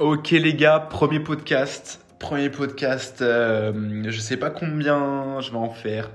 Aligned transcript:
Ok 0.00 0.30
les 0.30 0.54
gars, 0.54 0.80
premier 0.80 1.20
podcast. 1.20 2.02
Premier 2.18 2.48
podcast, 2.48 3.20
euh, 3.20 4.02
je 4.08 4.18
sais 4.18 4.38
pas 4.38 4.48
combien 4.48 5.42
je 5.42 5.50
vais 5.50 5.58
en 5.58 5.68
faire, 5.68 6.10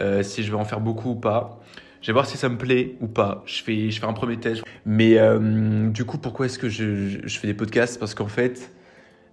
euh, 0.00 0.24
si 0.24 0.42
je 0.42 0.50
vais 0.50 0.56
en 0.56 0.64
faire 0.64 0.80
beaucoup 0.80 1.10
ou 1.10 1.14
pas. 1.14 1.60
Je 2.02 2.08
vais 2.08 2.14
voir 2.14 2.26
si 2.26 2.36
ça 2.36 2.48
me 2.48 2.58
plaît 2.58 2.96
ou 3.00 3.06
pas. 3.06 3.44
Je 3.46 3.62
fais, 3.62 3.92
je 3.92 4.00
fais 4.00 4.06
un 4.06 4.12
premier 4.12 4.40
test. 4.40 4.64
Mais 4.84 5.18
euh, 5.18 5.88
du 5.88 6.04
coup, 6.04 6.18
pourquoi 6.18 6.46
est-ce 6.46 6.58
que 6.58 6.68
je, 6.68 7.20
je 7.24 7.38
fais 7.38 7.46
des 7.46 7.54
podcasts? 7.54 8.00
Parce 8.00 8.12
qu'en 8.12 8.26
fait, 8.26 8.72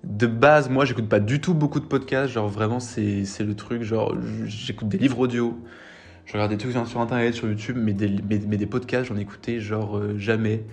de 0.04 0.28
base, 0.28 0.70
moi, 0.70 0.86
j'écoute 0.86 1.10
pas 1.10 1.20
du 1.20 1.42
tout 1.42 1.56
beaucoup 1.56 1.80
de 1.80 1.86
podcasts. 1.86 2.32
Genre, 2.32 2.48
vraiment, 2.48 2.80
c'est 2.80 3.24
le 3.40 3.56
truc. 3.56 3.82
Genre, 3.82 4.16
j'écoute 4.46 4.88
des 4.88 5.00
livres 5.00 5.18
audio. 5.18 5.58
Je 6.26 6.34
regarde 6.34 6.52
des 6.52 6.58
trucs 6.58 6.74
sur 6.88 7.00
internet, 7.00 7.36
sur 7.36 7.48
YouTube, 7.48 7.78
mais 7.80 7.94
des, 7.94 8.10
mais, 8.28 8.58
des 8.58 8.66
podcasts, 8.66 9.10
j'en 9.10 9.18
écoutais 9.18 9.60
genre 9.60 10.02
jamais. 10.18 10.64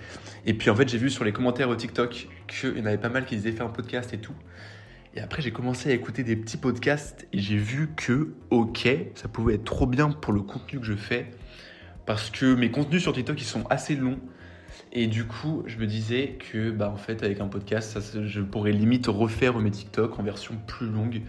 Et 0.47 0.55
puis 0.55 0.71
en 0.71 0.75
fait, 0.75 0.89
j'ai 0.89 0.99
vu 0.99 1.11
sur 1.11 1.25
les 1.25 1.33
commentaires 1.33 1.69
au 1.69 1.77
TikTok 1.77 2.29
qu'il 2.47 2.79
y 2.79 2.81
en 2.81 2.87
avait 2.87 2.99
pas 2.99 3.11
mal 3.11 3.27
qui 3.27 3.37
disaient 3.37 3.53
faire 3.53 3.67
un 3.67 3.71
podcast 3.71 4.15
et 4.15 4.19
tout. 4.19 4.35
Et 5.15 5.21
après, 5.21 5.43
j'ai 5.43 5.51
commencé 5.51 5.91
à 5.91 5.93
écouter 5.93 6.25
des 6.25 6.37
petits 6.37 6.57
podcasts 6.57 7.27
et 7.33 7.39
j'ai 7.39 7.59
vu 7.59 7.91
que, 7.95 8.33
ok, 8.51 8.89
ça 9.15 9.29
pouvait 9.29 9.55
être 9.55 9.65
trop 9.65 9.87
bien 9.87 10.11
pour 10.11 10.33
le 10.33 10.41
contenu 10.41 10.81
que 10.81 10.87
je 10.87 10.95
fais. 10.95 11.27
Parce 12.07 12.31
que 12.31 12.55
mes 12.55 12.71
contenus 12.71 13.03
sur 13.03 13.13
TikTok, 13.13 13.41
ils 13.41 13.45
sont 13.45 13.65
assez 13.69 13.95
longs. 13.95 14.19
Et 14.93 15.07
du 15.07 15.25
coup, 15.25 15.65
je 15.67 15.77
me 15.77 15.87
disais 15.87 16.39
que, 16.39 16.71
bah, 16.71 16.91
en 16.91 16.97
fait, 16.97 17.23
avec 17.23 17.41
un 17.41 17.49
podcast, 17.49 17.99
ça, 18.01 18.23
je 18.25 18.41
pourrais 18.41 18.73
limite 18.73 19.07
refaire 19.07 19.59
mes 19.59 19.71
TikTok 19.71 20.19
en 20.19 20.23
version 20.23 20.55
plus 20.67 20.89
longue 20.89 21.23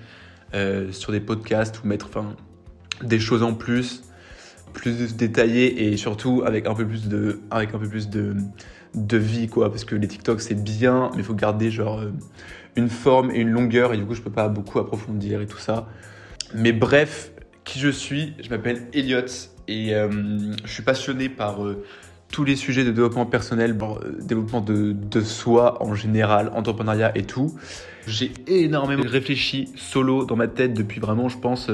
euh, 0.53 0.92
sur 0.94 1.12
des 1.12 1.20
podcasts 1.20 1.84
ou 1.84 1.88
mettre 1.88 2.08
enfin, 2.08 2.36
des 3.02 3.20
choses 3.20 3.44
en 3.44 3.53
plus, 3.53 4.03
plus 4.73 5.16
détaillées 5.16 5.88
et 5.88 5.98
surtout 5.98 6.44
avec 6.45 6.68
un 6.68 6.73
peu 6.73 6.86
plus 6.86 7.08
de, 7.08 7.40
avec 7.52 7.73
un 7.73 7.80
peu 7.80 7.88
plus 7.88 8.09
de, 8.09 8.36
de 8.95 9.18
vie, 9.18 9.48
quoi. 9.48 9.70
Parce 9.70 9.86
que 9.86 9.95
les 9.95 10.08
TikTok, 10.08 10.41
c'est 10.41 10.62
bien, 10.62 11.09
mais 11.14 11.20
il 11.20 11.23
faut 11.23 11.36
garder 11.36 11.72
genre. 11.72 12.00
Euh, 12.00 12.12
une 12.76 12.90
forme 12.90 13.31
et 13.31 13.40
une 13.40 13.50
longueur 13.50 13.94
et 13.94 13.98
du 13.98 14.05
coup 14.05 14.16
je 14.16 14.22
peux 14.22 14.31
pas 14.31 14.48
beaucoup 14.48 14.80
approfondir 14.80 15.42
et 15.42 15.48
tout 15.48 15.58
ça. 15.58 15.88
Mais 16.53 16.72
bref, 16.72 17.31
qui 17.64 17.80
je 17.80 17.89
suis, 17.89 18.33
je 18.44 18.50
m'appelle 18.50 18.88
Elliot 18.94 19.22
et 19.67 19.95
euh, 19.95 20.09
je 20.66 20.72
suis 20.72 20.83
passionné 20.83 21.30
par 21.30 21.64
euh, 21.64 21.83
tous 22.31 22.44
les 22.44 22.55
sujets 22.55 22.83
de 22.83 22.92
développement 22.92 23.26
personnel, 23.26 23.78
développement 24.22 24.61
de, 24.61 24.92
de, 24.92 25.22
soi 25.22 25.81
en 25.83 25.95
général, 25.95 26.52
entrepreneuriat 26.55 27.11
et 27.16 27.23
tout. 27.23 27.55
J'ai 28.08 28.33
énormément 28.48 29.03
réfléchi 29.05 29.72
solo 29.76 30.26
dans 30.26 30.36
ma 30.36 30.48
tête 30.48 30.73
depuis 30.73 31.00
vraiment, 31.00 31.30
je 31.30 31.38
pense, 31.38 31.70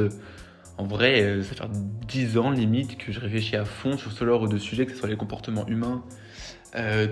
en 0.79 0.85
vrai, 0.85 1.43
ça 1.43 1.55
fait 1.55 1.71
10 2.07 2.37
ans 2.37 2.49
limite 2.49 2.97
que 2.97 3.11
je 3.11 3.19
réfléchis 3.19 3.55
à 3.55 3.65
fond 3.65 3.97
sur 3.97 4.11
ce 4.11 4.25
genre 4.25 4.47
de 4.47 4.57
sujets, 4.57 4.85
que 4.85 4.93
ce 4.93 4.97
soit 4.97 5.09
les 5.09 5.17
comportements 5.17 5.67
humains, 5.67 6.03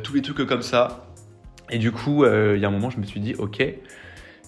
tous 0.04 0.14
les 0.14 0.22
trucs 0.22 0.48
comme 0.48 0.62
ça. 0.62 1.08
Et 1.70 1.80
du 1.80 1.92
coup, 1.92 2.24
euh, 2.24 2.54
il 2.56 2.62
y 2.62 2.66
a 2.66 2.68
un 2.68 2.72
moment, 2.72 2.90
je 2.90 3.00
me 3.00 3.06
suis 3.06 3.20
dit, 3.20 3.36
ok, 3.38 3.64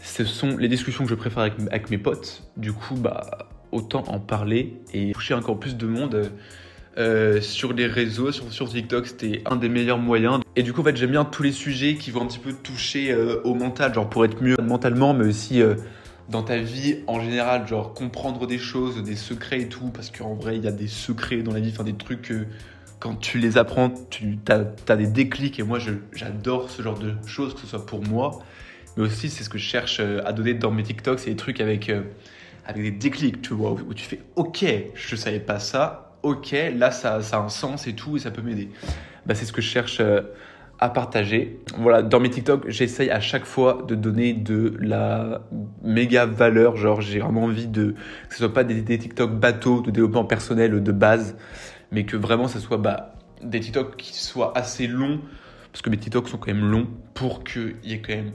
ce 0.01 0.23
sont 0.23 0.57
les 0.57 0.67
discussions 0.67 1.03
que 1.03 1.09
je 1.09 1.15
préfère 1.15 1.43
avec, 1.43 1.89
mes 1.89 1.97
potes. 1.97 2.43
Du 2.55 2.71
coup, 2.71 2.95
bah, 2.95 3.49
autant 3.71 4.03
en 4.07 4.19
parler 4.19 4.77
et 4.93 5.11
toucher 5.11 5.33
encore 5.33 5.59
plus 5.59 5.75
de 5.75 5.85
monde. 5.85 6.31
Euh, 6.97 7.39
sur 7.39 7.71
les 7.73 7.87
réseaux, 7.87 8.31
sur, 8.31 8.69
TikTok, 8.69 9.07
c'était 9.07 9.41
un 9.45 9.55
des 9.55 9.69
meilleurs 9.69 9.99
moyens. 9.99 10.39
Et 10.55 10.63
du 10.63 10.73
coup, 10.73 10.81
en 10.81 10.83
fait, 10.83 10.97
j'aime 10.97 11.11
bien 11.11 11.25
tous 11.25 11.43
les 11.43 11.51
sujets 11.51 11.95
qui 11.95 12.11
vont 12.11 12.21
un 12.21 12.25
petit 12.25 12.39
peu 12.39 12.51
toucher 12.51 13.11
euh, 13.11 13.41
au 13.43 13.53
mental, 13.53 13.93
genre 13.93 14.09
pour 14.09 14.25
être 14.25 14.41
mieux 14.41 14.57
mentalement, 14.61 15.13
mais 15.13 15.25
aussi 15.25 15.61
dans 16.29 16.43
ta 16.43 16.57
vie 16.57 16.99
en 17.07 17.19
général, 17.19 17.67
genre 17.67 17.93
comprendre 17.93 18.47
des 18.47 18.59
choses, 18.59 19.01
des 19.03 19.15
secrets 19.15 19.61
et 19.61 19.67
tout, 19.67 19.89
parce 19.89 20.11
qu'en 20.11 20.35
vrai, 20.35 20.57
il 20.57 20.63
y 20.63 20.67
a 20.67 20.71
des 20.71 20.87
secrets 20.87 21.37
dans 21.37 21.53
la 21.53 21.59
vie, 21.59 21.71
enfin 21.73 21.83
des 21.83 21.95
trucs 21.95 22.31
quand 22.99 23.15
tu 23.15 23.39
les 23.39 23.57
apprends, 23.57 23.91
tu 24.09 24.37
as, 24.49 24.95
des 24.95 25.07
déclics. 25.07 25.59
Et 25.59 25.63
moi 25.63 25.79
j'adore 26.11 26.69
ce 26.69 26.81
genre 26.81 26.99
de 26.99 27.13
choses, 27.25 27.53
que 27.53 27.61
ce 27.61 27.67
soit 27.67 27.85
pour 27.85 28.03
moi, 28.03 28.39
mais 28.97 29.03
aussi 29.03 29.29
c'est 29.29 29.43
ce 29.43 29.49
que 29.49 29.57
je 29.57 29.63
cherche 29.63 29.99
euh, 29.99 30.21
à 30.25 30.33
donner 30.33 30.53
dans 30.53 30.71
mes 30.71 30.83
TikToks, 30.83 31.19
c'est 31.19 31.31
des 31.31 31.35
trucs 31.35 31.61
avec, 31.61 31.89
euh, 31.89 32.03
avec 32.65 32.83
des 32.83 32.91
déclics, 32.91 33.41
tu 33.41 33.53
vois, 33.53 33.71
où 33.71 33.93
tu 33.93 34.03
fais 34.03 34.21
ok, 34.35 34.65
je 34.93 35.15
savais 35.15 35.39
pas 35.39 35.59
ça, 35.59 36.17
ok, 36.23 36.55
là 36.75 36.91
ça, 36.91 37.21
ça 37.21 37.37
a 37.37 37.39
un 37.41 37.49
sens 37.49 37.87
et 37.87 37.93
tout 37.93 38.17
et 38.17 38.19
ça 38.19 38.31
peut 38.31 38.41
m'aider. 38.41 38.69
Bah, 39.25 39.35
c'est 39.35 39.45
ce 39.45 39.53
que 39.53 39.61
je 39.61 39.69
cherche 39.69 39.99
euh, 40.01 40.21
à 40.79 40.89
partager. 40.89 41.59
Voilà, 41.77 42.01
dans 42.01 42.19
mes 42.19 42.29
TikTok, 42.29 42.69
j'essaye 42.69 43.09
à 43.09 43.19
chaque 43.19 43.45
fois 43.45 43.83
de 43.87 43.95
donner 43.95 44.33
de 44.33 44.77
la 44.79 45.41
méga 45.83 46.25
valeur, 46.25 46.77
genre 46.77 47.01
j'ai 47.01 47.19
vraiment 47.19 47.43
envie 47.43 47.67
de 47.67 47.95
que 48.29 48.35
ce 48.35 48.39
soit 48.39 48.53
pas 48.53 48.63
des, 48.63 48.81
des 48.81 48.97
TikTok 48.97 49.31
bateaux 49.31 49.81
de 49.81 49.91
développement 49.91 50.23
personnel 50.23 50.81
de 50.81 50.91
base 50.91 51.35
mais 51.91 52.05
que 52.05 52.17
vraiment 52.17 52.47
ça 52.47 52.59
soit 52.59 52.77
bah, 52.77 53.13
des 53.43 53.59
TikTok 53.59 53.97
qui 53.97 54.15
soient 54.15 54.57
assez 54.57 54.87
longs, 54.87 55.19
parce 55.71 55.81
que 55.81 55.89
mes 55.89 55.97
TikTok 55.97 56.27
sont 56.27 56.37
quand 56.37 56.53
même 56.53 56.69
longs 56.69 56.87
pour 57.13 57.43
qu'il 57.43 57.75
y 57.83 57.93
ait 57.93 58.01
quand 58.01 58.15
même 58.15 58.31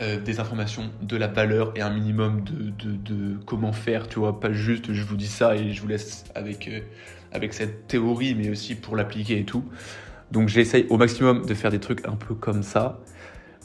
euh, 0.00 0.20
des 0.20 0.40
informations, 0.40 0.90
de 1.02 1.16
la 1.16 1.26
valeur 1.26 1.72
et 1.76 1.82
un 1.82 1.90
minimum 1.90 2.42
de, 2.44 2.70
de, 2.70 3.36
comment 3.46 3.72
faire, 3.72 4.08
tu 4.08 4.18
vois, 4.18 4.40
pas 4.40 4.52
juste 4.52 4.92
je 4.92 5.02
vous 5.04 5.16
dis 5.16 5.26
ça 5.26 5.56
et 5.56 5.72
je 5.72 5.80
vous 5.80 5.88
laisse 5.88 6.24
avec, 6.34 6.68
euh, 6.68 6.80
avec 7.32 7.52
cette 7.52 7.86
théorie, 7.86 8.34
mais 8.34 8.50
aussi 8.50 8.74
pour 8.74 8.96
l'appliquer 8.96 9.40
et 9.40 9.44
tout. 9.44 9.64
Donc 10.30 10.48
j'essaye 10.48 10.86
au 10.90 10.96
maximum 10.96 11.44
de 11.44 11.54
faire 11.54 11.70
des 11.70 11.80
trucs 11.80 12.06
un 12.06 12.16
peu 12.16 12.34
comme 12.34 12.62
ça. 12.62 13.00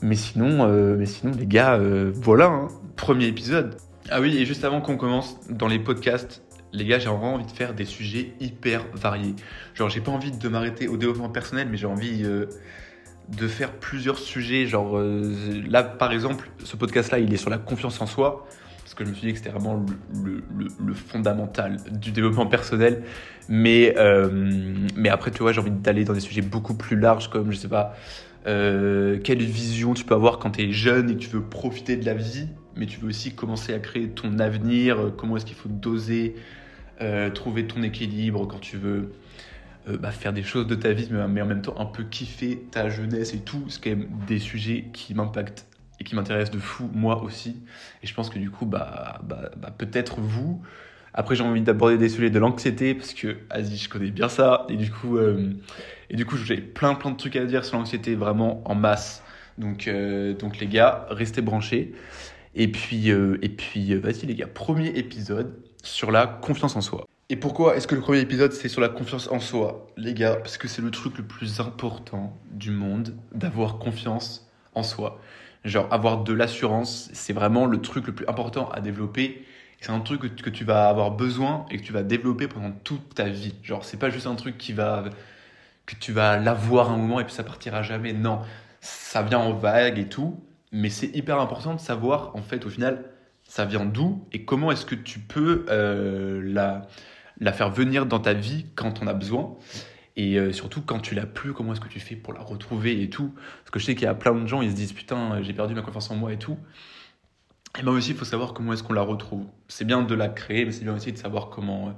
Mais 0.01 0.15
sinon, 0.15 0.67
euh, 0.67 0.95
mais 0.97 1.05
sinon 1.05 1.33
les 1.37 1.45
gars, 1.45 1.79
voilà, 2.13 2.47
hein, 2.47 2.67
premier 2.95 3.25
épisode. 3.25 3.77
Ah 4.09 4.21
oui, 4.21 4.37
et 4.37 4.45
juste 4.45 4.63
avant 4.63 4.81
qu'on 4.81 4.97
commence 4.97 5.39
dans 5.49 5.67
les 5.67 5.79
podcasts, 5.79 6.43
les 6.75 6.85
gars, 6.85 6.99
j'ai 6.99 7.09
vraiment 7.09 7.35
envie 7.35 7.45
de 7.45 7.51
faire 7.51 7.73
des 7.73 7.85
sujets 7.85 8.33
hyper 8.39 8.85
variés. 8.93 9.35
Genre, 9.73 9.89
j'ai 9.89 10.01
pas 10.01 10.11
envie 10.11 10.31
de 10.31 10.49
m'arrêter 10.49 10.87
au 10.87 10.97
développement 10.97 11.29
personnel, 11.29 11.67
mais 11.69 11.77
j'ai 11.77 11.87
envie 11.87 12.23
euh, 12.23 12.45
de 13.37 13.47
faire 13.47 13.71
plusieurs 13.71 14.17
sujets. 14.17 14.67
Genre, 14.67 14.97
euh, 14.97 15.33
là, 15.67 15.83
par 15.83 16.11
exemple, 16.11 16.49
ce 16.63 16.75
podcast-là, 16.75 17.19
il 17.19 17.33
est 17.33 17.37
sur 17.37 17.49
la 17.49 17.57
confiance 17.57 18.01
en 18.01 18.05
soi, 18.05 18.47
parce 18.85 18.93
que 18.93 19.03
je 19.03 19.09
me 19.09 19.15
suis 19.15 19.27
dit 19.27 19.33
que 19.33 19.39
c'était 19.39 19.49
vraiment 19.49 19.83
le, 20.23 20.93
fondamental 20.93 21.77
du 21.91 22.11
développement 22.11 22.45
personnel. 22.47 23.03
Mais, 23.49 23.95
euh, 23.97 24.29
mais 24.95 25.09
après, 25.09 25.31
tu 25.31 25.39
vois, 25.39 25.51
j'ai 25.51 25.59
envie 25.59 25.71
d'aller 25.71 26.05
dans 26.05 26.13
des 26.13 26.21
sujets 26.21 26.41
beaucoup 26.41 26.75
plus 26.75 26.97
larges, 26.97 27.29
comme, 27.29 27.51
je 27.51 27.57
sais 27.57 27.67
pas, 27.67 27.95
quelle 28.45 29.41
vision 29.41 29.93
tu 29.93 30.05
peux 30.05 30.15
avoir 30.15 30.39
quand 30.39 30.51
tu 30.51 30.61
es 30.61 30.71
jeune 30.71 31.09
et 31.09 31.15
que 31.15 31.19
tu 31.19 31.29
veux 31.29 31.41
profiter 31.41 31.97
de 31.97 32.05
la 32.05 32.13
vie, 32.13 32.47
mais 32.77 32.85
tu 32.85 32.99
veux 32.99 33.09
aussi 33.09 33.33
commencer 33.33 33.73
à 33.73 33.79
créer 33.79 34.07
ton 34.09 34.39
avenir, 34.39 35.11
comment 35.17 35.35
est-ce 35.35 35.45
qu'il 35.45 35.57
faut 35.57 35.67
doser 35.67 36.35
euh, 37.01 37.29
trouver 37.29 37.67
ton 37.67 37.83
équilibre 37.83 38.47
quand 38.47 38.59
tu 38.59 38.77
veux 38.77 39.11
euh, 39.89 39.97
bah, 39.97 40.11
faire 40.11 40.31
des 40.31 40.43
choses 40.43 40.65
de 40.65 40.75
ta 40.75 40.93
vie, 40.93 41.09
mais, 41.11 41.41
en 41.41 41.45
même 41.45 41.61
temps 41.61 41.75
un 41.77 41.85
peu 41.85 42.03
kiffer 42.03 42.63
ta 42.71 42.89
jeunesse 42.89 43.33
et 43.33 43.39
tout. 43.39 43.65
C'est 43.67 43.83
quand 43.83 43.89
même 43.89 44.07
des 44.27 44.39
sujets 44.39 44.85
qui 44.93 45.13
m'impactent 45.13 45.67
et 45.99 46.03
qui 46.03 46.15
m'intéressent 46.15 46.55
de 46.55 46.59
fou, 46.59 46.89
moi 46.93 47.23
aussi. 47.23 47.61
Et 48.03 48.07
je 48.07 48.13
pense 48.13 48.29
que 48.29 48.39
du 48.39 48.49
coup, 48.49 48.65
bah, 48.65 49.19
bah, 49.23 49.51
bah 49.57 49.71
peut-être 49.75 50.19
vous. 50.19 50.61
Après, 51.13 51.35
j'ai 51.35 51.43
envie 51.43 51.61
d'aborder 51.61 51.97
des 51.97 52.09
sujets 52.09 52.29
de 52.29 52.39
l'anxiété 52.39 52.93
parce 52.93 53.13
que, 53.13 53.37
vas-y, 53.49 53.77
je 53.77 53.89
connais 53.89 54.11
bien 54.11 54.27
ça. 54.27 54.65
Et 54.69 54.75
du 54.75 54.91
coup, 54.91 55.17
euh, 55.17 55.53
coup, 56.27 56.37
j'ai 56.37 56.57
plein, 56.57 56.95
plein 56.95 57.11
de 57.11 57.17
trucs 57.17 57.35
à 57.37 57.45
dire 57.45 57.63
sur 57.63 57.77
l'anxiété 57.77 58.15
vraiment 58.15 58.61
en 58.69 58.75
masse. 58.75 59.23
Donc, 59.57 59.89
donc 60.39 60.59
les 60.59 60.67
gars, 60.67 61.07
restez 61.09 61.41
branchés. 61.41 61.93
Et 62.55 62.67
puis, 62.69 63.09
et 63.09 63.49
puis, 63.49 63.95
vas-y 63.95 64.25
les 64.25 64.35
gars, 64.35 64.47
premier 64.47 64.89
épisode 64.89 65.55
sur 65.83 66.11
la 66.11 66.27
confiance 66.27 66.75
en 66.75 66.81
soi. 66.81 67.05
Et 67.29 67.37
pourquoi 67.37 67.75
est-ce 67.75 67.87
que 67.87 67.95
le 67.95 68.01
premier 68.01 68.19
épisode 68.19 68.51
c'est 68.51 68.69
sur 68.69 68.81
la 68.81 68.89
confiance 68.89 69.27
en 69.31 69.39
soi 69.39 69.87
Les 69.97 70.13
gars, 70.13 70.35
parce 70.35 70.59
que 70.59 70.67
c'est 70.67 70.83
le 70.83 70.91
truc 70.91 71.17
le 71.17 71.23
plus 71.23 71.59
important 71.59 72.37
du 72.51 72.69
monde 72.69 73.15
d'avoir 73.33 73.79
confiance 73.79 74.47
en 74.75 74.83
soi. 74.83 75.19
Genre 75.65 75.87
avoir 75.91 76.23
de 76.23 76.31
l'assurance, 76.31 77.09
c'est 77.13 77.33
vraiment 77.33 77.65
le 77.65 77.81
truc 77.81 78.05
le 78.05 78.13
plus 78.13 78.27
important 78.27 78.69
à 78.69 78.81
développer. 78.81 79.43
C'est 79.81 79.91
un 79.91 79.99
truc 79.99 80.21
que, 80.41 80.49
tu 80.49 80.63
vas 80.63 80.87
avoir 80.87 81.11
besoin 81.11 81.65
et 81.69 81.77
que 81.77 81.83
tu 81.83 81.91
vas 81.91 82.03
développer 82.03 82.47
pendant 82.47 82.71
toute 82.71 83.15
ta 83.15 83.25
vie. 83.25 83.55
Genre 83.63 83.83
c'est 83.83 83.97
pas 83.97 84.09
juste 84.09 84.27
un 84.27 84.35
truc 84.35 84.57
qui 84.57 84.73
va 84.73 85.03
que 85.85 85.95
tu 85.95 86.11
vas 86.11 86.37
l'avoir 86.37 86.91
un 86.91 86.97
moment 86.97 87.19
et 87.19 87.23
puis 87.23 87.33
ça 87.33 87.43
partira 87.43 87.81
jamais. 87.81 88.13
Non, 88.13 88.41
ça 88.81 89.21
vient 89.21 89.39
en 89.39 89.53
vague 89.53 89.99
et 89.99 90.07
tout, 90.07 90.39
mais 90.71 90.89
c'est 90.89 91.15
hyper 91.15 91.39
important 91.39 91.73
de 91.73 91.79
savoir 91.79 92.35
en 92.35 92.41
fait 92.41 92.65
au 92.65 92.69
final 92.69 93.03
ça 93.47 93.65
vient 93.65 93.85
d'où 93.85 94.25
et 94.31 94.45
comment 94.45 94.71
est-ce 94.71 94.85
que 94.85 94.95
tu 94.95 95.19
peux 95.19 95.65
euh, 95.69 96.41
la, 96.43 96.87
la 97.39 97.53
faire 97.53 97.69
venir 97.69 98.05
dans 98.05 98.19
ta 98.19 98.33
vie 98.33 98.65
quand 98.75 99.01
on 99.03 99.07
a 99.07 99.13
besoin 99.13 99.55
et 100.17 100.37
euh, 100.39 100.53
surtout 100.53 100.81
quand 100.81 100.99
tu 100.99 101.15
l'as 101.15 101.25
plus, 101.25 101.53
comment 101.53 101.73
est-ce 101.73 101.81
que 101.81 101.89
tu 101.89 101.99
fais 101.99 102.15
pour 102.15 102.33
la 102.33 102.41
retrouver 102.41 103.01
et 103.01 103.09
tout? 103.09 103.33
Parce 103.35 103.71
que 103.71 103.79
je 103.79 103.85
sais 103.85 103.95
qu'il 103.95 104.05
y 104.05 104.07
a 104.07 104.13
plein 104.15 104.33
de 104.33 104.47
gens, 104.47 104.61
ils 104.61 104.71
se 104.71 104.75
disent 104.75 104.93
putain, 104.93 105.41
j'ai 105.41 105.53
perdu 105.53 105.73
ma 105.73 105.81
confiance 105.81 106.09
en 106.11 106.15
moi 106.15 106.31
et 106.33 106.37
tout. 106.37 106.57
Et 107.77 107.83
moi 107.83 107.93
aussi, 107.93 108.11
il 108.11 108.17
faut 108.17 108.25
savoir 108.25 108.53
comment 108.53 108.73
est-ce 108.73 108.83
qu'on 108.83 108.93
la 108.93 109.01
retrouve. 109.01 109.45
C'est 109.67 109.85
bien 109.85 110.01
de 110.01 110.15
la 110.15 110.29
créer, 110.29 110.65
mais 110.65 110.71
c'est 110.71 110.85
bien 110.85 110.95
aussi 110.95 111.11
de 111.11 111.17
savoir 111.17 111.49
comment, 111.49 111.89
euh, 111.89 111.91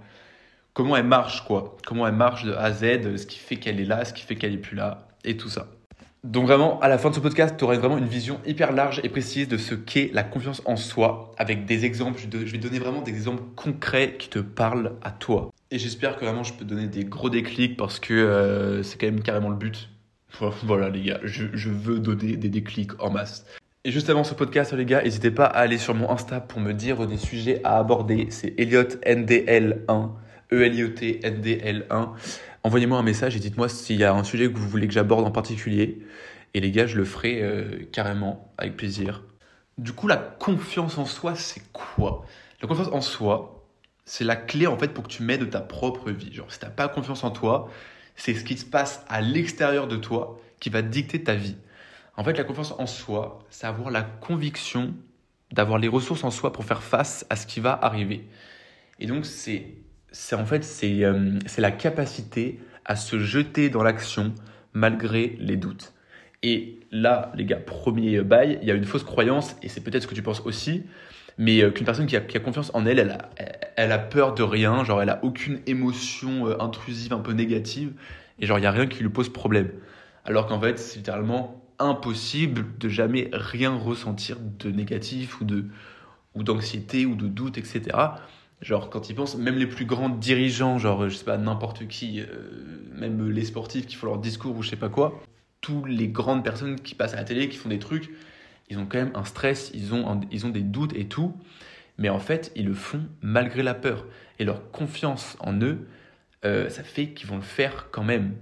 comment 0.73 0.95
elle 0.97 1.05
marche, 1.05 1.45
quoi. 1.45 1.77
Comment 1.85 2.07
elle 2.07 2.15
marche 2.15 2.45
de 2.45 2.53
A 2.53 2.63
à 2.63 2.71
Z, 2.71 3.17
ce 3.17 3.25
qui 3.27 3.37
fait 3.37 3.57
qu'elle 3.57 3.79
est 3.79 3.85
là, 3.85 4.03
ce 4.03 4.13
qui 4.13 4.23
fait 4.23 4.35
qu'elle 4.35 4.53
est 4.53 4.57
plus 4.57 4.75
là, 4.75 5.07
et 5.23 5.37
tout 5.37 5.49
ça. 5.49 5.67
Donc 6.23 6.47
vraiment, 6.47 6.79
à 6.79 6.87
la 6.87 6.97
fin 6.97 7.09
de 7.11 7.15
ce 7.15 7.19
podcast, 7.19 7.55
tu 7.57 7.63
auras 7.63 7.77
vraiment 7.77 7.97
une 7.99 8.07
vision 8.07 8.39
hyper 8.45 8.71
large 8.71 8.99
et 9.03 9.09
précise 9.09 9.47
de 9.47 9.57
ce 9.57 9.75
qu'est 9.75 10.09
la 10.13 10.23
confiance 10.23 10.63
en 10.65 10.75
soi, 10.75 11.31
avec 11.37 11.65
des 11.65 11.85
exemples. 11.85 12.19
Je 12.19 12.37
vais 12.37 12.57
donner 12.57 12.79
vraiment 12.79 13.01
des 13.01 13.11
exemples 13.11 13.43
concrets 13.55 14.15
qui 14.17 14.29
te 14.29 14.39
parlent 14.39 14.93
à 15.03 15.11
toi. 15.11 15.51
Et 15.69 15.79
j'espère 15.79 16.15
que 16.15 16.23
vraiment 16.23 16.43
je 16.43 16.53
peux 16.53 16.63
donner 16.63 16.87
des 16.87 17.03
gros 17.03 17.29
déclics 17.29 17.75
parce 17.75 17.99
que 17.99 18.13
euh, 18.13 18.83
c'est 18.83 18.97
quand 18.97 19.07
même 19.07 19.21
carrément 19.21 19.49
le 19.49 19.57
but. 19.57 19.89
Voilà 20.63 20.89
les 20.89 21.01
gars, 21.01 21.19
je, 21.23 21.69
veux 21.69 21.99
donner 21.99 22.37
des 22.37 22.49
déclics 22.49 23.01
en 23.01 23.09
masse. 23.09 23.45
Et 23.83 23.91
juste 23.91 24.09
avant 24.09 24.23
ce 24.23 24.33
podcast, 24.33 24.73
les 24.73 24.85
gars, 24.85 25.01
n'hésitez 25.01 25.31
pas 25.31 25.45
à 25.45 25.59
aller 25.59 25.77
sur 25.77 25.93
mon 25.93 26.09
Insta 26.09 26.41
pour 26.41 26.59
me 26.59 26.73
dire 26.73 27.05
des 27.07 27.17
sujets 27.17 27.61
à 27.63 27.77
aborder. 27.77 28.27
C'est 28.29 28.49
EliotNDL1, 28.59 30.09
E-L-I-O-T 30.51 31.19
N-D-L1. 31.23 32.09
Envoyez-moi 32.63 32.97
un 32.97 33.03
message 33.03 33.35
et 33.35 33.39
dites-moi 33.39 33.69
s'il 33.69 33.97
y 33.97 34.03
a 34.03 34.13
un 34.13 34.23
sujet 34.23 34.51
que 34.51 34.57
vous 34.57 34.67
voulez 34.67 34.87
que 34.87 34.93
j'aborde 34.93 35.25
en 35.25 35.31
particulier. 35.31 36.01
Et 36.53 36.59
les 36.59 36.71
gars, 36.71 36.87
je 36.87 36.97
le 36.97 37.05
ferai 37.05 37.41
euh, 37.41 37.87
carrément, 37.91 38.51
avec 38.57 38.75
plaisir. 38.75 39.23
Du 39.77 39.93
coup, 39.93 40.07
la 40.07 40.17
confiance 40.17 40.97
en 40.97 41.05
soi, 41.05 41.35
c'est 41.35 41.61
quoi? 41.71 42.25
La 42.61 42.67
confiance 42.67 42.89
en 42.91 43.01
soi, 43.01 43.56
c'est 44.07 44.24
la 44.24 44.38
clé 44.38 44.68
en 44.68 44.77
fait 44.77 44.88
pour 44.88 45.04
que 45.04 45.09
tu 45.09 45.21
mènes 45.21 45.50
ta 45.50 45.59
propre 45.59 46.12
vie. 46.12 46.33
Genre, 46.33 46.51
si 46.51 46.57
tu 46.57 46.65
n'as 46.65 46.71
pas 46.71 46.88
confiance 46.88 47.25
en 47.25 47.30
toi, 47.30 47.69
c'est 48.15 48.33
ce 48.33 48.44
qui 48.44 48.57
se 48.57 48.65
passe 48.65 49.04
à 49.09 49.21
l'extérieur 49.21 49.88
de 49.88 49.98
toi 49.98 50.39
qui 50.62 50.69
va 50.69 50.81
dicter 50.81 51.24
ta 51.24 51.36
vie. 51.36 51.57
En 52.15 52.24
fait, 52.24 52.33
la 52.33 52.45
confiance 52.45 52.74
en 52.80 52.88
soi, 52.88 53.39
c'est 53.50 53.68
avoir 53.68 53.92
la 53.92 54.04
conviction 54.04 54.95
d'avoir 55.51 55.77
les 55.77 55.89
ressources 55.89 56.24
en 56.24 56.31
soi 56.31 56.54
pour 56.54 56.63
faire 56.63 56.81
face 56.81 57.25
à 57.30 57.36
ce 57.36 57.45
qui 57.45 57.59
va 57.59 57.77
arriver. 57.81 58.27
Et 59.00 59.07
donc, 59.07 59.25
c'est, 59.25 59.75
c'est 60.12 60.38
en 60.38 60.45
fait, 60.45 60.63
c'est, 60.63 61.04
euh, 61.04 61.38
c'est 61.45 61.62
la 61.62 61.71
capacité 61.71 62.59
à 62.86 62.95
se 62.95 63.19
jeter 63.19 63.69
dans 63.69 63.83
l'action 63.83 64.33
malgré 64.71 65.36
les 65.38 65.57
doutes. 65.57 65.94
Et 66.47 66.79
là, 66.94 67.33
les 67.35 67.44
gars, 67.44 67.57
premier 67.57 68.21
bail, 68.21 68.57
il 68.61 68.67
y 68.69 68.71
a 68.71 68.73
une 68.73 68.85
fausse 68.85 69.03
croyance, 69.03 69.57
et 69.63 69.67
c'est 69.67 69.81
peut-être 69.81 70.03
ce 70.03 70.07
que 70.07 70.15
tu 70.15 70.21
penses 70.21 70.41
aussi, 70.45 70.83
mais 71.38 71.61
euh, 71.61 71.71
qu'une 71.71 71.85
personne 71.85 72.05
qui 72.05 72.15
a, 72.15 72.21
confiance 72.39 72.71
en 72.73 72.85
elle, 72.85 72.99
elle 72.99 73.09
a, 73.09 73.29
elle 73.75 73.91
a 73.91 73.99
peur 73.99 74.33
de 74.33 74.44
rien, 74.44 74.85
genre 74.85 75.01
elle 75.01 75.09
a 75.09 75.19
aucune 75.25 75.59
émotion 75.67 76.47
euh, 76.47 76.55
intrusive, 76.61 77.11
un 77.11 77.19
peu 77.19 77.33
négative, 77.33 77.91
et 78.39 78.45
genre 78.45 78.59
il 78.59 78.61
n'y 78.61 78.67
a 78.67 78.71
rien 78.71 78.88
qui 78.88 79.03
lui 79.03 79.09
pose 79.09 79.27
problème. 79.27 79.71
Alors 80.23 80.47
qu'en 80.47 80.57
fait, 80.57 80.79
c'est 80.79 80.99
littéralement 80.99 81.61
impossible 81.79 82.65
de 82.79 82.88
jamais 82.88 83.29
rien 83.33 83.75
ressentir 83.75 84.38
de 84.39 84.71
négatif 84.71 85.41
ou 85.41 85.44
de 85.44 85.65
ou 86.33 86.44
d'anxiété 86.44 87.05
ou 87.05 87.15
de 87.15 87.27
doute, 87.27 87.57
etc. 87.57 87.81
Genre 88.61 88.89
quand 88.89 89.09
ils 89.09 89.15
pensent, 89.15 89.35
même 89.35 89.57
les 89.57 89.67
plus 89.67 89.85
grands 89.85 90.07
dirigeants, 90.07 90.77
genre 90.77 91.09
je 91.09 91.15
sais 91.15 91.25
pas 91.25 91.38
n'importe 91.38 91.89
qui, 91.89 92.21
euh, 92.21 92.25
même 92.95 93.29
les 93.29 93.44
sportifs 93.44 93.85
qui 93.85 93.97
font 93.97 94.07
leur 94.07 94.17
discours 94.17 94.55
ou 94.55 94.63
je 94.63 94.69
sais 94.69 94.77
pas 94.77 94.88
quoi, 94.88 95.21
tous 95.62 95.86
les 95.86 96.07
grandes 96.07 96.44
personnes 96.44 96.80
qui 96.80 96.95
passent 96.95 97.13
à 97.13 97.18
la 97.18 97.24
télé, 97.24 97.50
qui 97.50 97.57
font 97.57 97.69
des 97.69 97.80
trucs, 97.80 98.09
ils 98.69 98.77
ont 98.77 98.86
quand 98.86 98.98
même 98.98 99.12
un 99.15 99.24
stress, 99.24 99.71
ils 99.74 99.94
ont, 99.94 100.21
ils 100.31 100.45
ont 100.45 100.50
des 100.50 100.62
doutes 100.62 100.95
et 100.95 101.07
tout, 101.07 101.36
mais 101.98 102.09
en 102.09 102.19
fait 102.19 102.51
ils 102.56 102.65
le 102.65 102.74
font 102.74 103.06
malgré 103.21 103.63
la 103.63 103.74
peur 103.74 104.06
et 104.39 104.45
leur 104.45 104.71
confiance 104.71 105.38
en 105.39 105.59
eux, 105.62 105.88
euh, 106.45 106.69
ça 106.69 106.83
fait 106.83 107.09
qu'ils 107.09 107.27
vont 107.27 107.38
le 107.38 107.42
faire 107.42 107.88
quand 107.92 108.04
même. 108.04 108.36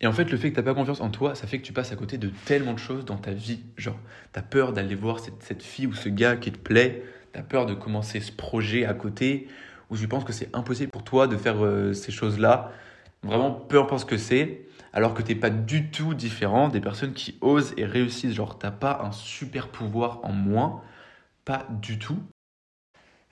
Et 0.00 0.06
en 0.08 0.12
fait, 0.12 0.30
le 0.32 0.36
fait 0.36 0.50
que 0.50 0.54
tu 0.54 0.60
n'as 0.60 0.64
pas 0.64 0.74
confiance 0.74 1.00
en 1.00 1.10
toi, 1.10 1.36
ça 1.36 1.46
fait 1.46 1.58
que 1.58 1.62
tu 1.62 1.72
passes 1.72 1.92
à 1.92 1.96
côté 1.96 2.18
de 2.18 2.28
tellement 2.44 2.72
de 2.72 2.78
choses 2.78 3.04
dans 3.04 3.16
ta 3.16 3.30
vie. 3.30 3.60
Genre, 3.76 3.98
tu 4.32 4.38
as 4.38 4.42
peur 4.42 4.72
d'aller 4.72 4.96
voir 4.96 5.20
cette, 5.20 5.40
cette, 5.44 5.62
fille 5.62 5.86
ou 5.86 5.94
ce 5.94 6.08
gars 6.08 6.36
qui 6.36 6.50
te 6.50 6.58
plaît, 6.58 7.04
tu 7.32 7.38
as 7.38 7.42
peur 7.44 7.66
de 7.66 7.74
commencer 7.74 8.18
ce 8.18 8.32
projet 8.32 8.84
à 8.84 8.94
côté, 8.94 9.46
ou 9.90 9.96
tu 9.96 10.08
penses 10.08 10.24
que 10.24 10.32
c'est 10.32 10.48
impossible 10.56 10.90
pour 10.90 11.04
toi 11.04 11.28
de 11.28 11.36
faire 11.36 11.64
euh, 11.64 11.92
ces 11.92 12.10
choses-là. 12.10 12.72
Vraiment, 13.22 13.52
peu 13.52 13.78
importe 13.78 14.00
ce 14.00 14.06
que 14.06 14.16
c'est, 14.16 14.66
alors 14.92 15.14
que 15.14 15.22
tu 15.22 15.32
n'es 15.32 15.40
pas 15.40 15.50
du 15.50 15.90
tout 15.90 16.14
différent 16.14 16.68
des 16.68 16.80
personnes 16.80 17.14
qui 17.14 17.38
osent 17.40 17.74
et 17.76 17.84
réussissent. 17.84 18.34
Genre, 18.34 18.58
tu 18.58 18.66
n'as 18.66 18.72
pas 18.72 19.00
un 19.02 19.12
super 19.12 19.68
pouvoir 19.68 20.20
en 20.24 20.32
moins, 20.32 20.82
pas 21.44 21.66
du 21.70 21.98
tout. 21.98 22.18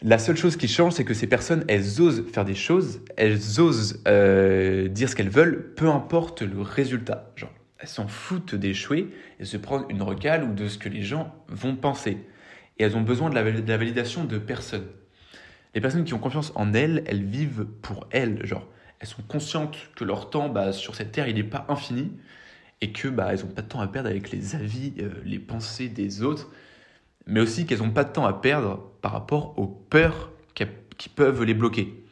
La 0.03 0.19
seule 0.19 0.37
chose 0.37 0.57
qui 0.57 0.67
change, 0.67 0.95
c'est 0.95 1.05
que 1.05 1.13
ces 1.13 1.27
personnes, 1.27 1.65
elles 1.69 2.01
osent 2.01 2.25
faire 2.33 2.47
des 2.47 2.55
choses, 2.55 3.03
elles 3.19 3.61
osent 3.61 4.03
euh, 4.09 4.89
dire 4.89 5.11
ce 5.11 5.15
qu'elles 5.15 5.29
veulent, 5.29 5.75
peu 5.75 5.91
importe 5.91 6.41
le 6.41 6.63
résultat. 6.63 7.33
Genre, 7.37 7.53
elles 7.79 7.89
s'en 7.89 8.09
foutent 8.09 8.55
d'échouer 8.55 9.11
et 9.39 9.45
se 9.45 9.59
prendre 9.59 9.85
une 9.91 10.01
recale 10.01 10.45
ou 10.45 10.55
de 10.55 10.69
ce 10.69 10.79
que 10.79 10.89
les 10.89 11.03
gens 11.03 11.35
vont 11.49 11.77
penser. 11.77 12.17
Et 12.79 12.85
elles 12.85 12.97
ont 12.97 13.03
besoin 13.03 13.29
de 13.29 13.35
la, 13.35 13.43
de 13.43 13.69
la 13.69 13.77
validation 13.77 14.25
de 14.25 14.39
personne. 14.39 14.87
Les 15.75 15.83
personnes 15.83 16.05
qui 16.05 16.15
ont 16.15 16.19
confiance 16.19 16.53
en 16.55 16.73
elles, 16.73 17.05
elles 17.07 17.25
vivent 17.25 17.67
pour 17.83 18.07
elles. 18.11 18.45
Genre, 18.47 18.67
elles 19.01 19.09
sont 19.09 19.23
conscientes 19.23 19.77
que 19.97 20.05
leur 20.05 20.31
temps 20.31 20.49
bah, 20.49 20.73
sur 20.73 20.95
cette 20.95 21.13
terre, 21.13 21.29
il 21.29 21.35
n'est 21.35 21.43
pas 21.43 21.67
infini 21.69 22.13
et 22.81 22.93
que 22.93 23.09
bah, 23.09 23.33
elles 23.33 23.41
n'ont 23.41 23.53
pas 23.53 23.63
de 23.63 23.69
temps 23.69 23.81
à 23.81 23.89
perdre 23.89 24.09
avec 24.09 24.31
les 24.31 24.55
avis, 24.55 24.95
euh, 25.01 25.11
les 25.25 25.39
pensées 25.39 25.89
des 25.89 26.23
autres 26.23 26.51
mais 27.27 27.41
aussi 27.41 27.67
qu'elles 27.67 27.79
n'ont 27.79 27.91
pas 27.91 28.05
de 28.05 28.13
temps 28.13 28.27
à 28.27 28.33
perdre 28.33 28.91
par 29.01 29.13
rapport 29.13 29.59
aux 29.59 29.67
peurs 29.67 30.31
qui 30.99 31.09
peuvent 31.09 31.45
les 31.45 31.55
bloquer. 31.55 32.05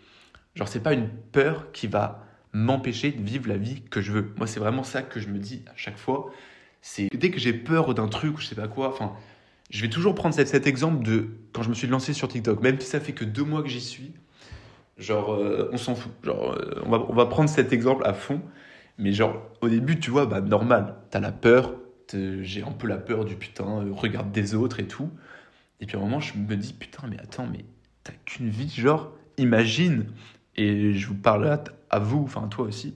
Genre, 0.54 0.66
c'est 0.66 0.82
pas 0.82 0.94
une 0.94 1.10
peur 1.10 1.72
qui 1.72 1.86
va 1.86 2.24
m'empêcher 2.54 3.12
de 3.12 3.22
vivre 3.22 3.46
la 3.46 3.58
vie 3.58 3.82
que 3.90 4.00
je 4.00 4.12
veux. 4.12 4.32
Moi, 4.38 4.46
c'est 4.46 4.60
vraiment 4.60 4.82
ça 4.82 5.02
que 5.02 5.20
je 5.20 5.28
me 5.28 5.38
dis 5.38 5.62
à 5.66 5.76
chaque 5.76 5.98
fois. 5.98 6.32
C'est 6.80 7.10
dès 7.14 7.30
que 7.30 7.38
j'ai 7.38 7.52
peur 7.52 7.92
d'un 7.92 8.08
truc 8.08 8.38
ou 8.38 8.40
je 8.40 8.46
sais 8.46 8.54
pas 8.54 8.66
quoi, 8.66 8.88
enfin, 8.88 9.12
je 9.68 9.82
vais 9.82 9.90
toujours 9.90 10.14
prendre 10.14 10.34
cet, 10.34 10.48
cet, 10.48 10.66
exemple 10.66 11.04
de 11.04 11.28
quand 11.52 11.62
je 11.62 11.68
me 11.68 11.74
suis 11.74 11.86
lancé 11.86 12.14
sur 12.14 12.28
TikTok, 12.28 12.62
même 12.62 12.80
si 12.80 12.86
ça 12.86 12.98
fait 12.98 13.12
que 13.12 13.26
deux 13.26 13.44
mois 13.44 13.62
que 13.62 13.68
j'y 13.68 13.82
suis. 13.82 14.14
Genre, 14.98 15.34
euh, 15.34 15.70
on 15.72 15.78
s'en 15.78 15.94
fout. 15.94 16.12
Genre, 16.22 16.52
euh, 16.52 16.82
on, 16.84 16.90
va, 16.90 17.06
on 17.08 17.14
va 17.14 17.26
prendre 17.26 17.48
cet 17.48 17.72
exemple 17.72 18.04
à 18.04 18.14
fond. 18.14 18.40
Mais 18.98 19.12
genre, 19.12 19.40
au 19.60 19.68
début, 19.68 19.98
tu 20.00 20.10
vois, 20.10 20.26
bah, 20.26 20.40
normal. 20.40 20.96
T'as 21.10 21.20
la 21.20 21.32
peur, 21.32 21.74
j'ai 22.12 22.62
un 22.62 22.72
peu 22.72 22.86
la 22.88 22.96
peur 22.96 23.24
du 23.24 23.36
putain, 23.36 23.82
euh, 23.82 23.92
regarde 23.92 24.32
des 24.32 24.54
autres 24.54 24.80
et 24.80 24.86
tout. 24.86 25.10
Et 25.80 25.86
puis 25.86 25.96
à 25.96 26.00
un 26.00 26.02
moment, 26.02 26.20
je 26.20 26.36
me 26.36 26.56
dis, 26.56 26.72
putain, 26.72 27.06
mais 27.08 27.18
attends, 27.20 27.46
mais 27.46 27.64
t'as 28.02 28.12
qu'une 28.24 28.48
vie, 28.48 28.68
genre, 28.68 29.12
imagine, 29.36 30.06
et 30.56 30.94
je 30.94 31.06
vous 31.06 31.14
parle 31.14 31.60
à, 31.90 31.98
vous, 31.98 32.22
enfin 32.24 32.48
toi 32.48 32.66
aussi, 32.66 32.94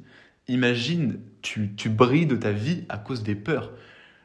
imagine, 0.48 1.20
tu, 1.42 1.74
tu 1.76 1.88
brilles 1.88 2.26
de 2.26 2.36
ta 2.36 2.50
vie 2.50 2.84
à 2.88 2.98
cause 2.98 3.22
des 3.22 3.36
peurs. 3.36 3.72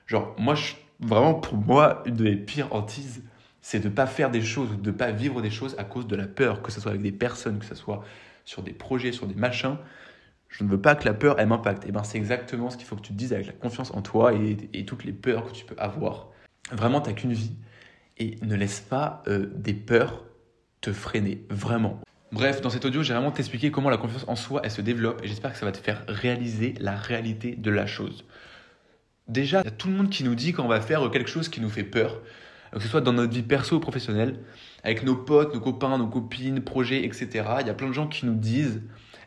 Genre, 0.08 0.36
moi, 0.40 0.56
je, 0.56 0.74
vraiment, 1.00 1.36
pour 1.36 1.58
moi, 1.58 2.02
une 2.06 2.16
des 2.16 2.36
pires 2.36 2.74
hantises, 2.74 3.24
c'est 3.68 3.80
de 3.80 3.90
ne 3.90 3.94
pas 3.94 4.08
faire 4.08 4.32
des 4.32 4.42
choses 4.42 4.72
ou 4.72 4.76
de 4.76 4.92
ne 4.92 4.96
pas 4.96 5.12
vivre 5.12 5.42
des 5.42 5.52
choses 5.52 5.76
à 5.78 5.84
cause 5.84 6.08
de 6.08 6.16
la 6.16 6.28
peur, 6.28 6.62
que 6.62 6.72
ce 6.72 6.80
soit 6.80 6.92
avec 6.92 7.02
des 7.02 7.12
personnes, 7.12 7.60
que 7.60 7.66
ce 7.66 7.76
soit 7.76 8.04
sur 8.46 8.64
des 8.64 8.74
projets, 8.74 9.12
sur 9.12 9.28
des 9.28 9.36
machins 9.36 9.78
je 10.50 10.64
ne 10.64 10.70
veux 10.70 10.80
pas 10.80 10.96
que 10.96 11.06
la 11.06 11.14
peur, 11.14 11.40
elle 11.40 11.48
m'impacte. 11.48 11.86
Et 11.86 11.92
ben 11.92 12.04
c'est 12.04 12.18
exactement 12.18 12.70
ce 12.70 12.78
qu'il 12.78 12.86
faut 12.86 12.96
que 12.96 13.02
tu 13.02 13.14
te 13.14 13.18
dises 13.18 13.34
avec 13.34 13.48
la 13.48 13.54
confiance 13.54 13.92
en 13.92 14.02
toi 14.02 14.34
et, 14.34 14.86
toutes 14.86 15.04
les 15.04 15.12
peurs 15.12 15.46
que 15.46 15.52
tu 15.52 15.66
peux 15.66 15.76
avoir. 15.78 16.30
Vraiment, 16.72 17.02
tu 17.02 17.10
n'as 17.10 17.16
qu'une 17.16 17.34
vie. 17.34 17.56
Et 18.18 18.38
ne 18.42 18.56
laisse 18.56 18.80
pas 18.80 19.22
euh, 19.28 19.48
des 19.56 19.74
peurs 19.74 20.26
te 20.82 20.92
freiner. 20.92 21.46
Vraiment. 21.50 22.00
Bref, 22.32 22.62
dans 22.62 22.70
cet 22.70 22.84
audio, 22.86 23.04
j'ai 23.04 23.14
vraiment 23.14 23.32
t'expliqué 23.32 23.72
comment 23.72 23.90
la 23.90 23.98
confiance 23.98 24.26
en 24.28 24.36
soi, 24.36 24.62
elle 24.64 24.72
se 24.72 24.82
développe. 24.82 25.22
Et 25.24 25.28
j'espère 25.28 25.52
que 25.52 25.58
ça 25.58 25.66
va 25.66 25.72
te 25.72 25.78
faire 25.78 26.04
réaliser 26.08 26.74
la 26.80 26.96
réalité 26.96 27.56
de 27.56 27.70
la 27.70 27.86
chose. 27.86 28.26
Déjà, 29.28 29.62
il 29.62 29.66
y 29.66 29.68
a 29.68 29.72
tout 29.72 29.90
le 29.90 29.94
monde 29.94 30.10
qui 30.10 30.24
nous 30.24 30.36
dit 30.36 30.54
qu'on 30.54 30.68
va 30.68 30.82
faire 30.82 31.10
quelque 31.12 31.30
chose 31.30 31.50
qui 31.50 31.62
nous 31.62 31.70
fait 31.70 31.84
peur. 31.84 32.22
Que 32.74 32.80
ce 32.80 32.88
soit 32.88 33.02
dans 33.02 33.14
notre 33.14 33.34
vie 33.34 33.44
perso 33.44 33.78
ou 33.78 33.80
professionnelle, 33.80 34.40
avec 34.84 35.04
nos 35.04 35.16
potes, 35.16 35.54
nos 35.54 35.60
copains, 35.60 35.98
nos 35.98 36.08
copines, 36.08 36.62
projets, 36.62 37.04
etc. 37.06 37.46
Il 37.62 37.68
y 37.68 37.70
a 37.70 37.74
plein 37.74 37.88
de 37.88 37.94
gens 37.94 38.08
qui 38.08 38.26
nous 38.26 38.36
disent 38.36 38.82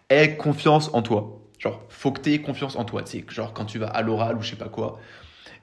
aie 0.09 0.37
confiance 0.37 0.91
en 0.93 1.03
toi. 1.03 1.41
Genre, 1.59 1.83
faut 1.89 2.11
que 2.13 2.21
tu 2.21 2.33
aies 2.33 2.41
confiance 2.41 2.77
en 2.77 2.85
toi. 2.85 3.03
Tu 3.03 3.25
genre 3.29 3.53
quand 3.53 3.67
tu 3.67 3.79
vas 3.79 3.89
à 3.89 4.03
l'oral 4.03 4.37
ou 4.37 4.43
je 4.43 4.51
sais 4.51 4.57
pas 4.57 4.69
quoi, 4.69 4.99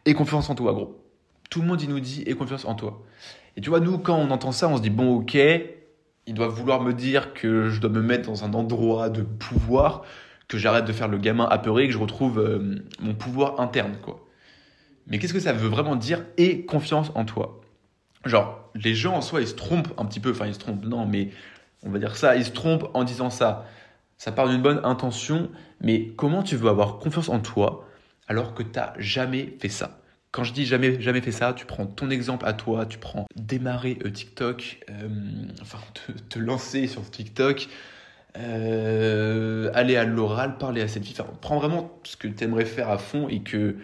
aie 0.06 0.14
confiance 0.14 0.50
en 0.50 0.56
toi, 0.56 0.74
gros. 0.74 1.04
Tout 1.50 1.62
le 1.62 1.68
monde, 1.68 1.82
il 1.82 1.90
nous 1.90 2.00
dit 2.00 2.24
aie 2.28 2.34
confiance 2.34 2.66
en 2.66 2.76
toi. 2.76 3.04
Et 3.56 3.62
tu 3.62 3.70
vois, 3.70 3.80
nous, 3.80 3.98
quand 3.98 4.18
on 4.18 4.30
entend 4.30 4.52
ça, 4.52 4.68
on 4.68 4.78
se 4.78 4.82
dit 4.82 4.90
bon, 4.90 5.16
ok, 5.16 5.36
ils 5.36 6.34
doivent 6.34 6.52
vouloir 6.52 6.82
me 6.82 6.94
dire 6.94 7.34
que 7.34 7.70
je 7.70 7.80
dois 7.80 7.90
me 7.90 8.02
mettre 8.02 8.30
dans 8.30 8.44
un 8.44 8.54
endroit 8.54 9.10
de 9.10 9.24
pouvoir, 9.24 10.04
que 10.48 10.58
j'arrête 10.58 10.86
de 10.86 10.94
faire 10.94 11.08
le 11.08 11.18
gamin 11.18 11.46
apeuré, 11.46 11.88
que 11.88 11.94
je 11.94 11.98
retrouve 11.98 12.40
euh, 12.40 12.76
mon 13.00 13.16
pouvoir 13.16 13.60
interne, 13.60 13.98
quoi. 14.02 14.24
Mais 15.08 15.20
qu'est-ce 15.20 15.34
que 15.34 15.40
ça 15.40 15.54
veut 15.54 15.70
vraiment 15.70 15.96
dire 15.96 16.26
aie 16.38 16.66
confiance 16.66 17.12
en 17.16 17.24
toi? 17.24 17.62
Genre, 18.28 18.70
les 18.76 18.96
gens 18.96 19.16
en 19.16 19.22
soi, 19.22 19.42
ils 19.42 19.48
se 19.48 19.56
trompent 19.56 19.94
un 19.98 20.06
petit 20.06 20.20
peu, 20.20 20.32
enfin, 20.32 20.48
ils 20.48 20.54
se 20.54 20.60
trompent, 20.60 20.86
non, 20.86 21.06
mais 21.06 21.30
on 21.84 21.90
va 21.90 22.00
dire 22.00 22.16
ça, 22.16 22.36
ils 22.36 22.46
se 22.46 22.52
trompent 22.52 22.90
en 22.94 23.04
disant 23.04 23.30
ça. 23.30 23.66
Ça 24.18 24.32
part 24.32 24.50
d'une 24.50 24.62
bonne 24.62 24.82
intention, 24.84 25.50
mais 25.80 26.08
comment 26.16 26.42
tu 26.42 26.56
veux 26.56 26.70
avoir 26.70 26.98
confiance 26.98 27.30
en 27.30 27.40
toi 27.40 27.88
alors 28.28 28.56
que 28.56 28.64
tu 28.64 28.72
n'as 28.76 28.94
jamais 28.98 29.56
fait 29.60 29.70
ça? 29.70 30.00
Quand 30.32 30.44
je 30.44 30.54
dis 30.54 30.66
jamais, 30.66 31.00
jamais 31.00 31.22
fait 31.22 31.32
ça, 31.32 31.54
tu 31.54 31.66
prends 31.66 31.86
ton 31.86 32.10
exemple 32.10 32.46
à 32.46 32.54
toi, 32.54 32.86
tu 32.86 32.98
prends 32.98 33.26
démarrer 33.36 33.98
euh, 34.06 34.12
TikTok, 34.12 34.80
euh, 34.90 35.08
enfin 35.62 35.80
te, 36.30 36.40
lancer 36.40 36.88
sur 36.88 37.10
TikTok, 37.10 37.68
euh, 38.38 39.72
aller 39.74 39.96
à 39.96 40.04
l'oral, 40.04 40.58
parler 40.58 40.82
à 40.82 40.88
cette 40.88 41.06
fille, 41.06 41.16
enfin, 41.20 41.32
prends 41.42 41.58
vraiment 41.58 42.00
ce 42.04 42.18
que 42.18 42.28
tu 42.28 42.44
aimerais 42.44 42.66
faire 42.66 42.90
à 42.90 42.98
fond 42.98 43.30
et 43.30 43.42
que, 43.42 43.78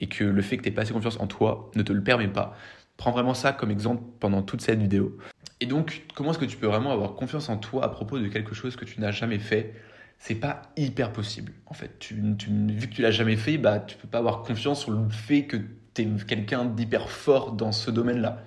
et 0.00 0.06
que 0.06 0.24
le 0.24 0.42
fait 0.42 0.56
que 0.58 0.62
tu 0.62 0.68
n'aies 0.68 0.74
pas 0.74 0.82
assez 0.82 0.92
confiance 0.92 1.18
en 1.20 1.26
toi 1.26 1.70
ne 1.74 1.82
te 1.82 1.92
le 1.92 2.02
permet 2.02 2.28
pas. 2.28 2.56
Prends 2.98 3.12
vraiment 3.12 3.32
ça 3.32 3.52
comme 3.52 3.70
exemple 3.70 4.02
pendant 4.20 4.42
toute 4.42 4.60
cette 4.60 4.80
vidéo. 4.80 5.16
Et 5.60 5.66
donc, 5.66 6.02
comment 6.14 6.32
est-ce 6.32 6.38
que 6.38 6.44
tu 6.44 6.56
peux 6.56 6.66
vraiment 6.66 6.92
avoir 6.92 7.14
confiance 7.14 7.48
en 7.48 7.56
toi 7.56 7.84
à 7.84 7.88
propos 7.88 8.18
de 8.18 8.28
quelque 8.28 8.54
chose 8.54 8.76
que 8.76 8.84
tu 8.84 9.00
n'as 9.00 9.12
jamais 9.12 9.38
fait? 9.38 9.74
C'est 10.18 10.34
pas 10.34 10.62
hyper 10.76 11.12
possible. 11.12 11.52
En 11.66 11.74
fait, 11.74 11.98
tu, 12.00 12.14
vu 12.14 12.88
que 12.88 12.94
tu 12.94 13.02
l'as 13.02 13.12
jamais 13.12 13.36
fait, 13.36 13.56
bah, 13.56 13.78
tu 13.78 13.96
peux 13.96 14.08
pas 14.08 14.18
avoir 14.18 14.42
confiance 14.42 14.80
sur 14.80 14.90
le 14.90 15.08
fait 15.08 15.44
que 15.44 15.56
tu 15.94 16.02
es 16.02 16.08
quelqu'un 16.26 16.64
d'hyper 16.64 17.08
fort 17.08 17.52
dans 17.52 17.70
ce 17.70 17.90
domaine-là. 17.92 18.44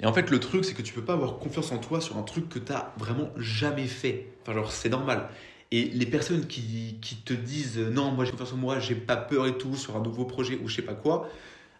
Et 0.00 0.06
en 0.06 0.12
fait, 0.12 0.30
le 0.30 0.40
truc, 0.40 0.64
c'est 0.64 0.74
que 0.74 0.82
tu 0.82 0.92
peux 0.92 1.04
pas 1.04 1.14
avoir 1.14 1.38
confiance 1.38 1.70
en 1.70 1.78
toi 1.78 2.00
sur 2.00 2.18
un 2.18 2.22
truc 2.22 2.48
que 2.48 2.58
tu 2.58 2.72
n'as 2.72 2.92
vraiment 2.98 3.30
jamais 3.36 3.86
fait. 3.86 4.26
Enfin, 4.42 4.52
genre, 4.52 4.72
c'est 4.72 4.88
normal. 4.88 5.28
Et 5.70 5.84
les 5.84 6.06
personnes 6.06 6.46
qui, 6.46 6.98
qui 7.00 7.16
te 7.16 7.32
disent 7.32 7.78
non, 7.78 8.12
moi 8.12 8.24
j'ai 8.24 8.30
confiance 8.30 8.52
en 8.52 8.56
moi, 8.56 8.78
j'ai 8.78 8.94
pas 8.94 9.16
peur 9.16 9.46
et 9.46 9.58
tout 9.58 9.74
sur 9.74 9.96
un 9.96 10.00
nouveau 10.00 10.24
projet 10.24 10.58
ou 10.62 10.68
je 10.68 10.76
sais 10.76 10.82
pas 10.82 10.94
quoi, 10.94 11.28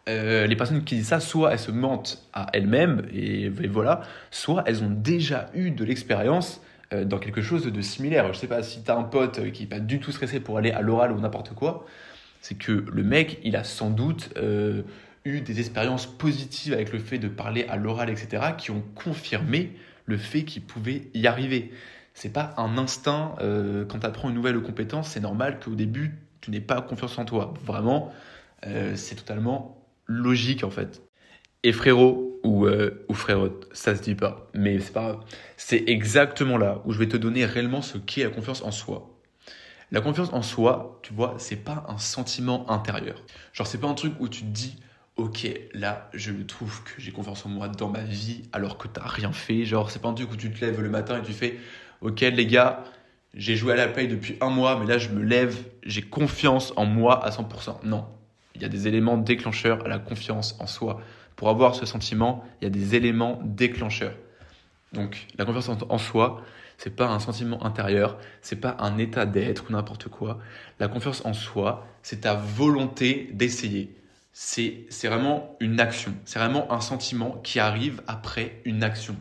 euh, 0.09 0.47
les 0.47 0.55
personnes 0.55 0.85
qui 0.85 0.97
disent 0.97 1.09
ça, 1.09 1.21
soit 1.21 1.53
elles 1.53 1.59
se 1.59 1.73
mentent 1.73 2.29
à 2.33 2.47
elles-mêmes, 2.53 3.07
et, 3.13 3.49
voilà, 3.69 4.03
soit 4.31 4.63
elles 4.67 4.85
ont 4.85 4.91
déjà 4.91 5.51
eu 5.55 5.73
de 5.73 5.85
l'expérience 5.85 6.63
euh, 6.93 7.05
dans 7.05 7.19
quelque 7.19 7.43
chose 7.43 7.67
de 7.67 7.81
similaire. 7.81 8.33
Je 8.33 8.39
sais 8.39 8.47
pas 8.47 8.63
si 8.63 8.85
tu 8.85 8.91
as 8.91 8.97
un 8.97 9.03
pote 9.03 9.51
qui 9.51 9.63
n'est 9.63 9.69
pas 9.69 9.81
du 9.81 9.99
tout 9.99 10.13
stressé 10.13 10.39
pour 10.39 10.59
aller 10.59 10.71
à 10.71 10.81
l'oral 10.81 11.11
ou 11.11 11.19
n'importe 11.19 11.55
quoi, 11.55 11.87
c'est 12.41 12.57
que 12.57 12.85
le 12.93 13.03
mec, 13.03 13.41
il 13.43 13.57
a 13.57 13.65
sans 13.65 13.91
doute 13.91 14.31
euh, 14.37 14.83
eu 15.25 15.41
des 15.41 15.59
expériences 15.59 16.07
positives 16.07 16.73
avec 16.73 16.93
le 16.93 17.01
fait 17.01 17.19
de 17.19 17.29
parler 17.29 17.67
à 17.69 17.77
l'oral, 17.77 18.09
etc., 18.09 18.45
qui 18.57 18.71
ont 18.71 18.85
confirmé 18.95 19.73
le 20.05 20.17
fait 20.19 20.45
qu'il 20.45 20.63
pouvait 20.63 21.09
y 21.15 21.27
arriver. 21.27 21.73
C'est 22.15 22.33
pas 22.33 22.55
un 22.57 22.79
instinct, 22.79 23.35
quand 23.89 23.99
tu 23.99 24.07
apprends 24.07 24.31
une 24.31 24.37
nouvelle 24.37 24.59
compétence, 24.61 25.09
c'est 25.09 25.21
normal 25.21 25.59
qu'au 25.63 25.75
début, 25.75 26.15
tu 26.41 26.51
n'aies 26.51 26.61
pas 26.61 26.81
confiance 26.81 27.19
en 27.19 27.27
toi. 27.27 27.53
Vraiment, 27.63 28.11
c'est 28.95 29.17
totalement 29.17 29.76
logique 30.07 30.65
en 30.65 30.71
fait. 30.71 31.03
Et 31.63 31.73
frérot 31.73 32.41
ou, 32.45 32.67
euh, 32.67 33.05
ou 33.09 33.15
frérote, 33.15 33.69
ça 33.73 33.97
se 33.97 34.03
dit 34.03 34.15
pas, 34.15 34.49
mais 34.55 34.79
c'est 34.79 34.93
pas 34.93 35.21
C'est 35.57 35.85
exactement 35.89 36.59
là 36.59 36.81
où 36.85 36.93
je 36.93 36.99
vais 36.99 37.09
te 37.09 37.17
donner 37.17 37.45
réellement 37.45 37.83
ce 37.83 37.99
qu'est 37.99 38.25
la 38.25 38.31
confiance 38.31 38.63
en 38.63 38.71
soi. 38.71 39.11
La 39.93 40.01
confiance 40.01 40.33
en 40.33 40.43
soi, 40.43 41.01
tu 41.03 41.13
vois, 41.13 41.37
c'est 41.39 41.57
pas 41.65 41.85
un 41.89 41.99
sentiment 41.99 42.69
intérieur. 42.71 43.23
Genre, 43.53 43.67
c'est 43.67 43.79
pas 43.79 43.89
un 43.89 43.95
truc 43.95 44.15
où 44.21 44.29
tu 44.29 44.41
te 44.43 44.47
dis, 44.47 44.77
ok, 45.17 45.49
là, 45.75 46.11
je 46.13 46.33
trouve 46.33 46.83
que 46.85 47.01
j'ai 47.01 47.13
confiance 47.13 47.47
en 47.47 47.49
moi 47.49 47.69
dans 47.69 47.89
ma 47.89 48.03
vie 48.03 48.43
alors 48.53 48.79
que 48.79 48.89
t'as 48.89 49.07
rien 49.07 49.33
fait. 49.33 49.65
Genre, 49.65 49.91
c'est 49.91 50.03
pas 50.03 50.09
un 50.09 50.15
truc 50.15 50.33
où 50.33 50.37
tu 50.37 50.51
te 50.51 50.65
lèves 50.65 50.81
le 50.81 50.91
matin 50.91 51.19
et 51.19 51.23
tu 51.23 51.33
fais, 51.33 51.59
ok, 52.01 52.21
les 52.21 52.47
gars, 52.47 52.85
j'ai 53.35 53.57
joué 53.57 53.75
à 53.75 53.77
la 53.77 53.89
paye 53.89 54.09
depuis 54.09 54.37
un 54.41 54.51
mois, 54.51 54.79
mais 54.79 54.87
là, 54.87 54.99
je 54.99 55.09
me 55.11 55.23
lève, 55.23 55.57
j'ai 55.85 56.03
confiance 56.03 56.73
en 56.77 56.85
moi 56.85 57.25
à 57.25 57.31
100%. 57.31 57.81
Non, 57.85 58.07
il 58.57 58.63
y 58.63 58.65
a 58.65 58.69
des 58.69 58.89
éléments 58.89 59.19
déclencheurs 59.19 59.85
à 59.85 59.89
la 59.89 59.99
confiance 59.99 60.57
en 60.59 60.67
soi. 60.67 61.01
Pour 61.37 61.51
avoir 61.51 61.75
ce 61.75 61.87
sentiment, 61.87 62.45
il 62.61 62.65
y 62.65 62.67
a 62.67 62.71
des 62.71 62.95
éléments 62.95 63.39
déclencheurs. 63.45 64.17
Donc 64.93 65.27
la 65.39 65.45
confiance 65.45 65.71
en 65.89 65.99
soi, 65.99 66.43
c'est 66.79 66.97
pas 66.97 67.09
un 67.09 67.21
sentiment 67.21 67.65
intérieur, 67.65 68.19
c'est 68.41 68.61
pas 68.61 68.77
un 68.81 68.97
état 68.99 69.27
d'être 69.27 69.67
ou 69.69 69.73
n'importe 69.73 70.09
quoi. 70.09 70.39
La 70.81 70.89
confiance 70.89 71.25
en 71.25 71.35
soi, 71.35 71.87
c'est 72.03 72.23
ta 72.23 72.35
volonté 72.35 73.31
d'essayer. 73.33 73.95
C'est 74.33 74.87
vraiment 75.05 75.57
une 75.61 75.81
action, 75.81 76.15
c'est 76.25 76.39
vraiment 76.39 76.71
un 76.73 76.81
sentiment 76.81 77.41
qui 77.43 77.59
arrive 77.59 78.03
après 78.07 78.61
une 78.65 78.83
action. 78.83 79.17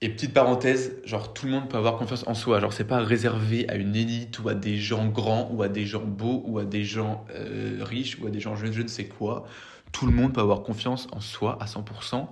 Et 0.00 0.10
petite 0.10 0.32
parenthèse, 0.32 0.92
genre 1.04 1.34
tout 1.34 1.46
le 1.46 1.52
monde 1.52 1.68
peut 1.68 1.76
avoir 1.76 1.96
confiance 1.96 2.24
en 2.28 2.34
soi. 2.34 2.60
Genre 2.60 2.72
c'est 2.72 2.86
pas 2.86 3.00
réservé 3.00 3.68
à 3.68 3.74
une 3.74 3.96
élite 3.96 4.38
ou 4.38 4.48
à 4.48 4.54
des 4.54 4.76
gens 4.76 5.08
grands 5.08 5.50
ou 5.52 5.64
à 5.64 5.68
des 5.68 5.86
gens 5.86 6.04
beaux 6.04 6.44
ou 6.46 6.60
à 6.60 6.64
des 6.64 6.84
gens 6.84 7.26
euh, 7.34 7.78
riches 7.80 8.16
ou 8.20 8.26
à 8.28 8.30
des 8.30 8.38
gens 8.38 8.54
je, 8.54 8.70
je 8.70 8.82
ne 8.82 8.86
sais 8.86 9.06
quoi. 9.06 9.44
Tout 9.90 10.06
le 10.06 10.12
monde 10.12 10.34
peut 10.34 10.40
avoir 10.40 10.62
confiance 10.62 11.08
en 11.10 11.20
soi 11.20 11.58
à 11.60 11.64
100%. 11.64 12.28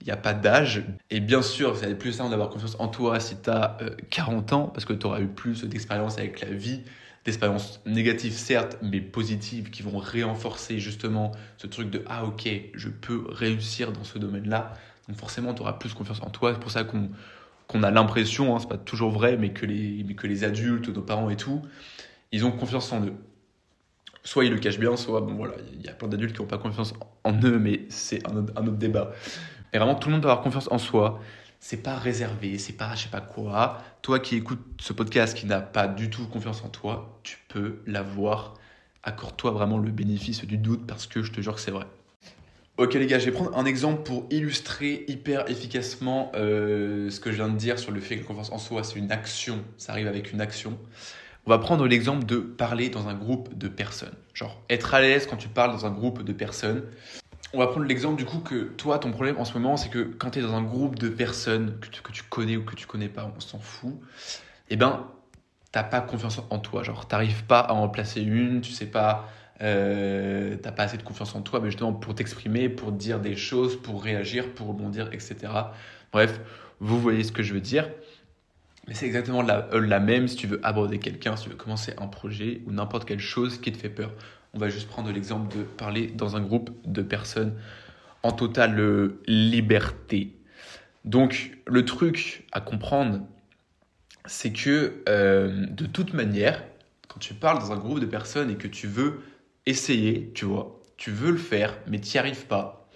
Il 0.00 0.04
n'y 0.04 0.12
a 0.12 0.16
pas 0.16 0.32
d'âge. 0.32 0.84
Et 1.10 1.18
bien 1.18 1.42
sûr, 1.42 1.82
être 1.82 1.98
plus 1.98 2.12
simple 2.12 2.30
d'avoir 2.30 2.50
confiance 2.50 2.76
en 2.78 2.86
toi 2.86 3.18
si 3.18 3.34
tu 3.36 3.50
as 3.50 3.78
40 4.10 4.52
ans 4.52 4.68
parce 4.68 4.84
que 4.84 4.92
tu 4.92 5.04
auras 5.06 5.20
eu 5.20 5.26
plus 5.26 5.64
d'expérience 5.64 6.18
avec 6.18 6.40
la 6.40 6.50
vie, 6.50 6.82
d'expériences 7.24 7.80
négatives 7.84 8.34
certes, 8.34 8.78
mais 8.80 9.00
positives 9.00 9.70
qui 9.70 9.82
vont 9.82 9.98
renforcer 9.98 10.78
justement 10.78 11.32
ce 11.56 11.66
truc 11.66 11.90
de 11.90 12.04
ah 12.06 12.24
ok, 12.26 12.48
je 12.74 12.88
peux 12.88 13.24
réussir 13.28 13.90
dans 13.90 14.04
ce 14.04 14.20
domaine-là 14.20 14.72
donc 15.08 15.16
forcément, 15.16 15.54
tu 15.54 15.62
auras 15.62 15.74
plus 15.74 15.94
confiance 15.94 16.20
en 16.22 16.30
toi. 16.30 16.52
C'est 16.52 16.60
pour 16.60 16.70
ça 16.70 16.84
qu'on 16.84 17.82
a 17.82 17.90
l'impression, 17.90 18.54
hein, 18.54 18.58
c'est 18.60 18.68
pas 18.68 18.78
toujours 18.78 19.10
vrai, 19.10 19.36
mais 19.36 19.52
que, 19.52 19.64
les, 19.64 20.04
que 20.14 20.26
les 20.26 20.44
adultes, 20.44 20.88
nos 20.88 21.02
parents 21.02 21.30
et 21.30 21.36
tout, 21.36 21.62
ils 22.30 22.44
ont 22.44 22.52
confiance 22.52 22.92
en 22.92 23.04
eux. 23.04 23.14
Soit 24.22 24.44
ils 24.44 24.52
le 24.52 24.58
cachent 24.58 24.78
bien, 24.78 24.96
soit, 24.96 25.22
bon 25.22 25.34
voilà, 25.34 25.54
il 25.72 25.80
y 25.80 25.88
a 25.88 25.92
plein 25.92 26.08
d'adultes 26.08 26.34
qui 26.34 26.42
n'ont 26.42 26.48
pas 26.48 26.58
confiance 26.58 26.92
en 27.24 27.32
eux, 27.42 27.58
mais 27.58 27.86
c'est 27.88 28.26
un, 28.26 28.36
un, 28.36 28.66
autre 28.66 28.76
débat. 28.76 29.12
Mais 29.72 29.78
vraiment, 29.78 29.94
tout 29.94 30.08
le 30.08 30.14
monde 30.14 30.22
doit 30.22 30.32
avoir 30.32 30.44
confiance 30.44 30.70
en 30.70 30.78
soi. 30.78 31.20
C'est 31.60 31.82
pas 31.82 31.96
réservé, 31.96 32.58
c'est 32.58 32.74
pas 32.74 32.94
je 32.94 33.04
sais 33.04 33.08
pas 33.08 33.20
quoi. 33.20 33.82
Toi 34.02 34.20
qui 34.20 34.36
écoutes 34.36 34.62
ce 34.80 34.92
podcast 34.92 35.36
qui 35.36 35.46
n'a 35.46 35.60
pas 35.60 35.88
du 35.88 36.08
tout 36.08 36.26
confiance 36.28 36.62
en 36.64 36.68
toi, 36.68 37.18
tu 37.22 37.38
peux 37.48 37.80
l'avoir. 37.86 38.54
Accorde-toi 39.02 39.52
vraiment 39.52 39.78
le 39.78 39.90
bénéfice 39.90 40.44
du 40.44 40.58
doute 40.58 40.86
parce 40.86 41.06
que 41.06 41.22
je 41.22 41.32
te 41.32 41.40
jure 41.40 41.54
que 41.54 41.60
c'est 41.60 41.70
vrai. 41.70 41.86
Ok 42.78 42.94
les 42.94 43.08
gars, 43.08 43.18
je 43.18 43.24
vais 43.24 43.32
prendre 43.32 43.58
un 43.58 43.64
exemple 43.64 44.04
pour 44.04 44.24
illustrer 44.30 45.04
hyper 45.08 45.50
efficacement 45.50 46.30
euh, 46.36 47.10
ce 47.10 47.18
que 47.18 47.32
je 47.32 47.36
viens 47.36 47.48
de 47.48 47.56
dire 47.56 47.76
sur 47.76 47.90
le 47.90 48.00
fait 48.00 48.14
que 48.14 48.20
la 48.20 48.26
confiance 48.28 48.52
en 48.52 48.58
soi, 48.58 48.84
c'est 48.84 49.00
une 49.00 49.10
action, 49.10 49.64
ça 49.78 49.90
arrive 49.90 50.06
avec 50.06 50.32
une 50.32 50.40
action. 50.40 50.78
On 51.44 51.50
va 51.50 51.58
prendre 51.58 51.84
l'exemple 51.88 52.24
de 52.24 52.36
parler 52.36 52.88
dans 52.88 53.08
un 53.08 53.14
groupe 53.14 53.58
de 53.58 53.66
personnes. 53.66 54.14
Genre 54.32 54.62
être 54.70 54.94
à 54.94 55.00
l'aise 55.00 55.26
quand 55.26 55.36
tu 55.36 55.48
parles 55.48 55.72
dans 55.72 55.86
un 55.86 55.90
groupe 55.90 56.22
de 56.22 56.32
personnes. 56.32 56.84
On 57.52 57.58
va 57.58 57.66
prendre 57.66 57.84
l'exemple 57.84 58.16
du 58.16 58.24
coup 58.24 58.38
que 58.38 58.68
toi, 58.76 59.00
ton 59.00 59.10
problème 59.10 59.38
en 59.38 59.44
ce 59.44 59.54
moment, 59.54 59.76
c'est 59.76 59.88
que 59.88 60.04
quand 60.16 60.30
tu 60.30 60.38
es 60.38 60.42
dans 60.42 60.54
un 60.54 60.62
groupe 60.62 61.00
de 61.00 61.08
personnes 61.08 61.80
que 61.80 62.12
tu, 62.12 62.22
connais 62.22 62.56
ou 62.56 62.64
que 62.64 62.76
tu 62.76 62.86
connais 62.86 63.08
pas, 63.08 63.28
on 63.36 63.40
s'en 63.40 63.58
fout, 63.58 63.98
eh 64.70 64.76
ben, 64.76 65.04
t'as 65.72 65.82
pas 65.82 66.00
confiance 66.00 66.40
en 66.48 66.60
toi. 66.60 66.84
Genre, 66.84 67.08
t'arrives 67.08 67.42
pas 67.42 67.58
à 67.58 67.72
en 67.72 67.88
placer 67.88 68.20
une, 68.20 68.60
tu 68.60 68.70
sais 68.70 68.86
pas 68.86 69.28
euh, 69.60 70.56
t'as 70.62 70.72
pas 70.72 70.84
assez 70.84 70.96
de 70.96 71.02
confiance 71.02 71.34
en 71.34 71.42
toi, 71.42 71.60
mais 71.60 71.70
justement 71.70 71.92
pour 71.92 72.14
t'exprimer, 72.14 72.68
pour 72.68 72.92
dire 72.92 73.20
des 73.20 73.36
choses, 73.36 73.80
pour 73.80 74.02
réagir, 74.02 74.52
pour 74.54 74.68
rebondir, 74.68 75.08
etc. 75.12 75.36
Bref, 76.12 76.40
vous 76.80 77.00
voyez 77.00 77.24
ce 77.24 77.32
que 77.32 77.42
je 77.42 77.54
veux 77.54 77.60
dire. 77.60 77.88
Mais 78.86 78.94
c'est 78.94 79.06
exactement 79.06 79.42
la, 79.42 79.68
euh, 79.74 79.80
la, 79.80 80.00
même 80.00 80.28
si 80.28 80.36
tu 80.36 80.46
veux 80.46 80.60
aborder 80.62 80.98
quelqu'un, 80.98 81.36
si 81.36 81.44
tu 81.44 81.50
veux 81.50 81.56
commencer 81.56 81.92
un 81.98 82.06
projet 82.06 82.62
ou 82.66 82.72
n'importe 82.72 83.06
quelle 83.06 83.20
chose 83.20 83.60
qui 83.60 83.70
te 83.70 83.76
fait 83.76 83.90
peur. 83.90 84.12
On 84.54 84.58
va 84.58 84.70
juste 84.70 84.88
prendre 84.88 85.10
l'exemple 85.12 85.54
de 85.54 85.62
parler 85.62 86.06
dans 86.06 86.36
un 86.36 86.40
groupe 86.40 86.70
de 86.86 87.02
personnes 87.02 87.54
en 88.22 88.32
totale 88.32 88.78
euh, 88.80 89.20
liberté. 89.26 90.34
Donc 91.04 91.58
le 91.66 91.84
truc 91.84 92.46
à 92.52 92.60
comprendre, 92.60 93.20
c'est 94.26 94.52
que 94.52 95.02
euh, 95.08 95.66
de 95.66 95.86
toute 95.86 96.14
manière, 96.14 96.64
quand 97.08 97.18
tu 97.18 97.34
parles 97.34 97.58
dans 97.58 97.72
un 97.72 97.76
groupe 97.76 98.00
de 98.00 98.06
personnes 98.06 98.50
et 98.50 98.56
que 98.56 98.68
tu 98.68 98.86
veux 98.86 99.20
essayer, 99.68 100.32
tu 100.34 100.44
vois. 100.44 100.80
Tu 100.96 101.10
veux 101.10 101.30
le 101.30 101.38
faire, 101.38 101.78
mais 101.86 102.00
tu 102.00 102.16
n'y 102.16 102.18
arrives 102.18 102.46
pas. 102.46 102.88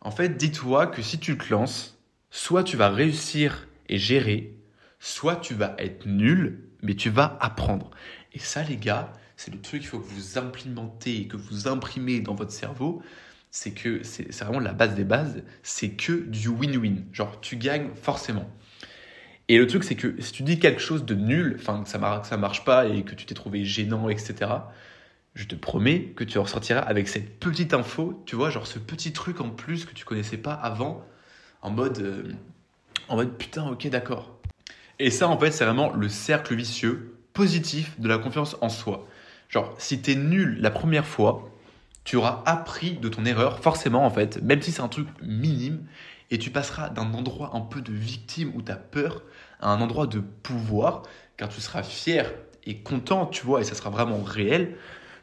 En 0.00 0.10
fait, 0.10 0.36
dis-toi 0.36 0.86
que 0.86 1.02
si 1.02 1.18
tu 1.18 1.36
te 1.38 1.52
lances, 1.52 1.98
soit 2.30 2.64
tu 2.64 2.76
vas 2.76 2.90
réussir 2.90 3.66
et 3.88 3.98
gérer, 3.98 4.54
soit 5.00 5.36
tu 5.36 5.54
vas 5.54 5.74
être 5.78 6.06
nul, 6.06 6.68
mais 6.82 6.94
tu 6.94 7.10
vas 7.10 7.38
apprendre. 7.40 7.90
Et 8.32 8.38
ça, 8.38 8.62
les 8.62 8.76
gars, 8.76 9.12
c'est 9.36 9.52
le 9.52 9.60
truc 9.60 9.80
qu'il 9.80 9.88
faut 9.88 9.98
que 9.98 10.08
vous 10.08 10.38
implémentez, 10.38 11.26
que 11.26 11.36
vous 11.36 11.68
imprimez 11.68 12.20
dans 12.20 12.34
votre 12.34 12.52
cerveau. 12.52 13.02
C'est 13.50 13.70
que 13.72 14.02
c'est 14.02 14.30
vraiment 14.44 14.60
la 14.60 14.74
base 14.74 14.94
des 14.94 15.04
bases, 15.04 15.42
c'est 15.62 15.90
que 15.90 16.12
du 16.12 16.48
win-win. 16.48 17.04
Genre, 17.12 17.40
tu 17.40 17.56
gagnes 17.56 17.88
forcément. 17.94 18.50
Et 19.48 19.56
le 19.56 19.66
truc, 19.66 19.84
c'est 19.84 19.94
que 19.94 20.20
si 20.20 20.32
tu 20.32 20.42
dis 20.42 20.58
quelque 20.58 20.80
chose 20.80 21.04
de 21.06 21.14
nul, 21.14 21.56
enfin, 21.58 21.82
que 21.82 21.88
ça, 21.88 21.98
ne 21.98 22.24
ça 22.24 22.36
marche 22.36 22.64
pas 22.64 22.86
et 22.86 23.02
que 23.02 23.14
tu 23.14 23.24
t'es 23.24 23.34
trouvé 23.34 23.64
gênant, 23.64 24.08
etc., 24.08 24.50
je 25.36 25.44
te 25.44 25.54
promets 25.54 26.00
que 26.16 26.24
tu 26.24 26.38
ressortiras 26.38 26.80
avec 26.80 27.08
cette 27.08 27.38
petite 27.38 27.74
info, 27.74 28.22
tu 28.24 28.34
vois, 28.34 28.48
genre 28.48 28.66
ce 28.66 28.78
petit 28.78 29.12
truc 29.12 29.42
en 29.42 29.50
plus 29.50 29.84
que 29.84 29.92
tu 29.92 30.06
connaissais 30.06 30.38
pas 30.38 30.54
avant, 30.54 31.04
en 31.60 31.70
mode, 31.70 31.98
euh, 31.98 32.32
en 33.08 33.16
mode 33.16 33.36
putain, 33.36 33.68
ok, 33.68 33.86
d'accord. 33.88 34.38
Et 34.98 35.10
ça, 35.10 35.28
en 35.28 35.38
fait, 35.38 35.50
c'est 35.50 35.66
vraiment 35.66 35.92
le 35.92 36.08
cercle 36.08 36.54
vicieux 36.54 37.18
positif 37.34 38.00
de 38.00 38.08
la 38.08 38.16
confiance 38.16 38.56
en 38.62 38.70
soi. 38.70 39.06
Genre, 39.50 39.74
si 39.76 40.00
t'es 40.00 40.14
nul 40.14 40.56
la 40.58 40.70
première 40.70 41.04
fois, 41.04 41.50
tu 42.04 42.16
auras 42.16 42.42
appris 42.46 42.92
de 42.92 43.10
ton 43.10 43.26
erreur, 43.26 43.60
forcément, 43.60 44.06
en 44.06 44.10
fait, 44.10 44.42
même 44.42 44.62
si 44.62 44.72
c'est 44.72 44.80
un 44.80 44.88
truc 44.88 45.08
minime, 45.20 45.84
et 46.30 46.38
tu 46.38 46.50
passeras 46.50 46.88
d'un 46.88 47.12
endroit 47.12 47.50
un 47.52 47.60
peu 47.60 47.82
de 47.82 47.92
victime 47.92 48.52
où 48.54 48.62
tu 48.62 48.72
as 48.72 48.76
peur 48.76 49.22
à 49.60 49.70
un 49.70 49.82
endroit 49.82 50.06
de 50.06 50.20
pouvoir, 50.20 51.02
car 51.36 51.50
tu 51.50 51.60
seras 51.60 51.82
fier 51.82 52.32
et 52.64 52.78
content, 52.78 53.26
tu 53.26 53.44
vois, 53.44 53.60
et 53.60 53.64
ça 53.64 53.74
sera 53.74 53.90
vraiment 53.90 54.22
réel 54.22 54.76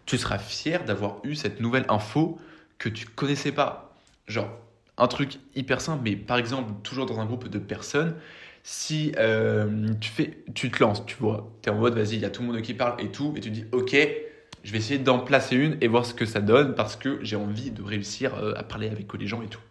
tu 0.06 0.18
seras 0.18 0.38
fier 0.38 0.84
d'avoir 0.84 1.18
eu 1.24 1.36
cette 1.36 1.60
nouvelle 1.60 1.86
info 1.90 2.40
que 2.78 2.90
tu 2.90 3.06
connaissais 3.06 3.52
pas. 3.52 3.96
Genre, 4.28 4.50
un 4.98 5.08
truc 5.08 5.40
hyper 5.56 5.82
simple, 5.82 6.02
mais 6.04 6.16
par 6.16 6.38
exemple, 6.38 6.74
toujours 6.84 7.06
dans 7.06 7.20
un 7.20 7.26
groupe 7.26 7.48
de 7.48 7.60
personnes, 7.60 8.16
si 8.64 9.12
euh, 9.18 9.88
tu, 10.00 10.10
fais, 10.10 10.44
tu 10.54 10.72
te 10.72 10.82
lances, 10.82 11.06
tu 11.06 11.16
vois, 11.18 11.52
tu 11.62 11.70
es 11.70 11.72
en 11.72 11.76
mode, 11.76 11.96
vas-y, 11.96 12.16
il 12.16 12.20
y 12.22 12.26
a 12.26 12.30
tout 12.30 12.42
le 12.42 12.48
monde 12.48 12.62
qui 12.62 12.74
parle 12.74 13.02
et 13.02 13.12
tout, 13.12 13.34
et 13.36 13.42
tu 13.42 13.50
dis, 13.50 13.66
ok, 13.72 13.96
je 14.64 14.72
vais 14.72 14.78
essayer 14.78 15.00
d'en 15.00 15.20
placer 15.20 15.56
une 15.56 15.78
et 15.82 15.88
voir 15.88 16.06
ce 16.06 16.14
que 16.14 16.26
ça 16.26 16.40
donne 16.40 16.74
parce 16.74 16.96
que 16.96 17.20
j'ai 17.22 17.36
envie 17.36 17.72
de 17.72 17.84
réussir 17.84 18.36
euh, 18.36 18.54
à 18.56 18.64
parler 18.64 18.90
avec 18.90 19.12
les 19.14 19.28
gens 19.28 19.42
et 19.42 19.48
tout. 19.48 19.62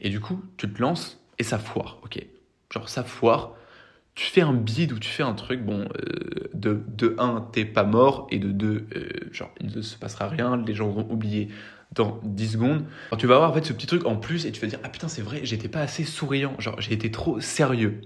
Et 0.00 0.08
du 0.08 0.20
coup, 0.20 0.42
tu 0.56 0.72
te 0.72 0.80
lances 0.80 1.20
et 1.38 1.44
ça 1.44 1.58
foire, 1.58 1.98
ok. 2.02 2.18
Genre, 2.72 2.88
ça 2.88 3.04
foire, 3.04 3.54
tu 4.18 4.24
fais 4.24 4.40
un 4.40 4.52
bid 4.52 4.90
ou 4.90 4.98
tu 4.98 5.08
fais 5.08 5.22
un 5.22 5.32
truc, 5.32 5.64
bon, 5.64 5.88
euh, 5.96 6.50
de, 6.52 6.82
de 6.88 7.14
1, 7.18 7.50
t'es 7.52 7.64
pas 7.64 7.84
mort, 7.84 8.26
et 8.32 8.40
de 8.40 8.48
2, 8.48 8.88
euh, 8.96 9.08
genre, 9.30 9.52
il 9.60 9.70
ne 9.70 9.80
se 9.80 9.96
passera 9.96 10.26
rien, 10.26 10.56
les 10.56 10.74
gens 10.74 10.88
vont 10.88 11.06
oublier 11.08 11.50
dans 11.92 12.18
10 12.24 12.48
secondes. 12.48 12.84
Alors, 13.10 13.20
tu 13.20 13.28
vas 13.28 13.36
avoir 13.36 13.50
en 13.52 13.54
fait 13.54 13.64
ce 13.64 13.72
petit 13.72 13.86
truc 13.86 14.04
en 14.06 14.16
plus 14.16 14.44
et 14.44 14.50
tu 14.50 14.60
vas 14.60 14.66
dire, 14.66 14.80
ah 14.82 14.88
putain, 14.88 15.06
c'est 15.06 15.22
vrai, 15.22 15.42
j'étais 15.44 15.68
pas 15.68 15.78
assez 15.78 16.02
souriant, 16.02 16.56
genre, 16.58 16.80
j'ai 16.80 16.94
été 16.94 17.12
trop 17.12 17.38
sérieux. 17.38 18.00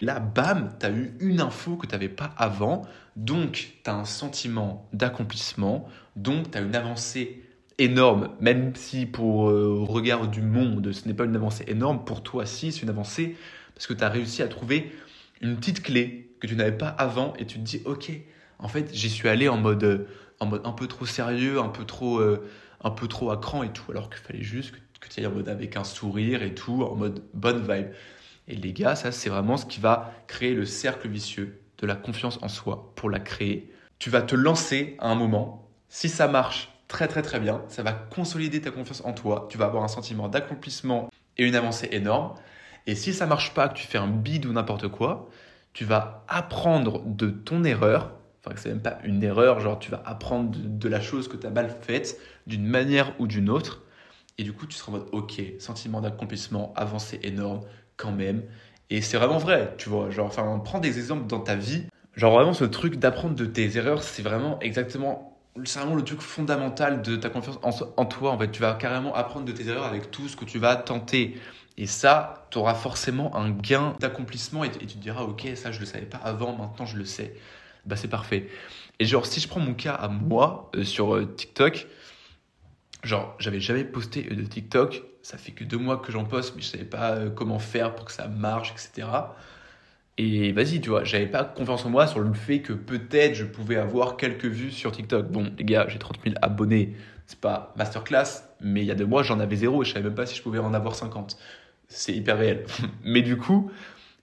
Là, 0.00 0.18
bam, 0.18 0.74
t'as 0.80 0.90
eu 0.90 1.14
une 1.20 1.40
info 1.40 1.76
que 1.76 1.86
t'avais 1.86 2.08
pas 2.08 2.34
avant, 2.36 2.82
donc 3.14 3.74
t'as 3.84 3.94
un 3.94 4.04
sentiment 4.04 4.88
d'accomplissement, 4.92 5.88
donc 6.16 6.50
t'as 6.50 6.60
une 6.60 6.74
avancée 6.74 7.44
énorme, 7.78 8.30
même 8.40 8.74
si 8.74 9.06
pour 9.06 9.48
euh, 9.48 9.78
regard 9.88 10.26
du 10.26 10.42
monde, 10.42 10.90
ce 10.90 11.06
n'est 11.06 11.14
pas 11.14 11.24
une 11.24 11.36
avancée 11.36 11.64
énorme, 11.68 12.04
pour 12.04 12.24
toi, 12.24 12.46
si, 12.46 12.72
c'est 12.72 12.82
une 12.82 12.90
avancée 12.90 13.36
parce 13.74 13.86
que 13.86 13.94
tu 13.94 14.04
as 14.04 14.08
réussi 14.08 14.42
à 14.42 14.48
trouver 14.48 14.92
une 15.42 15.56
petite 15.56 15.82
clé 15.82 16.34
que 16.40 16.46
tu 16.46 16.56
n'avais 16.56 16.76
pas 16.76 16.88
avant 16.88 17.34
et 17.38 17.46
tu 17.46 17.58
te 17.58 17.64
dis, 17.64 17.82
ok, 17.84 18.10
en 18.58 18.68
fait, 18.68 18.94
j'y 18.94 19.10
suis 19.10 19.28
allé 19.28 19.48
en 19.48 19.56
mode, 19.56 20.06
en 20.40 20.46
mode 20.46 20.62
un 20.64 20.72
peu 20.72 20.86
trop 20.86 21.04
sérieux, 21.04 21.60
un 21.60 21.68
peu 21.68 21.84
trop, 21.84 22.18
euh, 22.18 22.48
un 22.82 22.90
peu 22.90 23.08
trop 23.08 23.30
à 23.30 23.36
cran 23.36 23.62
et 23.62 23.72
tout, 23.72 23.90
alors 23.90 24.08
qu'il 24.08 24.20
fallait 24.20 24.42
juste 24.42 24.72
que, 24.72 24.78
que 25.00 25.08
tu 25.08 25.20
ailles 25.20 25.26
en 25.26 25.32
mode 25.32 25.48
avec 25.48 25.76
un 25.76 25.84
sourire 25.84 26.42
et 26.42 26.54
tout, 26.54 26.82
en 26.82 26.94
mode 26.94 27.22
bonne 27.34 27.60
vibe. 27.60 27.88
Et 28.48 28.56
les 28.56 28.72
gars, 28.72 28.96
ça, 28.96 29.12
c'est 29.12 29.30
vraiment 29.30 29.56
ce 29.56 29.66
qui 29.66 29.80
va 29.80 30.12
créer 30.26 30.54
le 30.54 30.64
cercle 30.64 31.08
vicieux 31.08 31.60
de 31.78 31.86
la 31.86 31.94
confiance 31.94 32.38
en 32.42 32.48
soi. 32.48 32.92
Pour 32.96 33.10
la 33.10 33.20
créer, 33.20 33.72
tu 33.98 34.10
vas 34.10 34.22
te 34.22 34.34
lancer 34.34 34.96
à 34.98 35.10
un 35.10 35.14
moment. 35.14 35.68
Si 35.88 36.08
ça 36.08 36.28
marche 36.28 36.70
très 36.88 37.08
très 37.08 37.22
très 37.22 37.40
bien, 37.40 37.62
ça 37.68 37.82
va 37.82 37.92
consolider 37.92 38.60
ta 38.60 38.70
confiance 38.70 39.02
en 39.04 39.12
toi. 39.12 39.46
Tu 39.50 39.58
vas 39.58 39.66
avoir 39.66 39.82
un 39.82 39.88
sentiment 39.88 40.28
d'accomplissement 40.28 41.08
et 41.38 41.46
une 41.46 41.54
avancée 41.54 41.88
énorme. 41.92 42.34
Et 42.86 42.94
si 42.94 43.12
ça 43.14 43.26
marche 43.26 43.54
pas, 43.54 43.68
que 43.68 43.74
tu 43.74 43.86
fais 43.86 43.98
un 43.98 44.08
bide 44.08 44.46
ou 44.46 44.52
n'importe 44.52 44.88
quoi, 44.88 45.28
tu 45.72 45.84
vas 45.84 46.24
apprendre 46.28 47.02
de 47.04 47.30
ton 47.30 47.64
erreur. 47.64 48.12
Enfin, 48.44 48.56
c'est 48.56 48.68
même 48.70 48.82
pas 48.82 48.98
une 49.04 49.22
erreur, 49.22 49.60
genre 49.60 49.78
tu 49.78 49.90
vas 49.90 50.02
apprendre 50.04 50.50
de, 50.52 50.88
la 50.88 51.00
chose 51.00 51.28
que 51.28 51.36
tu 51.36 51.46
as 51.46 51.50
mal 51.50 51.76
faite 51.80 52.18
d'une 52.46 52.66
manière 52.66 53.14
ou 53.20 53.26
d'une 53.26 53.48
autre. 53.48 53.82
Et 54.38 54.42
du 54.42 54.52
coup, 54.52 54.66
tu 54.66 54.76
seras 54.76 54.92
en 54.92 54.98
mode 54.98 55.08
OK, 55.12 55.40
sentiment 55.58 56.00
d'accomplissement, 56.00 56.72
avancée 56.74 57.20
énorme 57.22 57.60
quand 57.96 58.12
même. 58.12 58.42
Et 58.90 59.00
c'est 59.00 59.16
vraiment 59.16 59.38
vrai, 59.38 59.74
tu 59.78 59.88
vois. 59.88 60.10
Genre, 60.10 60.26
enfin, 60.26 60.60
prends 60.64 60.80
des 60.80 60.98
exemples 60.98 61.26
dans 61.26 61.40
ta 61.40 61.54
vie. 61.54 61.84
Genre, 62.16 62.32
vraiment, 62.34 62.52
ce 62.52 62.64
truc 62.64 62.96
d'apprendre 62.96 63.36
de 63.36 63.46
tes 63.46 63.76
erreurs, 63.76 64.02
c'est 64.02 64.22
vraiment 64.22 64.58
exactement 64.60 65.32
c'est 65.64 65.78
vraiment 65.80 65.94
le 65.94 66.04
truc 66.04 66.20
fondamental 66.20 67.02
de 67.02 67.16
ta 67.16 67.28
confiance 67.28 67.58
en, 67.62 68.04
toi. 68.06 68.32
En 68.32 68.38
fait, 68.38 68.50
tu 68.50 68.62
vas 68.62 68.74
carrément 68.74 69.14
apprendre 69.14 69.44
de 69.44 69.52
tes 69.52 69.68
erreurs 69.68 69.84
avec 69.84 70.10
tout 70.10 70.28
ce 70.28 70.36
que 70.36 70.44
tu 70.44 70.58
vas 70.58 70.76
tenter. 70.76 71.36
Et 71.78 71.86
ça, 71.86 72.46
tu 72.50 72.58
auras 72.58 72.74
forcément 72.74 73.34
un 73.36 73.50
gain 73.50 73.94
d'accomplissement 74.00 74.64
et, 74.64 74.70
tu 74.70 74.86
te 74.86 74.98
diras, 74.98 75.22
ok, 75.22 75.48
ça 75.54 75.72
je 75.72 75.80
le 75.80 75.86
savais 75.86 76.06
pas 76.06 76.18
avant, 76.18 76.56
maintenant 76.56 76.86
je 76.86 76.96
le 76.96 77.04
sais. 77.04 77.34
Bah 77.86 77.96
c'est 77.96 78.08
parfait. 78.08 78.48
Et 78.98 79.04
genre, 79.04 79.26
si 79.26 79.40
je 79.40 79.48
prends 79.48 79.60
mon 79.60 79.74
cas 79.74 79.94
à 79.94 80.08
moi 80.08 80.70
euh, 80.76 80.84
sur 80.84 81.16
euh, 81.16 81.26
TikTok, 81.26 81.86
genre, 83.02 83.34
j'avais 83.38 83.60
jamais 83.60 83.84
posté 83.84 84.22
de 84.22 84.42
TikTok. 84.42 85.02
Ça 85.22 85.38
fait 85.38 85.52
que 85.52 85.64
deux 85.64 85.78
mois 85.78 85.96
que 85.98 86.12
j'en 86.12 86.24
poste, 86.24 86.54
mais 86.56 86.62
je 86.62 86.68
savais 86.68 86.84
pas 86.84 87.12
euh, 87.12 87.30
comment 87.30 87.58
faire 87.58 87.94
pour 87.94 88.04
que 88.06 88.12
ça 88.12 88.28
marche, 88.28 88.72
etc. 88.72 89.08
Et 90.18 90.52
vas-y, 90.52 90.80
tu 90.80 90.90
vois, 90.90 91.04
j'avais 91.04 91.26
pas 91.26 91.44
confiance 91.44 91.86
en 91.86 91.90
moi 91.90 92.06
sur 92.06 92.20
le 92.20 92.32
fait 92.34 92.60
que 92.60 92.72
peut-être 92.72 93.34
je 93.34 93.44
pouvais 93.44 93.76
avoir 93.76 94.16
quelques 94.16 94.44
vues 94.44 94.70
sur 94.70 94.92
TikTok. 94.92 95.28
Bon, 95.28 95.50
les 95.58 95.64
gars, 95.64 95.86
j'ai 95.88 95.98
30 95.98 96.18
000 96.22 96.36
abonnés, 96.42 96.94
c'est 97.26 97.40
pas 97.40 97.72
masterclass, 97.76 98.44
mais 98.60 98.82
il 98.82 98.86
y 98.86 98.90
a 98.90 98.94
deux 98.94 99.06
mois, 99.06 99.22
j'en 99.22 99.40
avais 99.40 99.56
zéro 99.56 99.82
et 99.82 99.86
je 99.86 99.92
savais 99.92 100.04
même 100.04 100.14
pas 100.14 100.26
si 100.26 100.36
je 100.36 100.42
pouvais 100.42 100.58
en 100.58 100.74
avoir 100.74 100.94
50. 100.94 101.38
C'est 101.94 102.14
hyper 102.14 102.38
réel. 102.38 102.64
mais 103.04 103.22
du 103.22 103.36
coup, 103.36 103.70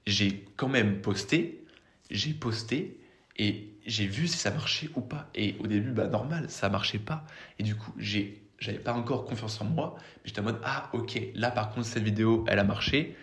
j'ai 0.06 0.46
quand 0.56 0.68
même 0.68 1.02
posté, 1.02 1.64
j'ai 2.10 2.34
posté 2.34 3.00
et 3.38 3.70
j'ai 3.86 4.06
vu 4.06 4.28
si 4.28 4.38
ça 4.38 4.52
marchait 4.52 4.90
ou 4.96 5.02
pas. 5.02 5.30
Et 5.36 5.56
au 5.60 5.68
début, 5.68 5.92
bah 5.92 6.08
normal, 6.08 6.46
ça 6.50 6.70
marchait 6.70 7.00
pas. 7.00 7.26
Et 7.58 7.64
du 7.64 7.76
coup, 7.76 7.94
j'ai 7.98 8.42
j'avais 8.60 8.80
pas 8.80 8.94
encore 8.94 9.26
confiance 9.26 9.62
en 9.62 9.66
moi, 9.66 9.96
mais 9.98 10.24
j'étais 10.26 10.42
en 10.42 10.44
mode 10.44 10.60
ah 10.64 10.90
ok, 10.92 11.18
là 11.34 11.50
par 11.50 11.70
contre 11.70 11.88
cette 11.88 12.04
vidéo 12.04 12.44
elle 12.50 12.60
a 12.60 12.66
marché, 12.66 13.16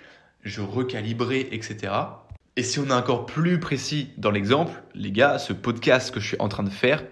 je 0.42 0.62
recalibrais 0.62 1.48
etc. 1.52 1.92
Et 2.56 2.62
si 2.62 2.78
on 2.78 2.86
est 2.86 2.92
encore 2.92 3.26
plus 3.26 3.60
précis 3.60 4.12
dans 4.16 4.30
l'exemple, 4.30 4.82
les 4.94 5.12
gars, 5.12 5.38
ce 5.38 5.52
podcast 5.52 6.10
que 6.10 6.20
je 6.20 6.28
suis 6.28 6.40
en 6.40 6.48
train 6.48 6.62
de 6.62 6.70
faire, 6.70 7.04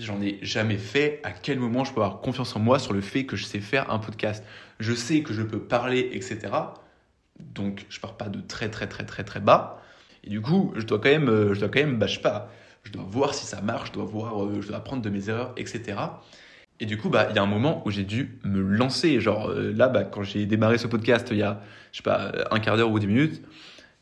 j'en 0.00 0.20
ai 0.20 0.38
jamais 0.42 0.78
fait. 0.78 1.20
À 1.24 1.32
quel 1.32 1.58
moment 1.58 1.84
je 1.84 1.92
peux 1.92 2.02
avoir 2.02 2.20
confiance 2.20 2.54
en 2.56 2.60
moi 2.60 2.78
sur 2.78 2.92
le 2.92 3.00
fait 3.00 3.24
que 3.24 3.36
je 3.36 3.44
sais 3.44 3.60
faire 3.60 3.90
un 3.90 3.98
podcast? 3.98 4.44
Je 4.80 4.92
sais 4.92 5.22
que 5.22 5.32
je 5.32 5.42
peux 5.42 5.60
parler, 5.60 6.10
etc. 6.12 6.38
Donc 7.38 7.86
je 7.88 8.00
pars 8.00 8.16
pas 8.16 8.28
de 8.28 8.40
très 8.40 8.70
très 8.70 8.86
très 8.86 9.04
très 9.04 9.24
très 9.24 9.40
bas. 9.40 9.82
Et 10.24 10.30
du 10.30 10.40
coup, 10.40 10.72
je 10.76 10.84
dois 10.84 10.98
quand 10.98 11.10
même, 11.10 11.28
euh, 11.28 11.54
je 11.54 11.60
dois 11.60 11.68
quand 11.68 11.80
même, 11.80 11.98
bah, 11.98 12.06
je 12.06 12.16
sais 12.16 12.20
pas, 12.20 12.50
je 12.82 12.92
dois 12.92 13.04
voir 13.08 13.34
si 13.34 13.46
ça 13.46 13.60
marche, 13.60 13.88
je 13.88 13.92
dois 13.94 14.04
voir, 14.04 14.44
euh, 14.44 14.60
je 14.60 14.68
dois 14.68 14.78
apprendre 14.78 15.02
de 15.02 15.10
mes 15.10 15.28
erreurs, 15.28 15.52
etc. 15.56 15.96
Et 16.80 16.86
du 16.86 16.96
coup, 16.96 17.08
bah, 17.08 17.28
il 17.30 17.36
y 17.36 17.38
a 17.38 17.42
un 17.42 17.46
moment 17.46 17.82
où 17.86 17.90
j'ai 17.90 18.04
dû 18.04 18.38
me 18.44 18.60
lancer. 18.60 19.20
Genre 19.20 19.50
euh, 19.50 19.72
là, 19.72 19.88
bah, 19.88 20.04
quand 20.04 20.22
j'ai 20.22 20.46
démarré 20.46 20.78
ce 20.78 20.86
podcast, 20.86 21.28
il 21.30 21.38
y 21.38 21.42
a, 21.42 21.60
je 21.92 21.98
sais 21.98 22.02
pas, 22.02 22.32
un 22.50 22.60
quart 22.60 22.76
d'heure 22.76 22.90
ou 22.90 22.98
dix 22.98 23.06
minutes, 23.06 23.42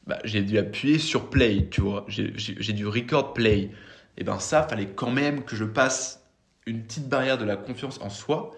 bah, 0.07 0.19
j'ai 0.25 0.43
dû 0.43 0.59
appuyer 0.59 0.99
sur 0.99 1.31
play, 1.31 1.69
tu 1.71 1.81
vois. 1.81 2.05
J'ai 2.09 2.73
dû 2.73 2.87
record 2.87 3.35
play. 3.35 3.71
Et 4.17 4.25
ben 4.25 4.39
ça, 4.39 4.63
fallait 4.63 4.89
quand 4.89 5.11
même 5.11 5.45
que 5.45 5.57
je 5.57 5.65
passe 5.65 6.25
une 6.67 6.83
petite 6.83 7.09
barrière 7.09 7.39
de 7.39 7.45
la 7.45 7.57
confiance 7.57 8.01
en 8.01 8.11
soi. 8.11 8.53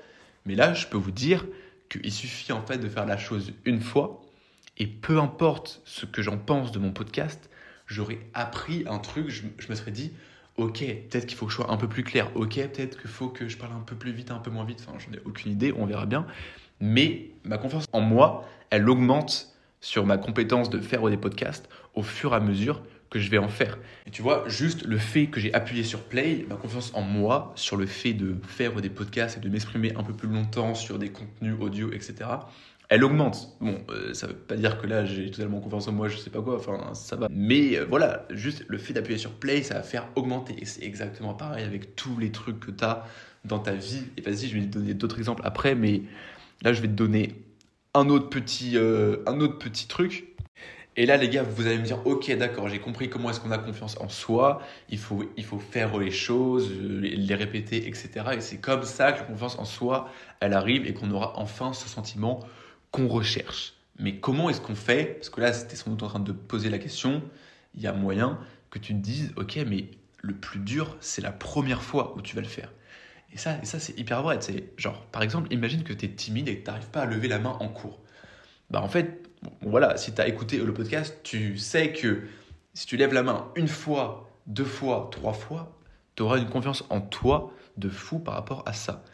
Mais 0.47 0.55
là, 0.55 0.75
je 0.75 0.87
peux 0.87 0.97
vous 0.97 1.11
dire 1.11 1.44
qu'il 1.88 2.12
suffit 2.12 2.53
en 2.53 2.62
fait 2.62 2.79
de 2.79 2.88
faire 2.88 3.07
la 3.07 3.16
chose 3.16 3.53
une 3.64 3.81
fois. 3.81 4.23
Et 4.79 4.87
peu 4.87 5.18
importe 5.18 5.83
ce 5.85 6.07
que 6.07 6.23
j'en 6.23 6.38
pense 6.38 6.73
de 6.73 6.79
mon 6.79 6.92
podcast, 6.92 7.51
j'aurais 7.87 8.21
appris 8.35 8.85
un 8.88 8.99
truc. 8.99 9.29
Je, 9.29 9.42
je 9.59 9.68
me 9.68 9.75
serais 9.75 9.90
dit, 9.90 10.12
ok, 10.57 10.79
peut-être 10.79 11.27
qu'il 11.27 11.37
faut 11.37 11.47
que 11.47 11.53
je 11.53 11.57
sois 11.57 11.71
un 11.71 11.77
peu 11.77 11.88
plus 11.88 12.05
clair. 12.05 12.31
Ok, 12.35 12.55
peut-être 12.55 13.01
qu'il 13.01 13.11
faut 13.11 13.29
que 13.29 13.49
je 13.49 13.57
parle 13.57 13.73
un 13.73 13.81
peu 13.81 13.97
plus 13.97 14.12
vite, 14.12 14.31
un 14.31 14.38
peu 14.38 14.51
moins 14.51 14.64
vite. 14.64 14.85
Enfin, 14.87 14.99
j'en 14.99 15.12
ai 15.12 15.21
aucune 15.25 15.53
idée, 15.53 15.73
on 15.77 15.87
verra 15.87 16.07
bien. 16.07 16.27
Mais 16.81 17.31
ma 17.44 17.59
confiance 17.59 17.87
en 17.92 18.01
moi, 18.01 18.49
elle 18.71 18.88
augmente 18.88 19.55
sur 19.81 20.07
ma 20.07 20.18
compétence 20.18 20.71
de 20.71 20.81
faire 20.81 21.09
des 21.09 21.16
podcasts 21.16 21.68
au 21.94 22.03
fur 22.03 22.33
et 22.33 22.37
à 22.37 22.40
mesure 22.40 22.83
que 23.11 23.18
je 23.18 23.31
vais 23.31 23.38
en 23.38 23.49
faire. 23.49 23.79
Et 24.07 24.11
tu 24.11 24.23
vois, 24.23 24.44
juste 24.49 24.85
le 24.85 24.99
fait 24.99 25.27
que 25.27 25.40
j'ai 25.40 25.53
appuyé 25.55 25.83
sur 25.83 26.03
play, 26.03 26.47
ma 26.49 26.57
confiance 26.57 26.92
en 26.94 27.03
moi, 27.03 27.53
sur 27.55 27.77
le 27.77 27.87
fait 27.87 28.12
de 28.12 28.37
faire 28.47 28.75
des 28.81 28.90
podcasts 28.90 29.38
et 29.38 29.40
de 29.40 29.49
m'exprimer 29.49 29.94
un 29.97 30.03
peu 30.03 30.12
plus 30.12 30.29
longtemps 30.29 30.75
sur 30.75 30.99
des 30.99 31.11
contenus 31.11 31.55
audio, 31.61 31.92
etc., 31.92 32.27
elle 32.88 33.05
augmente. 33.05 33.57
Bon, 33.61 33.79
euh, 33.90 34.14
ça 34.14 34.27
veut 34.27 34.35
pas 34.35 34.57
dire 34.57 34.81
que 34.81 34.87
là 34.87 35.05
j'ai 35.05 35.31
totalement 35.31 35.61
confiance 35.61 35.88
en 35.88 35.92
moi, 35.92 36.09
je 36.09 36.16
sais 36.16 36.31
pas 36.31 36.40
quoi, 36.40 36.57
enfin 36.57 36.94
ça 36.94 37.16
va. 37.16 37.29
Mais 37.31 37.77
euh, 37.77 37.85
voilà, 37.85 38.27
juste 38.31 38.64
le 38.66 38.79
fait 38.79 38.94
d'appuyer 38.94 39.18
sur 39.18 39.33
play, 39.33 39.62
ça 39.62 39.75
va 39.75 39.83
faire 39.83 40.09
augmenter. 40.16 40.55
Et 40.61 40.64
c'est 40.64 40.85
exactement 40.85 41.35
pareil 41.35 41.64
avec 41.64 41.97
tous 41.97 42.18
les 42.18 42.33
trucs 42.33 42.61
que 42.61 42.71
tu 42.71 42.85
as 42.85 43.05
dans 43.44 43.59
ta 43.59 43.73
vie. 43.73 44.05
Et 44.16 44.23
vas-y, 44.23 44.49
je 44.49 44.55
vais 44.59 44.62
te 44.62 44.79
donner 44.79 44.94
d'autres 44.94 45.18
exemples 45.18 45.42
après, 45.44 45.75
mais 45.75 46.03
là 46.62 46.73
je 46.73 46.81
vais 46.81 46.88
te 46.88 46.94
donner 46.94 47.35
un 47.92 48.09
autre 48.09 48.31
petit, 48.31 48.77
euh, 48.77 49.18
un 49.27 49.40
autre 49.40 49.59
petit 49.59 49.87
truc. 49.87 50.28
Et 50.98 51.06
là, 51.06 51.16
les 51.16 51.28
gars, 51.28 51.44
vous 51.44 51.64
allez 51.64 51.78
me 51.78 51.84
dire, 51.84 52.04
ok, 52.08 52.28
d'accord, 52.38 52.68
j'ai 52.68 52.80
compris 52.80 53.08
comment 53.08 53.30
est-ce 53.30 53.38
qu'on 53.38 53.52
a 53.52 53.58
confiance 53.58 53.96
en 54.00 54.08
soi. 54.08 54.61
Il 54.88 54.98
faut, 54.98 55.24
il 55.37 55.44
faut 55.44 55.61
faire 55.61 55.96
les 55.96 56.11
choses, 56.11 56.72
les, 56.76 57.34
répéter, 57.37 57.87
etc. 57.87 58.11
Et 58.32 58.40
c'est 58.40 58.58
comme 58.58 58.82
ça 58.82 59.12
que 59.12 59.20
la 59.20 59.24
confiance 59.26 59.61
en 59.61 59.64
soi, 59.64 60.11
elle 60.40 60.54
arrive 60.54 60.88
et 60.88 60.94
qu'on 60.94 61.12
aura 61.12 61.38
enfin 61.38 61.72
ce 61.72 61.88
sentiment 61.88 62.40
qu'on 62.90 63.06
recherche. 63.06 63.74
Mais 64.00 64.16
comment 64.16 64.50
est-ce 64.50 64.61
qu'on 64.61 64.74
fait? 64.74 65.14
Parce 65.14 65.30
que 65.30 65.40
là, 65.40 65.52
c'était 65.52 65.76
sans 65.76 65.92
doute 65.92 66.02
en 66.02 66.08
train 66.08 66.18
de 66.18 66.32
poser 66.32 66.68
la 66.68 66.78
question. 66.78 67.22
Il 67.76 67.80
y 67.80 67.87
a 67.87 67.92
moyen 67.92 68.40
que 68.70 68.80
tu 68.80 68.92
te 68.92 68.98
dises, 68.98 69.32
ok, 69.37 69.56
mais 69.68 69.92
le 70.20 70.34
plus 70.34 70.58
dur, 70.58 70.96
c'est 70.98 71.22
la 71.22 71.30
première 71.30 71.82
fois 71.82 72.16
où 72.16 72.22
tu 72.22 72.34
vas 72.34 72.42
le 72.42 72.48
faire. 72.48 72.72
Et 73.32 73.38
ça, 73.38 73.56
et 73.62 73.66
ça 73.66 73.78
c'est 73.78 73.96
hyper 74.00 74.24
vrai. 74.24 74.40
Genre, 74.76 75.06
par 75.12 75.22
exemple, 75.22 75.46
imagine 75.52 75.84
que 75.84 75.92
tu 75.92 76.06
es 76.06 76.08
timide 76.08 76.48
et 76.48 76.58
que 76.58 76.64
tu 76.64 76.70
n'arrives 76.72 76.90
pas 76.90 77.02
à 77.02 77.06
lever 77.06 77.28
la 77.28 77.38
main 77.38 77.56
en 77.61 77.68
cours. 77.68 78.00
Bah 78.70 78.82
en 78.82 78.88
fait, 78.88 79.28
voilà, 79.62 79.96
si 79.96 80.12
tu 80.14 80.20
as 80.20 80.29
écouté 80.29 80.59
le 80.59 80.72
podcast, 80.72 81.18
tu 81.22 81.59
sais 81.59 81.92
que 81.92 82.22
si 82.74 82.87
tu 82.87 82.96
lèves 82.96 83.12
la 83.12 83.22
main 83.22 83.51
une 83.57 83.68
fois, 83.68 84.31
deux 84.46 84.64
fois, 84.64 85.09
trois 85.12 85.33
fois, 85.33 85.79
tu 86.16 86.22
auras 86.22 86.38
une 86.38 86.48
confiance 86.48 86.85
en 86.90 87.01
toi 87.01 87.53
de 87.77 87.88
fou 87.88 88.18
par 88.18 88.35
rapport 88.35 88.62
à 88.66 88.72
ça. 88.72 89.05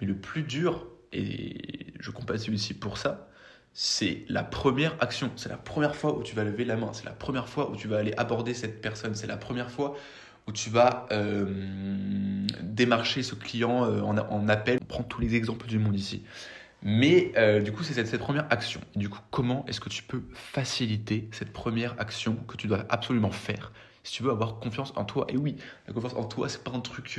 Mais 0.00 0.06
le 0.06 0.16
plus 0.16 0.42
dur, 0.42 0.86
et 1.12 1.92
je 2.00 2.10
compatis 2.10 2.44
celui-ci 2.44 2.74
pour 2.74 2.98
ça, 2.98 3.28
c'est 3.72 4.24
la 4.28 4.44
première 4.44 4.96
action. 5.00 5.30
C'est 5.36 5.48
la 5.48 5.56
première 5.56 5.96
fois 5.96 6.16
où 6.16 6.22
tu 6.22 6.34
vas 6.34 6.44
lever 6.44 6.64
la 6.64 6.76
main. 6.76 6.92
C'est 6.92 7.04
la 7.04 7.12
première 7.12 7.48
fois 7.48 7.70
où 7.70 7.76
tu 7.76 7.88
vas 7.88 7.98
aller 7.98 8.14
aborder 8.16 8.54
cette 8.54 8.80
personne. 8.80 9.14
C'est 9.14 9.26
la 9.26 9.36
première 9.36 9.70
fois 9.70 9.96
où 10.46 10.52
tu 10.52 10.70
vas 10.70 11.06
euh, 11.10 12.46
démarcher 12.62 13.22
ce 13.22 13.34
client 13.34 13.84
euh, 13.84 14.00
en, 14.00 14.48
appel. 14.48 14.78
On 14.80 14.84
prend 14.84 15.02
tous 15.02 15.20
les 15.20 15.34
exemples 15.34 15.66
du 15.66 15.78
monde 15.78 15.96
ici. 15.96 16.22
Mais 16.84 17.32
euh, 17.36 17.60
du 17.60 17.72
coup, 17.72 17.82
c'est 17.82 17.94
cette, 18.04 18.20
première 18.20 18.46
action. 18.50 18.80
du 18.94 19.08
coup, 19.08 19.18
comment 19.30 19.64
est-ce 19.66 19.80
que 19.80 19.88
tu 19.88 20.02
peux 20.02 20.22
faciliter 20.34 21.28
cette 21.32 21.52
première 21.52 21.98
action 21.98 22.36
que 22.46 22.56
tu 22.56 22.66
dois 22.66 22.84
absolument 22.90 23.30
faire? 23.30 23.72
Si 24.02 24.12
tu 24.12 24.22
veux 24.22 24.30
avoir 24.30 24.60
confiance 24.60 24.92
en 24.96 25.06
toi 25.06 25.24
Et 25.30 25.38
oui, 25.38 25.56
la 25.86 25.94
confiance 25.94 26.12
en 26.12 26.24
toi, 26.24 26.46
c'est 26.50 26.62
pas 26.62 26.72
un 26.72 26.80
truc 26.80 27.18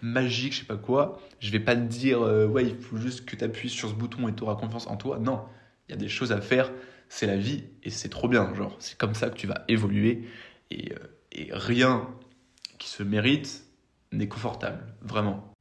magique, 0.00 0.54
je 0.54 0.60
sais 0.60 0.64
pas 0.64 0.78
quoi. 0.78 1.20
Je 1.40 1.50
vais 1.50 1.60
pas 1.60 1.76
te 1.76 1.82
dire, 1.82 2.22
ouais, 2.22 2.64
il 2.64 2.76
faut 2.78 2.96
juste 2.96 3.26
que 3.26 3.36
tu 3.36 3.44
appuies 3.44 3.68
sur 3.68 3.90
ce 3.90 3.94
bouton 3.94 4.26
et 4.28 4.34
tu 4.34 4.42
auras 4.42 4.54
confiance 4.54 4.86
en 4.86 4.96
toi. 4.96 5.18
Non, 5.18 5.44
il 5.88 5.92
y 5.92 5.94
a 5.94 5.98
des 5.98 6.08
choses 6.08 6.32
à 6.32 6.40
faire. 6.40 6.72
C'est 7.10 7.26
la 7.26 7.36
vie 7.36 7.64
et 7.82 7.90
c'est 7.90 8.08
trop 8.08 8.28
bien. 8.28 8.54
Genre, 8.54 8.74
c'est 8.78 8.96
comme 8.96 9.14
ça 9.14 9.28
que 9.28 9.36
tu 9.36 9.46
vas 9.46 9.62
évoluer. 9.68 10.26
Et, 10.70 10.94
et 11.32 11.48
rien 11.52 12.08
qui 12.78 12.88
se 12.88 13.02
mérite 13.02 13.66
n'est 14.10 14.28
confortable, 14.28 14.82
vraiment. 15.02 15.52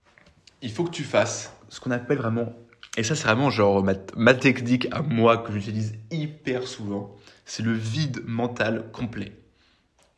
Il 0.61 0.71
faut 0.71 0.85
que 0.85 0.91
tu 0.91 1.03
fasses 1.03 1.53
ce 1.69 1.79
qu'on 1.79 1.91
appelle 1.91 2.17
vraiment, 2.17 2.53
et 2.97 3.03
ça 3.03 3.15
c'est 3.15 3.25
vraiment 3.25 3.49
genre 3.49 3.83
ma, 3.83 4.33
technique 4.33 4.87
à 4.91 5.01
moi 5.01 5.37
que 5.37 5.51
j'utilise 5.51 5.95
hyper 6.11 6.67
souvent, 6.67 7.15
c'est 7.45 7.63
le 7.63 7.73
vide 7.73 8.21
mental 8.25 8.89
complet. 8.91 9.33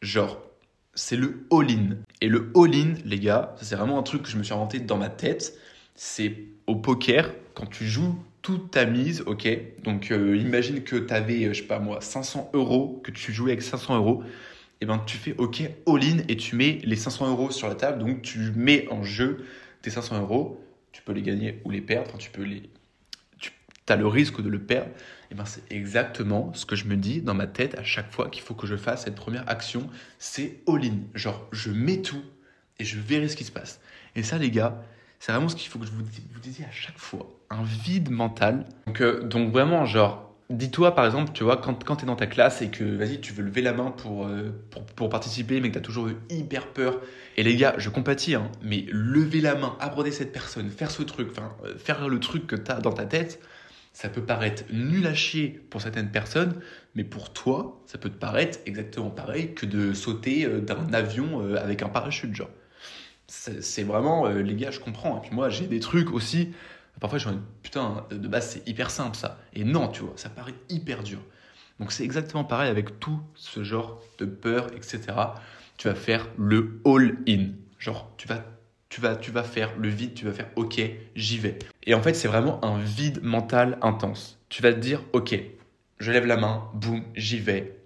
Genre, 0.02 0.40
c'est 0.94 1.16
le 1.16 1.48
all-in. 1.52 1.98
Et 2.22 2.28
le 2.28 2.52
all-in, 2.56 2.94
les 3.06 3.20
gars, 3.20 3.56
c'est 3.62 3.76
vraiment 3.76 3.98
un 3.98 4.04
truc 4.04 4.24
que 4.24 4.30
je 4.30 4.38
me 4.38 4.44
suis 4.44 4.54
inventé 4.54 4.80
dans 4.80 4.98
ma 4.98 5.10
tête. 5.10 5.58
c'est 5.96 6.36
au 6.68 6.76
poker, 6.76 7.32
quand 7.56 7.66
tu 7.66 7.88
joues 7.88 8.16
toute 8.42 8.72
ta 8.72 8.86
mise, 8.86 9.24
ok? 9.26 9.48
Donc 9.84 10.12
euh, 10.12 10.38
imagine 10.38 10.84
que 10.84 10.96
tu 10.96 11.14
avais, 11.14 11.54
je 11.54 11.62
sais 11.62 11.68
pas 11.68 11.80
moi, 11.80 12.00
500 12.02 12.52
euros, 12.54 13.02
que 13.04 13.12
tu 13.12 13.34
jouais 13.34 13.52
avec 13.52 13.62
500 13.62 13.98
euros, 13.98 14.24
et 14.80 14.86
ben 14.86 15.02
tu 15.06 15.18
fais 15.18 15.36
ok 15.38 15.64
all-in 15.88 16.20
et 16.28 16.38
tu 16.38 16.56
mets 16.56 16.80
les 16.84 16.96
500 16.96 17.30
euros 17.32 17.52
sur 17.52 17.68
la 17.68 17.76
table, 17.76 18.00
donc 18.00 18.22
tu 18.22 18.40
mets 18.56 18.88
en 18.92 19.04
jeu 19.04 19.46
tes 19.82 19.90
500 19.90 20.22
euros, 20.22 20.62
tu 20.98 21.04
peux 21.04 21.14
les 21.14 21.22
gagner 21.22 21.62
ou 21.64 21.70
les 21.70 21.82
perdre, 21.82 22.18
tu 22.18 22.32
peux 22.32 22.42
les... 22.42 22.72
Tu 23.40 23.52
as 23.88 23.96
le 23.96 24.08
risque 24.08 24.42
de 24.42 24.50
le 24.50 24.60
perdre, 24.60 24.90
et 25.30 25.36
ben 25.36 25.46
c'est 25.46 25.62
exactement 25.72 26.52
ce 26.56 26.66
que 26.66 26.76
je 26.76 26.86
me 26.86 26.98
dis 26.98 27.22
dans 27.22 27.36
ma 27.36 27.46
tête 27.46 27.78
à 27.78 27.84
chaque 27.84 28.12
fois 28.12 28.30
qu'il 28.30 28.42
faut 28.42 28.56
que 28.56 28.66
je 28.66 28.76
fasse 28.76 29.04
cette 29.04 29.14
première 29.16 29.48
action, 29.48 29.92
c'est 30.18 30.60
all-in. 30.68 30.98
Genre, 31.14 31.48
je 31.52 31.70
mets 31.70 32.02
tout 32.02 32.24
et 32.80 32.84
je 32.84 33.00
verrai 33.00 33.30
ce 33.30 33.38
qui 33.38 33.44
se 33.44 33.52
passe. 33.52 33.80
Et 34.16 34.24
ça, 34.24 34.40
les 34.40 34.50
gars, 34.50 34.84
c'est 35.20 35.32
vraiment 35.32 35.50
ce 35.50 35.56
qu'il 35.56 35.70
faut 35.70 35.78
que 35.78 35.86
je 35.86 35.92
vous, 35.92 36.04
vous 36.04 36.40
disiez 36.40 36.66
à 36.66 36.72
chaque 36.72 36.98
fois. 36.98 37.32
Un 37.52 37.64
vide 37.64 38.10
mental. 38.10 38.66
Donc, 38.88 39.00
euh, 39.00 39.22
donc 39.22 39.52
vraiment, 39.52 39.86
genre, 39.86 40.27
dis-toi 40.50 40.96
par 40.96 41.06
exemple, 41.06 41.32
tu 41.34 41.44
vois, 41.44 41.58
quand, 41.58 41.84
quand 41.84 41.98
tu 41.98 42.04
es 42.04 42.08
dans 42.08 42.16
ta 42.16 42.28
classe 42.28 42.62
et 42.62 42.70
que, 42.70 42.84
vas-y, 42.84 43.20
tu 43.20 43.34
veux 43.34 43.44
lever 43.44 43.62
la 43.62 43.74
main 43.74 43.92
pour, 43.92 44.26
euh, 44.26 44.52
pour, 44.96 45.10
participer, 45.10 45.60
mais 45.60 45.70
que 45.70 45.74
tu 45.74 45.80
as 45.80 45.82
toujours 45.82 46.08
eu 46.08 46.16
hyper 46.30 46.68
peur. 46.68 47.02
Et 47.36 47.44
les 47.44 47.56
gars, 47.56 47.76
je 47.78 47.90
compatis, 47.90 48.36
hein, 48.36 48.52
mais 48.62 48.86
lever 48.90 49.42
la 49.42 49.56
main, 49.56 49.76
aborder 49.80 50.12
cette 50.12 50.32
personne, 50.32 50.70
faire 50.70 50.92
ce 50.92 51.04
truc, 51.04 51.30
enfin, 51.32 51.54
euh, 51.66 51.78
faire 51.78 52.08
le 52.08 52.20
truc 52.20 52.48
que 52.48 52.56
tu 52.56 52.72
as 52.72 52.80
dans 52.80 52.94
ta 52.94 53.06
tête, 53.06 53.42
ça 53.94 54.10
peut 54.10 54.22
paraître 54.22 54.64
nul 54.72 55.08
à 55.08 55.16
chier 55.16 55.62
pour 55.70 55.82
certaines 55.82 56.12
personnes, 56.12 56.62
mais 56.96 57.04
pour 57.04 57.34
toi, 57.34 57.82
ça 57.88 57.98
peut 57.98 58.10
te 58.10 58.18
paraître 58.18 58.60
exactement 58.66 59.10
pareil 59.10 59.56
que 59.56 59.66
de 59.66 59.94
sauter 59.94 60.48
d'un 60.48 60.94
avion 60.94 61.56
avec 61.56 61.82
un 61.82 61.90
parachute, 61.90 62.36
genre 62.36 62.50
c'est 63.28 63.84
vraiment, 63.84 64.28
euh, 64.28 64.42
les 64.42 64.56
gars, 64.56 64.72
je 64.72 64.80
comprends. 64.80 65.18
Et 65.18 65.22
puis 65.28 65.36
moi, 65.36 65.50
j'ai 65.50 65.68
des 65.68 65.80
trucs 65.80 66.12
aussi. 66.12 66.54
Parfois, 67.00 67.20
je 67.20 67.30
me 67.30 67.34
dis, 67.34 67.40
putain, 67.64 68.06
de 68.10 68.28
base, 68.28 68.52
c'est 68.52 68.68
hyper 68.68 68.90
simple 68.90 69.16
ça. 69.16 69.40
Et 69.54 69.64
non, 69.64 69.88
tu 69.88 70.02
vois, 70.02 70.14
ça 70.16 70.30
paraît 70.30 70.56
hyper 70.70 71.04
dur. 71.04 71.20
Donc, 71.80 71.92
c'est 71.92 72.04
exactement 72.04 72.44
pareil 72.44 72.70
avec 72.70 73.00
tout 73.00 73.20
ce 73.36 73.64
genre 73.64 74.02
de 74.18 74.26
peur, 74.26 74.68
etc. 74.76 75.02
Tu 75.78 75.88
vas 75.88 75.96
faire 75.96 76.28
le 76.38 76.82
all-in. 76.86 77.50
Genre, 77.78 78.12
tu 78.18 78.28
vas, 78.28 78.44
tu, 78.90 79.00
vas, 79.00 79.16
tu 79.16 79.32
vas 79.32 79.44
faire 79.44 79.78
le 79.78 79.90
vide, 79.90 80.16
tu 80.16 80.26
vas 80.26 80.32
faire 80.32 80.50
OK, 80.56 80.82
j'y 81.16 81.38
vais. 81.38 81.60
Et 81.86 81.94
en 81.94 82.02
fait, 82.02 82.16
c'est 82.16 82.28
vraiment 82.28 82.64
un 82.66 82.80
vide 82.80 83.22
mental 83.22 83.78
intense. 83.82 84.40
Tu 84.50 84.64
vas 84.64 84.74
te 84.74 84.80
dire, 84.80 85.04
OK, 85.14 85.40
je 86.00 86.12
lève 86.12 86.26
la 86.26 86.38
main, 86.38 86.70
boum, 86.74 87.04
j'y 87.16 87.40
vais. 87.40 87.78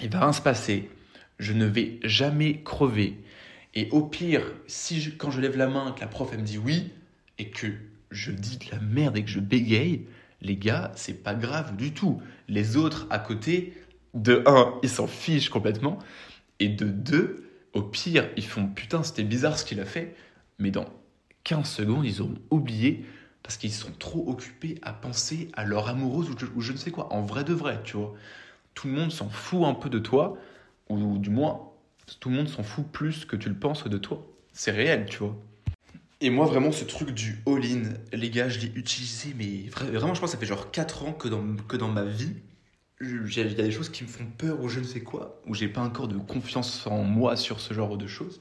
Il 0.00 0.10
va 0.10 0.20
rien 0.20 0.32
se 0.32 0.42
passer. 0.42 0.90
Je 1.38 1.52
ne 1.52 1.64
vais 1.64 1.98
jamais 2.02 2.62
crever 2.62 3.16
et 3.74 3.88
au 3.90 4.02
pire, 4.02 4.42
si 4.66 5.16
quand 5.16 5.30
je 5.30 5.40
lève 5.40 5.56
la 5.56 5.66
main, 5.66 5.92
que 5.92 6.00
la 6.00 6.06
prof 6.06 6.28
elle 6.32 6.40
me 6.40 6.44
dit 6.44 6.58
oui, 6.58 6.90
et 7.38 7.48
que 7.48 7.68
je 8.12 8.30
dis 8.32 8.58
de 8.58 8.70
la 8.70 8.78
merde 8.80 9.16
et 9.16 9.24
que 9.24 9.30
je 9.30 9.40
bégaye, 9.40 10.06
les 10.40 10.56
gars, 10.56 10.92
c'est 10.94 11.22
pas 11.22 11.34
grave 11.34 11.76
du 11.76 11.92
tout. 11.92 12.20
Les 12.48 12.76
autres 12.76 13.06
à 13.10 13.18
côté, 13.18 13.74
de 14.14 14.42
un, 14.46 14.74
ils 14.82 14.90
s'en 14.90 15.06
fichent 15.06 15.48
complètement, 15.48 15.98
et 16.58 16.68
de 16.68 16.86
deux, 16.86 17.50
au 17.72 17.82
pire, 17.82 18.28
ils 18.36 18.44
font 18.44 18.66
putain, 18.66 19.02
c'était 19.02 19.24
bizarre 19.24 19.58
ce 19.58 19.64
qu'il 19.64 19.80
a 19.80 19.84
fait, 19.84 20.14
mais 20.58 20.70
dans 20.70 20.86
15 21.44 21.68
secondes, 21.68 22.04
ils 22.04 22.20
auront 22.20 22.38
oublié 22.50 23.04
parce 23.42 23.56
qu'ils 23.56 23.72
sont 23.72 23.90
trop 23.98 24.28
occupés 24.28 24.78
à 24.82 24.92
penser 24.92 25.48
à 25.54 25.64
leur 25.64 25.88
amoureuse 25.88 26.30
ou 26.30 26.38
je, 26.38 26.46
ou 26.54 26.60
je 26.60 26.72
ne 26.72 26.76
sais 26.76 26.90
quoi, 26.90 27.12
en 27.12 27.22
vrai 27.22 27.44
de 27.44 27.52
vrai, 27.52 27.80
tu 27.84 27.96
vois. 27.96 28.14
Tout 28.74 28.86
le 28.88 28.94
monde 28.94 29.10
s'en 29.10 29.28
fout 29.28 29.64
un 29.64 29.74
peu 29.74 29.90
de 29.90 29.98
toi, 29.98 30.38
ou 30.88 31.18
du 31.18 31.30
moins 31.30 31.72
tout 32.20 32.30
le 32.30 32.36
monde 32.36 32.48
s'en 32.48 32.62
fout 32.62 32.86
plus 32.86 33.24
que 33.24 33.36
tu 33.36 33.48
le 33.48 33.54
penses 33.56 33.84
de 33.84 33.98
toi. 33.98 34.24
C'est 34.52 34.70
réel, 34.70 35.06
tu 35.06 35.18
vois. 35.18 35.36
Et 36.24 36.30
moi, 36.30 36.46
vraiment, 36.46 36.70
ce 36.70 36.84
truc 36.84 37.10
du 37.10 37.42
all-in, 37.48 37.94
les 38.12 38.30
gars, 38.30 38.48
je 38.48 38.60
l'ai 38.60 38.70
utilisé, 38.76 39.34
mais 39.36 39.68
vraiment, 39.68 40.14
je 40.14 40.20
pense 40.20 40.30
que 40.30 40.36
ça 40.36 40.38
fait 40.38 40.46
genre 40.46 40.70
4 40.70 41.04
ans 41.04 41.12
que 41.12 41.26
dans, 41.26 41.44
que 41.66 41.76
dans 41.76 41.88
ma 41.88 42.04
vie, 42.04 42.34
il 43.00 43.36
y 43.36 43.40
a 43.40 43.44
des 43.44 43.72
choses 43.72 43.88
qui 43.88 44.04
me 44.04 44.08
font 44.08 44.26
peur 44.38 44.60
ou 44.60 44.68
je 44.68 44.78
ne 44.78 44.84
sais 44.84 45.00
quoi, 45.00 45.42
où 45.48 45.54
j'ai 45.56 45.66
pas 45.66 45.80
encore 45.80 46.06
de 46.06 46.16
confiance 46.16 46.86
en 46.86 47.02
moi 47.02 47.34
sur 47.34 47.58
ce 47.58 47.74
genre 47.74 47.98
de 47.98 48.06
choses. 48.06 48.40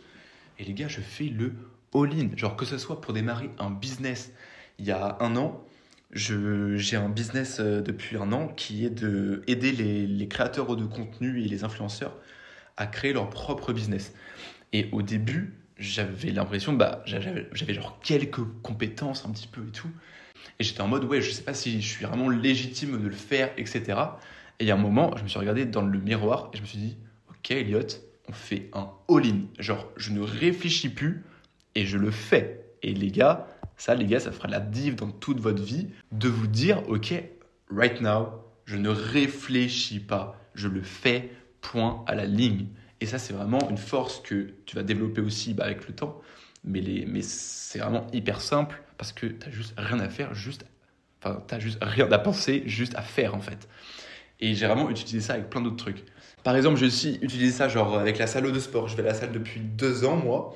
Et 0.59 0.63
les 0.63 0.75
gars, 0.75 0.87
je 0.87 1.01
fais 1.01 1.23
le 1.23 1.53
all-in. 1.95 2.29
Genre 2.37 2.55
que 2.55 2.65
ce 2.65 2.77
soit 2.77 3.01
pour 3.01 3.13
démarrer 3.13 3.49
un 3.57 3.71
business 3.71 4.31
il 4.77 4.85
y 4.85 4.91
a 4.91 5.17
un 5.19 5.35
an, 5.35 5.65
j'ai 6.11 6.97
un 6.97 7.09
business 7.09 7.57
euh, 7.59 7.81
depuis 7.81 8.15
un 8.15 8.31
an 8.31 8.47
qui 8.49 8.85
est 8.85 8.91
de 8.91 9.41
aider 9.47 9.71
les, 9.71 10.05
les 10.05 10.27
créateurs 10.27 10.75
de 10.75 10.85
contenu 10.85 11.41
et 11.41 11.47
les 11.47 11.63
influenceurs 11.63 12.15
à 12.77 12.85
créer 12.85 13.13
leur 13.13 13.31
propre 13.31 13.73
business. 13.73 14.13
Et 14.71 14.87
au 14.91 15.01
début, 15.01 15.60
j'avais 15.81 16.31
l'impression, 16.31 16.73
bah, 16.73 17.03
j'avais 17.05 17.73
genre 17.73 17.99
quelques 18.01 18.43
compétences 18.61 19.25
un 19.25 19.31
petit 19.31 19.47
peu 19.47 19.61
et 19.67 19.71
tout. 19.71 19.89
Et 20.59 20.63
j'étais 20.63 20.81
en 20.81 20.87
mode, 20.87 21.03
ouais, 21.05 21.21
je 21.21 21.31
sais 21.31 21.41
pas 21.41 21.53
si 21.53 21.81
je 21.81 21.87
suis 21.87 22.05
vraiment 22.05 22.29
légitime 22.29 23.01
de 23.01 23.07
le 23.07 23.15
faire, 23.15 23.51
etc. 23.57 23.99
Et 24.59 24.65
il 24.65 24.67
y 24.67 24.71
a 24.71 24.75
un 24.75 24.77
moment, 24.77 25.15
je 25.17 25.23
me 25.23 25.27
suis 25.27 25.39
regardé 25.39 25.65
dans 25.65 25.81
le 25.81 25.99
miroir 25.99 26.49
et 26.53 26.57
je 26.57 26.61
me 26.61 26.67
suis 26.67 26.77
dit, 26.77 26.97
ok, 27.29 27.51
Elliot, 27.51 27.81
on 28.29 28.31
fait 28.31 28.69
un 28.73 28.89
all-in. 29.09 29.41
Genre, 29.59 29.89
je 29.97 30.11
ne 30.11 30.21
réfléchis 30.21 30.89
plus 30.89 31.23
et 31.75 31.85
je 31.85 31.97
le 31.97 32.11
fais. 32.11 32.63
Et 32.83 32.93
les 32.93 33.11
gars, 33.11 33.47
ça, 33.77 33.95
les 33.95 34.05
gars, 34.05 34.19
ça 34.19 34.31
fera 34.31 34.47
la 34.47 34.59
div 34.59 34.95
dans 34.95 35.09
toute 35.09 35.39
votre 35.39 35.63
vie 35.63 35.87
de 36.11 36.29
vous 36.29 36.47
dire, 36.47 36.87
ok, 36.87 37.13
right 37.71 37.99
now, 38.01 38.27
je 38.65 38.77
ne 38.77 38.89
réfléchis 38.89 39.99
pas, 39.99 40.39
je 40.53 40.67
le 40.67 40.83
fais, 40.83 41.31
point 41.61 42.03
à 42.07 42.15
la 42.15 42.25
ligne. 42.25 42.67
Et 43.01 43.07
ça, 43.07 43.17
c'est 43.17 43.33
vraiment 43.33 43.59
une 43.69 43.77
force 43.77 44.21
que 44.21 44.53
tu 44.65 44.75
vas 44.75 44.83
développer 44.83 45.21
aussi 45.21 45.53
bah, 45.53 45.65
avec 45.65 45.87
le 45.87 45.95
temps. 45.95 46.21
Mais, 46.63 46.81
c'est 47.23 47.79
vraiment 47.79 48.05
hyper 48.13 48.39
simple 48.39 48.81
parce 48.97 49.11
que 49.11 49.25
tu 49.25 49.47
n'as 49.47 49.51
juste 49.51 49.73
rien 49.75 49.99
à 49.99 50.09
faire, 50.09 50.35
juste, 50.35 50.63
enfin, 51.23 51.41
tu 51.47 51.59
juste 51.59 51.79
rien 51.81 52.09
à 52.11 52.19
penser, 52.19 52.61
juste 52.67 52.95
à 52.95 53.01
faire 53.01 53.33
en 53.33 53.41
fait. 53.41 53.67
Et 54.39 54.53
j'ai 54.53 54.67
vraiment 54.67 54.89
utilisé 54.91 55.19
ça 55.19 55.33
avec 55.33 55.49
plein 55.49 55.61
d'autres 55.61 55.77
trucs. 55.77 56.05
Par 56.43 56.55
exemple, 56.55 56.77
j'ai 56.77 56.85
aussi 56.85 57.17
utilisé 57.21 57.51
ça 57.51 57.67
genre 57.67 57.97
avec 57.97 58.19
la 58.19 58.27
salle 58.27 58.51
de 58.51 58.59
sport. 58.59 58.87
Je 58.87 58.95
vais 58.95 59.03
à 59.03 59.07
la 59.07 59.13
salle 59.15 59.31
depuis 59.31 59.59
deux 59.59 60.05
ans, 60.05 60.17
moi. 60.17 60.55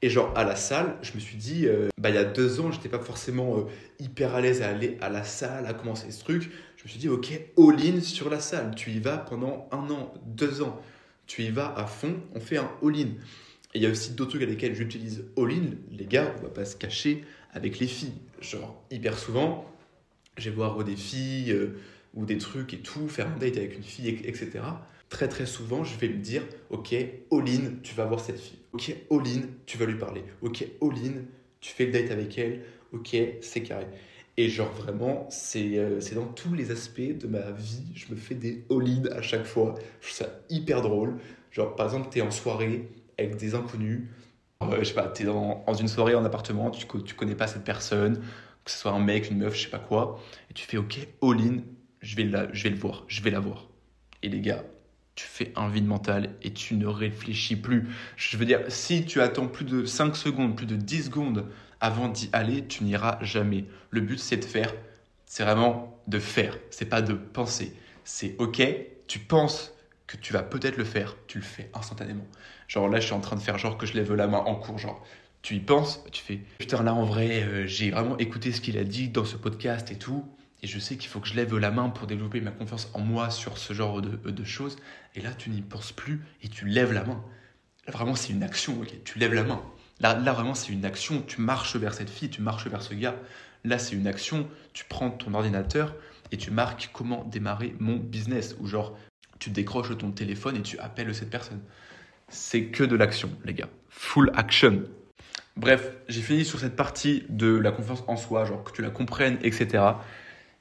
Et 0.00 0.10
genre 0.10 0.32
à 0.34 0.44
la 0.44 0.56
salle, 0.56 0.96
je 1.02 1.12
me 1.14 1.20
suis 1.20 1.36
dit, 1.36 1.66
euh, 1.66 1.88
bah 1.98 2.08
il 2.08 2.16
y 2.16 2.18
a 2.18 2.24
deux 2.24 2.60
ans, 2.60 2.72
j'étais 2.72 2.88
pas 2.88 2.98
forcément 2.98 3.58
euh, 3.58 3.62
hyper 4.00 4.34
à 4.34 4.40
l'aise 4.40 4.60
à 4.62 4.68
aller 4.68 4.98
à 5.00 5.08
la 5.08 5.22
salle, 5.22 5.66
à 5.66 5.74
commencer 5.74 6.10
ce 6.10 6.20
truc. 6.24 6.50
Je 6.76 6.84
me 6.84 6.88
suis 6.88 6.98
dit, 6.98 7.08
ok, 7.08 7.28
all-in 7.58 8.00
sur 8.00 8.30
la 8.30 8.40
salle. 8.40 8.74
Tu 8.74 8.90
y 8.90 9.00
vas 9.00 9.18
pendant 9.18 9.68
un 9.70 9.88
an, 9.90 10.12
deux 10.24 10.62
ans. 10.62 10.80
Tu 11.34 11.44
y 11.44 11.50
vas 11.50 11.72
à 11.78 11.86
fond, 11.86 12.20
on 12.34 12.40
fait 12.40 12.58
un 12.58 12.70
all-in. 12.82 13.08
Et 13.72 13.78
il 13.78 13.82
y 13.82 13.86
a 13.86 13.88
aussi 13.88 14.12
d'autres 14.12 14.32
trucs 14.32 14.42
à 14.42 14.44
lesquels 14.44 14.74
j'utilise 14.74 15.24
all-in. 15.38 15.76
Les 15.90 16.04
gars, 16.04 16.34
on 16.38 16.42
va 16.42 16.50
pas 16.50 16.66
se 16.66 16.76
cacher 16.76 17.24
avec 17.54 17.78
les 17.78 17.86
filles. 17.86 18.12
Genre, 18.42 18.84
hyper 18.90 19.18
souvent, 19.18 19.64
je 20.36 20.50
vais 20.50 20.54
voir 20.54 20.84
des 20.84 20.94
filles 20.94 21.52
euh, 21.52 21.78
ou 22.12 22.26
des 22.26 22.36
trucs 22.36 22.74
et 22.74 22.80
tout, 22.80 23.08
faire 23.08 23.28
un 23.28 23.38
date 23.38 23.56
avec 23.56 23.74
une 23.74 23.82
fille, 23.82 24.08
etc. 24.08 24.50
Très 25.08 25.26
très 25.26 25.46
souvent, 25.46 25.84
je 25.84 25.96
vais 25.98 26.10
me 26.10 26.18
dire, 26.18 26.42
ok, 26.68 26.92
all-in, 27.32 27.76
tu 27.82 27.94
vas 27.94 28.04
voir 28.04 28.20
cette 28.20 28.38
fille. 28.38 28.58
Ok, 28.74 28.94
all-in, 29.10 29.46
tu 29.64 29.78
vas 29.78 29.86
lui 29.86 29.96
parler. 29.96 30.24
Ok, 30.42 30.66
all-in, 30.82 31.22
tu 31.62 31.72
fais 31.72 31.86
le 31.86 31.92
date 31.92 32.10
avec 32.10 32.36
elle. 32.36 32.60
Ok, 32.92 33.16
c'est 33.40 33.62
carré. 33.62 33.86
Et 34.36 34.48
genre 34.48 34.72
vraiment, 34.72 35.28
euh, 35.56 36.00
c'est 36.00 36.14
dans 36.14 36.26
tous 36.26 36.54
les 36.54 36.70
aspects 36.70 37.00
de 37.00 37.26
ma 37.26 37.50
vie, 37.50 37.92
je 37.94 38.12
me 38.12 38.16
fais 38.16 38.34
des 38.34 38.64
all-in 38.70 39.04
à 39.12 39.20
chaque 39.20 39.44
fois. 39.44 39.74
Je 40.00 40.06
trouve 40.06 40.26
ça 40.26 40.32
hyper 40.48 40.80
drôle. 40.80 41.18
Genre 41.50 41.76
par 41.76 41.86
exemple, 41.86 42.08
tu 42.10 42.18
es 42.18 42.22
en 42.22 42.30
soirée 42.30 42.88
avec 43.18 43.36
des 43.36 43.54
inconnus. 43.54 44.08
Euh, 44.62 44.78
je 44.78 44.84
sais 44.84 44.94
pas, 44.94 45.08
tu 45.08 45.24
es 45.24 45.26
dans, 45.26 45.62
dans, 45.66 45.74
une 45.74 45.88
soirée 45.88 46.14
en 46.14 46.24
appartement, 46.24 46.70
tu, 46.70 46.86
tu 47.04 47.14
connais 47.14 47.34
pas 47.34 47.46
cette 47.46 47.64
personne, 47.64 48.22
que 48.64 48.70
ce 48.70 48.78
soit 48.78 48.92
un 48.92 49.00
mec, 49.00 49.30
une 49.30 49.38
meuf, 49.38 49.54
je 49.54 49.64
sais 49.64 49.70
pas 49.70 49.78
quoi. 49.78 50.20
Et 50.50 50.54
tu 50.54 50.64
fais 50.64 50.78
ok, 50.78 51.06
all-in, 51.22 51.58
je, 52.00 52.16
vais 52.16 52.30
je 52.52 52.62
vais 52.62 52.70
le 52.70 52.76
voir, 52.76 53.04
je 53.08 53.20
vais 53.22 53.30
la 53.30 53.40
voir. 53.40 53.68
Et 54.22 54.28
les 54.28 54.40
gars, 54.40 54.64
tu 55.14 55.26
fais 55.26 55.52
un 55.56 55.68
vide 55.68 55.86
mental 55.86 56.30
et 56.42 56.52
tu 56.52 56.74
ne 56.74 56.86
réfléchis 56.86 57.56
plus. 57.56 57.88
Je 58.16 58.36
veux 58.36 58.46
dire, 58.46 58.60
si 58.68 59.04
tu 59.04 59.20
attends 59.20 59.48
plus 59.48 59.64
de 59.64 59.84
5 59.84 60.16
secondes, 60.16 60.56
plus 60.56 60.66
de 60.66 60.76
10 60.76 61.04
secondes 61.04 61.48
avant 61.82 62.08
d'y 62.08 62.30
aller, 62.32 62.66
tu 62.66 62.84
n'iras 62.84 63.18
jamais. 63.20 63.66
Le 63.90 64.00
but, 64.00 64.18
c'est 64.18 64.38
de 64.38 64.44
faire. 64.44 64.72
C'est 65.26 65.42
vraiment 65.42 66.00
de 66.06 66.18
faire. 66.18 66.56
C'est 66.70 66.86
pas 66.86 67.02
de 67.02 67.12
penser. 67.12 67.74
C'est 68.04 68.36
OK, 68.38 68.62
tu 69.06 69.18
penses 69.18 69.74
que 70.06 70.16
tu 70.16 70.32
vas 70.32 70.42
peut-être 70.42 70.76
le 70.76 70.84
faire, 70.84 71.16
tu 71.26 71.38
le 71.38 71.44
fais 71.44 71.70
instantanément. 71.74 72.26
Genre 72.68 72.88
là, 72.88 73.00
je 73.00 73.06
suis 73.06 73.14
en 73.14 73.20
train 73.20 73.36
de 73.36 73.40
faire 73.40 73.58
genre 73.58 73.76
que 73.78 73.86
je 73.86 73.94
lève 73.94 74.14
la 74.14 74.26
main 74.26 74.38
en 74.38 74.54
cours, 74.54 74.78
genre 74.78 75.04
tu 75.42 75.56
y 75.56 75.60
penses, 75.60 76.04
tu 76.12 76.22
fais 76.22 76.40
putain 76.58 76.82
là 76.84 76.94
en 76.94 77.04
vrai, 77.04 77.42
euh, 77.42 77.66
j'ai 77.66 77.90
vraiment 77.90 78.16
écouté 78.18 78.52
ce 78.52 78.60
qu'il 78.60 78.78
a 78.78 78.84
dit 78.84 79.08
dans 79.08 79.24
ce 79.24 79.36
podcast 79.36 79.90
et 79.90 79.98
tout, 79.98 80.24
et 80.62 80.68
je 80.68 80.78
sais 80.78 80.96
qu'il 80.96 81.08
faut 81.08 81.18
que 81.18 81.26
je 81.26 81.34
lève 81.34 81.56
la 81.58 81.72
main 81.72 81.88
pour 81.88 82.06
développer 82.06 82.40
ma 82.40 82.52
confiance 82.52 82.88
en 82.94 83.00
moi 83.00 83.30
sur 83.30 83.58
ce 83.58 83.72
genre 83.72 84.00
de, 84.00 84.30
de 84.30 84.44
choses. 84.44 84.76
Et 85.16 85.20
là, 85.20 85.32
tu 85.32 85.50
n'y 85.50 85.62
penses 85.62 85.92
plus 85.92 86.20
et 86.42 86.48
tu 86.48 86.66
lèves 86.66 86.92
la 86.92 87.04
main. 87.04 87.24
Vraiment, 87.88 88.14
c'est 88.14 88.32
une 88.32 88.44
action, 88.44 88.80
ok 88.80 89.02
Tu 89.02 89.18
lèves 89.18 89.34
la 89.34 89.42
main. 89.42 89.60
Là, 90.02 90.32
vraiment, 90.32 90.54
c'est 90.54 90.72
une 90.72 90.84
action. 90.84 91.22
Tu 91.26 91.40
marches 91.40 91.76
vers 91.76 91.94
cette 91.94 92.10
fille, 92.10 92.28
tu 92.28 92.42
marches 92.42 92.66
vers 92.66 92.82
ce 92.82 92.94
gars. 92.94 93.14
Là, 93.64 93.78
c'est 93.78 93.94
une 93.94 94.08
action. 94.08 94.48
Tu 94.72 94.84
prends 94.88 95.10
ton 95.10 95.32
ordinateur 95.34 95.94
et 96.32 96.36
tu 96.36 96.50
marques 96.50 96.90
comment 96.92 97.24
démarrer 97.24 97.76
mon 97.78 97.96
business. 97.96 98.56
Ou 98.60 98.66
genre, 98.66 98.98
tu 99.38 99.50
décroches 99.50 99.96
ton 99.96 100.10
téléphone 100.10 100.56
et 100.56 100.62
tu 100.62 100.78
appelles 100.78 101.14
cette 101.14 101.30
personne. 101.30 101.60
C'est 102.28 102.66
que 102.66 102.82
de 102.82 102.96
l'action, 102.96 103.30
les 103.44 103.54
gars. 103.54 103.68
Full 103.90 104.32
action. 104.34 104.82
Bref, 105.56 105.92
j'ai 106.08 106.22
fini 106.22 106.44
sur 106.44 106.58
cette 106.58 106.76
partie 106.76 107.24
de 107.28 107.54
la 107.54 107.70
confiance 107.70 108.02
en 108.08 108.16
soi, 108.16 108.44
genre 108.46 108.64
que 108.64 108.72
tu 108.72 108.82
la 108.82 108.90
comprennes, 108.90 109.38
etc. 109.42 109.84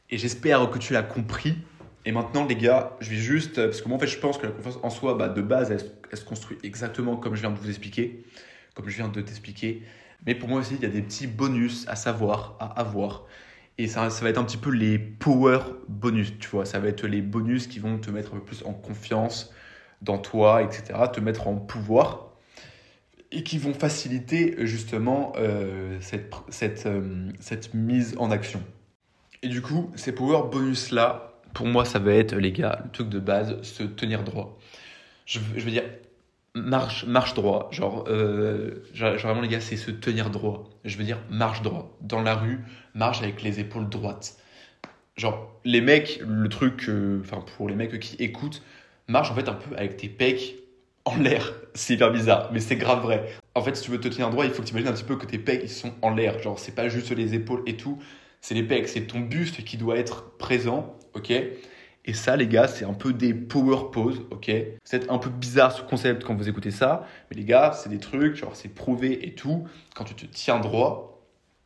Et 0.09 0.17
j'espère 0.17 0.69
que 0.69 0.77
tu 0.77 0.93
l'as 0.93 1.03
compris. 1.03 1.55
Et 2.03 2.11
maintenant, 2.11 2.45
les 2.45 2.55
gars, 2.55 2.97
je 2.99 3.09
vais 3.11 3.15
juste. 3.15 3.55
Parce 3.55 3.81
que 3.81 3.87
moi, 3.87 3.97
en 3.97 3.99
fait, 3.99 4.07
je 4.07 4.17
pense 4.17 4.37
que 4.37 4.45
la 4.45 4.51
confiance 4.51 4.79
en 4.83 4.89
soi, 4.89 5.15
bah, 5.15 5.29
de 5.29 5.41
base, 5.41 5.71
elle, 5.71 6.17
se 6.17 6.25
construit 6.25 6.57
exactement 6.63 7.15
comme 7.15 7.35
je 7.35 7.41
viens 7.41 7.51
de 7.51 7.57
vous 7.57 7.69
expliquer, 7.69 8.23
comme 8.81 8.89
je 8.89 8.97
viens 8.97 9.07
de 9.07 9.21
t'expliquer. 9.21 9.83
Mais 10.25 10.35
pour 10.35 10.49
moi 10.49 10.59
aussi, 10.59 10.75
il 10.75 10.81
y 10.81 10.85
a 10.85 10.89
des 10.89 11.01
petits 11.01 11.27
bonus 11.27 11.87
à 11.87 11.95
savoir, 11.95 12.55
à 12.59 12.79
avoir. 12.79 13.25
Et 13.77 13.87
ça, 13.87 14.09
ça 14.09 14.23
va 14.23 14.29
être 14.29 14.37
un 14.37 14.43
petit 14.43 14.57
peu 14.57 14.69
les 14.69 14.99
power 14.99 15.59
bonus, 15.87 16.37
tu 16.39 16.49
vois. 16.49 16.65
Ça 16.65 16.79
va 16.79 16.87
être 16.89 17.07
les 17.07 17.21
bonus 17.21 17.67
qui 17.67 17.79
vont 17.79 17.97
te 17.97 18.11
mettre 18.11 18.33
un 18.33 18.37
peu 18.37 18.45
plus 18.45 18.63
en 18.63 18.73
confiance 18.73 19.53
dans 20.01 20.17
toi, 20.17 20.61
etc. 20.61 20.99
Te 21.11 21.19
mettre 21.19 21.47
en 21.47 21.55
pouvoir 21.55 22.31
et 23.31 23.43
qui 23.43 23.57
vont 23.57 23.73
faciliter 23.73 24.55
justement 24.67 25.33
euh, 25.37 25.97
cette, 26.01 26.31
cette, 26.49 26.85
euh, 26.85 27.29
cette 27.39 27.73
mise 27.73 28.15
en 28.17 28.29
action. 28.29 28.61
Et 29.41 29.47
du 29.47 29.61
coup, 29.61 29.89
ces 29.95 30.11
power 30.11 30.49
bonus 30.51 30.91
là, 30.91 31.39
pour 31.53 31.65
moi, 31.65 31.85
ça 31.85 31.99
va 31.99 32.13
être, 32.13 32.35
les 32.35 32.51
gars, 32.51 32.81
le 32.83 32.91
truc 32.91 33.09
de 33.09 33.19
base, 33.19 33.61
se 33.61 33.83
tenir 33.83 34.23
droit. 34.23 34.59
Je 35.25 35.39
veux 35.39 35.71
dire, 35.71 35.83
marche, 36.55 37.05
marche 37.05 37.33
droit. 37.33 37.69
Genre, 37.71 38.05
euh, 38.07 38.83
genre, 38.93 39.15
vraiment, 39.15 39.41
les 39.41 39.47
gars, 39.47 39.61
c'est 39.61 39.77
se 39.77 39.91
tenir 39.91 40.29
droit. 40.29 40.69
Je 40.83 40.97
veux 40.97 41.03
dire, 41.03 41.19
marche 41.29 41.61
droit. 41.61 41.97
Dans 42.01 42.21
la 42.21 42.35
rue, 42.35 42.59
marche 42.93 43.21
avec 43.21 43.41
les 43.41 43.59
épaules 43.59 43.89
droites. 43.89 44.37
Genre, 45.17 45.51
les 45.65 45.81
mecs, 45.81 46.21
le 46.27 46.49
truc, 46.49 46.89
enfin, 47.21 47.43
pour 47.57 47.69
les 47.69 47.75
mecs 47.75 47.99
qui 47.99 48.15
écoutent, 48.17 48.63
marche 49.07 49.31
en 49.31 49.35
fait 49.35 49.47
un 49.49 49.53
peu 49.53 49.75
avec 49.75 49.97
tes 49.97 50.09
pecs 50.09 50.55
en 51.05 51.17
l'air. 51.17 51.53
C'est 51.73 51.93
hyper 51.95 52.11
bizarre, 52.11 52.49
mais 52.53 52.59
c'est 52.59 52.75
grave 52.75 53.01
vrai. 53.01 53.29
En 53.55 53.61
fait, 53.61 53.75
si 53.75 53.83
tu 53.83 53.91
veux 53.91 53.99
te 53.99 54.07
tenir 54.07 54.29
droit, 54.29 54.45
il 54.45 54.51
faut 54.51 54.61
que 54.61 54.67
tu 54.67 54.73
imagines 54.73 54.89
un 54.89 54.93
petit 54.93 55.03
peu 55.03 55.17
que 55.17 55.25
tes 55.25 55.37
pecs 55.37 55.61
ils 55.63 55.69
sont 55.69 55.93
en 56.01 56.13
l'air. 56.13 56.39
Genre, 56.39 56.59
c'est 56.59 56.75
pas 56.75 56.89
juste 56.89 57.11
les 57.11 57.33
épaules 57.33 57.63
et 57.65 57.77
tout, 57.77 57.99
c'est 58.41 58.55
les 58.55 58.63
pecs, 58.63 58.87
c'est 58.87 59.01
ton 59.01 59.19
buste 59.19 59.63
qui 59.63 59.77
doit 59.77 59.97
être 59.97 60.37
présent, 60.37 60.95
ok? 61.13 61.31
Et 62.05 62.13
ça, 62.13 62.35
les 62.35 62.47
gars, 62.47 62.67
c'est 62.67 62.85
un 62.85 62.93
peu 62.93 63.13
des 63.13 63.33
power 63.33 63.91
poses, 63.91 64.21
ok? 64.31 64.51
C'est 64.83 65.09
un 65.11 65.19
peu 65.19 65.29
bizarre 65.29 65.71
ce 65.71 65.83
concept 65.83 66.23
quand 66.23 66.33
vous 66.33 66.49
écoutez 66.49 66.71
ça, 66.71 67.05
mais 67.29 67.37
les 67.37 67.45
gars, 67.45 67.73
c'est 67.73 67.89
des 67.89 67.99
trucs, 67.99 68.35
genre, 68.35 68.55
c'est 68.55 68.69
prouvé 68.69 69.27
et 69.27 69.35
tout. 69.35 69.67
Quand 69.93 70.03
tu 70.03 70.15
te 70.15 70.25
tiens 70.25 70.59
droit, 70.59 71.11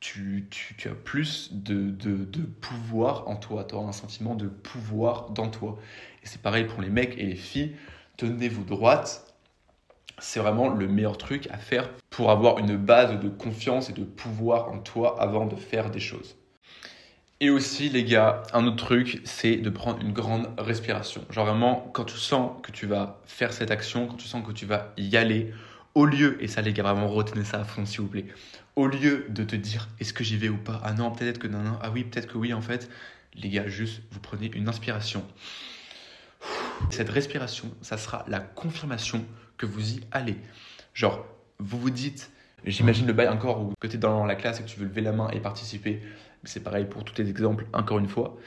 tu, 0.01 0.47
tu, 0.51 0.75
tu 0.75 0.89
as 0.89 0.93
plus 0.93 1.53
de, 1.53 1.89
de, 1.89 2.25
de, 2.25 2.41
pouvoir 2.41 3.27
en 3.27 3.37
toi. 3.37 3.63
Tu 3.63 3.75
as 3.75 3.79
un 3.79 3.93
sentiment 3.93 4.35
de 4.35 4.47
pouvoir 4.47 5.29
dans 5.31 5.49
toi. 5.49 5.77
Et 6.21 6.27
c'est 6.27 6.41
pareil 6.41 6.65
pour 6.65 6.81
les 6.81 6.89
mecs 6.89 7.17
et 7.17 7.25
les 7.25 7.35
filles. 7.35 7.75
Tenez-vous 8.17 8.65
droite, 8.65 9.33
c'est 10.19 10.39
vraiment 10.39 10.69
le 10.69 10.87
meilleur 10.87 11.17
truc 11.17 11.47
à 11.49 11.57
faire 11.57 11.89
pour 12.09 12.29
avoir 12.29 12.59
une 12.59 12.77
base 12.77 13.19
de 13.19 13.29
confiance 13.29 13.89
et 13.89 13.93
de 13.93 14.03
pouvoir 14.03 14.69
en 14.69 14.79
toi 14.79 15.19
avant 15.21 15.45
de 15.45 15.55
faire 15.55 15.89
des 15.89 15.99
choses. 15.99 16.35
Et 17.41 17.49
aussi, 17.49 17.89
les 17.89 18.05
gars, 18.05 18.43
un 18.53 18.65
autre 18.65 18.77
truc, 18.77 19.21
c'est 19.25 19.57
de 19.57 19.69
prendre 19.69 19.99
une 19.99 20.13
grande 20.13 20.47
respiration. 20.57 21.25
Genre 21.29 21.45
vraiment, 21.45 21.91
quand 21.93 22.05
tu 22.05 22.17
sens 22.17 22.61
que 22.63 22.71
tu 22.71 22.85
vas 22.85 23.21
faire 23.25 23.51
cette 23.51 23.71
action, 23.71 24.07
quand 24.07 24.15
tu 24.15 24.27
sens 24.27 24.45
que 24.45 24.53
tu 24.53 24.65
vas 24.65 24.93
y 24.95 25.17
aller, 25.17 25.53
au 25.95 26.05
lieu, 26.05 26.41
et 26.41 26.47
ça 26.47 26.61
les 26.61 26.71
gars, 26.71 26.83
vraiment 26.83 27.09
retenez 27.09 27.43
ça 27.43 27.59
à 27.59 27.63
fond 27.65 27.85
s'il 27.85 28.01
vous 28.01 28.07
plaît, 28.07 28.25
au 28.77 28.87
lieu 28.87 29.25
de 29.29 29.43
te 29.43 29.55
dire 29.57 29.89
est-ce 29.99 30.13
que 30.13 30.23
j'y 30.23 30.37
vais 30.37 30.47
ou 30.47 30.57
pas, 30.57 30.81
ah 30.83 30.93
non, 30.93 31.11
peut-être 31.11 31.39
que 31.39 31.47
non, 31.47 31.59
non, 31.59 31.77
ah 31.81 31.91
oui, 31.91 32.05
peut-être 32.05 32.27
que 32.27 32.37
oui, 32.37 32.53
en 32.53 32.61
fait, 32.61 32.89
les 33.33 33.49
gars, 33.49 33.67
juste, 33.67 34.01
vous 34.11 34.21
prenez 34.21 34.49
une 34.55 34.69
inspiration. 34.69 35.25
Cette 36.89 37.09
respiration, 37.09 37.69
ça 37.81 37.97
sera 37.97 38.23
la 38.29 38.39
confirmation 38.39 39.25
que 39.57 39.65
vous 39.65 39.95
y 39.95 40.01
allez. 40.11 40.37
Genre, 40.93 41.25
vous 41.59 41.79
vous 41.79 41.89
dites, 41.89 42.31
j'imagine 42.71 43.07
le 43.07 43.13
bail 43.13 43.27
encore 43.27 43.61
où 43.61 43.73
tu 43.81 43.95
es 43.95 43.97
dans 43.97 44.25
la 44.25 44.35
classe 44.35 44.59
et 44.59 44.63
que 44.63 44.67
tu 44.67 44.79
veux 44.79 44.85
lever 44.85 45.01
la 45.01 45.11
main 45.11 45.29
et 45.29 45.39
participer, 45.39 46.01
c'est 46.43 46.63
pareil 46.63 46.85
pour 46.85 47.03
tous 47.03 47.13
tes 47.13 47.27
exemples, 47.27 47.65
encore 47.73 47.99
une 47.99 48.07
fois. 48.07 48.37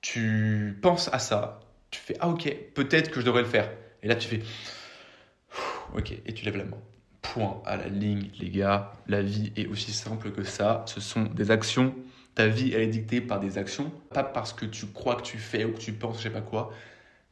Tu 0.00 0.78
penses 0.82 1.08
à 1.12 1.18
ça, 1.18 1.60
tu 1.90 2.00
fais 2.00 2.16
Ah, 2.20 2.28
ok, 2.28 2.54
peut-être 2.74 3.10
que 3.10 3.20
je 3.20 3.26
devrais 3.26 3.42
le 3.42 3.48
faire. 3.48 3.70
Et 4.02 4.08
là, 4.08 4.16
tu 4.16 4.28
fais 4.28 4.42
Ok, 5.94 6.12
et 6.26 6.34
tu 6.34 6.44
lèves 6.44 6.56
la 6.56 6.64
main. 6.64 6.78
Point 7.22 7.62
à 7.64 7.76
la 7.76 7.88
ligne, 7.88 8.30
les 8.38 8.50
gars. 8.50 8.92
La 9.06 9.22
vie 9.22 9.52
est 9.56 9.66
aussi 9.66 9.92
simple 9.92 10.32
que 10.32 10.42
ça. 10.42 10.84
Ce 10.86 11.00
sont 11.00 11.22
des 11.22 11.50
actions. 11.50 11.94
Ta 12.34 12.48
vie, 12.48 12.72
elle 12.74 12.82
est 12.82 12.88
dictée 12.88 13.20
par 13.20 13.38
des 13.38 13.58
actions, 13.58 13.92
pas 14.12 14.24
parce 14.24 14.52
que 14.52 14.66
tu 14.66 14.86
crois 14.86 15.14
que 15.14 15.22
tu 15.22 15.38
fais 15.38 15.64
ou 15.64 15.72
que 15.72 15.78
tu 15.78 15.92
penses, 15.92 16.18
je 16.18 16.24
sais 16.24 16.30
pas 16.30 16.40
quoi. 16.40 16.72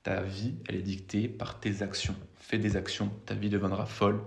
Ta 0.04 0.20
vie, 0.22 0.54
elle 0.68 0.76
est 0.76 0.82
dictée 0.82 1.28
par 1.28 1.58
tes 1.58 1.82
actions. 1.82 2.14
Fais 2.36 2.58
des 2.58 2.76
actions, 2.76 3.10
ta 3.26 3.34
vie 3.34 3.50
deviendra 3.50 3.84
folle. 3.84 4.20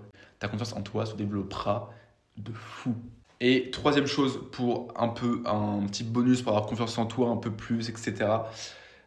Ta 0.45 0.51
confiance 0.51 0.73
en 0.73 0.83
toi 0.83 1.07
se 1.07 1.15
développera 1.15 1.91
de 2.37 2.51
fou. 2.51 2.93
Et 3.41 3.71
troisième 3.71 4.05
chose, 4.05 4.39
pour 4.51 4.93
un 4.95 5.07
peu 5.07 5.41
un 5.47 5.83
petit 5.87 6.03
bonus 6.03 6.43
pour 6.43 6.51
avoir 6.51 6.67
confiance 6.67 6.95
en 6.99 7.07
toi 7.07 7.29
un 7.29 7.37
peu 7.37 7.49
plus, 7.49 7.89
etc. 7.89 8.27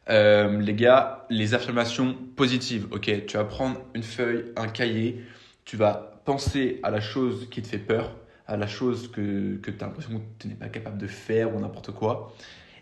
Euh, 0.09 0.61
les 0.61 0.75
gars, 0.75 1.27
les 1.31 1.55
affirmations 1.55 2.17
positives. 2.35 2.89
Ok, 2.91 3.09
tu 3.29 3.37
vas 3.37 3.45
prendre 3.45 3.81
une 3.95 4.03
feuille, 4.03 4.47
un 4.57 4.67
cahier, 4.67 5.25
tu 5.65 5.77
vas 5.77 6.21
penser 6.25 6.81
à 6.83 6.91
la 6.91 7.01
chose 7.01 7.47
qui 7.53 7.63
te 7.63 7.69
fait 7.69 7.79
peur, 7.79 8.17
à 8.49 8.57
la 8.57 8.67
chose 8.67 9.09
que, 9.13 9.59
que 9.59 9.71
tu 9.71 9.85
as 9.85 9.87
l'impression 9.87 10.19
que 10.19 10.25
tu 10.41 10.49
n'es 10.49 10.57
pas 10.57 10.69
capable 10.69 10.99
de 10.99 11.07
faire 11.07 11.55
ou 11.55 11.61
n'importe 11.61 11.93
quoi, 11.93 12.35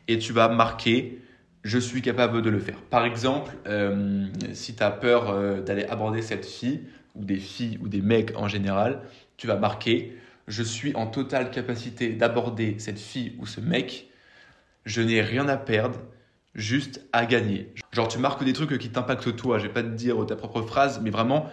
et 0.09 0.17
tu 0.19 0.33
vas 0.33 0.49
marquer 0.49 1.21
je 1.67 1.79
suis 1.79 2.01
capable 2.01 2.43
de 2.43 2.51
le 2.51 2.61
faire. 2.61 2.81
Par 2.81 3.05
exemple, 3.05 3.53
euh, 3.67 4.27
si 4.53 4.77
tu 4.77 4.83
as 4.85 4.93
peur 4.93 5.31
euh, 5.31 5.61
d'aller 5.61 5.85
aborder 5.85 6.23
cette 6.23 6.47
fille, 6.47 6.83
ou 7.17 7.25
des 7.25 7.39
filles, 7.39 7.79
ou 7.83 7.89
des 7.89 8.01
mecs 8.01 8.37
en 8.37 8.47
général, 8.47 9.03
tu 9.37 9.49
vas 9.49 9.57
marquer, 9.57 10.17
je 10.47 10.63
suis 10.63 10.95
en 10.95 11.09
totale 11.09 11.51
capacité 11.51 12.11
d'aborder 12.11 12.77
cette 12.79 13.01
fille 13.01 13.35
ou 13.39 13.47
ce 13.47 13.61
mec, 13.61 14.09
je 14.85 15.03
n'ai 15.03 15.21
rien 15.21 15.49
à 15.49 15.57
perdre, 15.57 15.99
juste 16.55 17.05
à 17.13 17.27
gagner. 17.27 17.73
Genre 17.91 18.07
tu 18.07 18.19
marques 18.19 18.45
des 18.45 18.53
trucs 18.53 18.79
qui 18.79 18.91
t'impactent 18.91 19.35
toi, 19.35 19.59
je 19.59 19.67
vais 19.67 19.73
pas 19.73 19.83
te 19.83 19.89
dire 19.89 20.25
ta 20.25 20.37
propre 20.37 20.63
phrase, 20.63 21.01
mais 21.03 21.11
vraiment, 21.11 21.51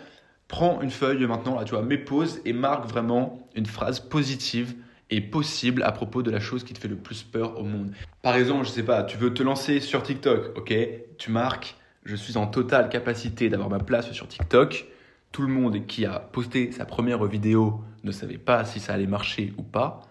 prends 0.47 0.79
une 0.81 0.91
feuille 0.91 1.25
maintenant, 1.25 1.57
là 1.57 1.65
tu 1.65 1.71
vois, 1.71 1.81
mets 1.81 1.97
pause 1.97 2.39
et 2.45 2.53
marque 2.53 2.87
vraiment 2.87 3.47
une 3.55 3.65
phrase 3.65 3.99
positive 3.99 4.75
est 5.09 5.21
possible 5.21 5.83
à 5.83 5.91
propos 5.91 6.23
de 6.23 6.31
la 6.31 6.39
chose 6.39 6.63
qui 6.63 6.73
te 6.73 6.79
fait 6.79 6.87
le 6.87 6.95
plus 6.95 7.23
peur 7.23 7.59
au 7.59 7.63
monde. 7.63 7.91
Par 8.21 8.35
exemple, 8.35 8.65
je 8.65 8.71
sais 8.71 8.83
pas, 8.83 9.03
tu 9.03 9.17
veux 9.17 9.33
te 9.33 9.43
lancer 9.43 9.79
sur 9.79 10.03
TikTok, 10.03 10.57
ok 10.57 10.73
Tu 11.17 11.31
marques, 11.31 11.75
je 12.05 12.15
suis 12.15 12.37
en 12.37 12.47
totale 12.47 12.89
capacité 12.89 13.49
d'avoir 13.49 13.69
ma 13.69 13.79
place 13.79 14.11
sur 14.11 14.27
TikTok. 14.27 14.85
Tout 15.31 15.41
le 15.41 15.47
monde 15.47 15.85
qui 15.85 16.05
a 16.05 16.19
posté 16.19 16.71
sa 16.71 16.85
première 16.85 17.23
vidéo 17.25 17.81
ne 18.03 18.11
savait 18.11 18.37
pas 18.37 18.65
si 18.65 18.79
ça 18.79 18.93
allait 18.93 19.07
marcher 19.07 19.53
ou 19.57 19.63
pas. 19.63 20.01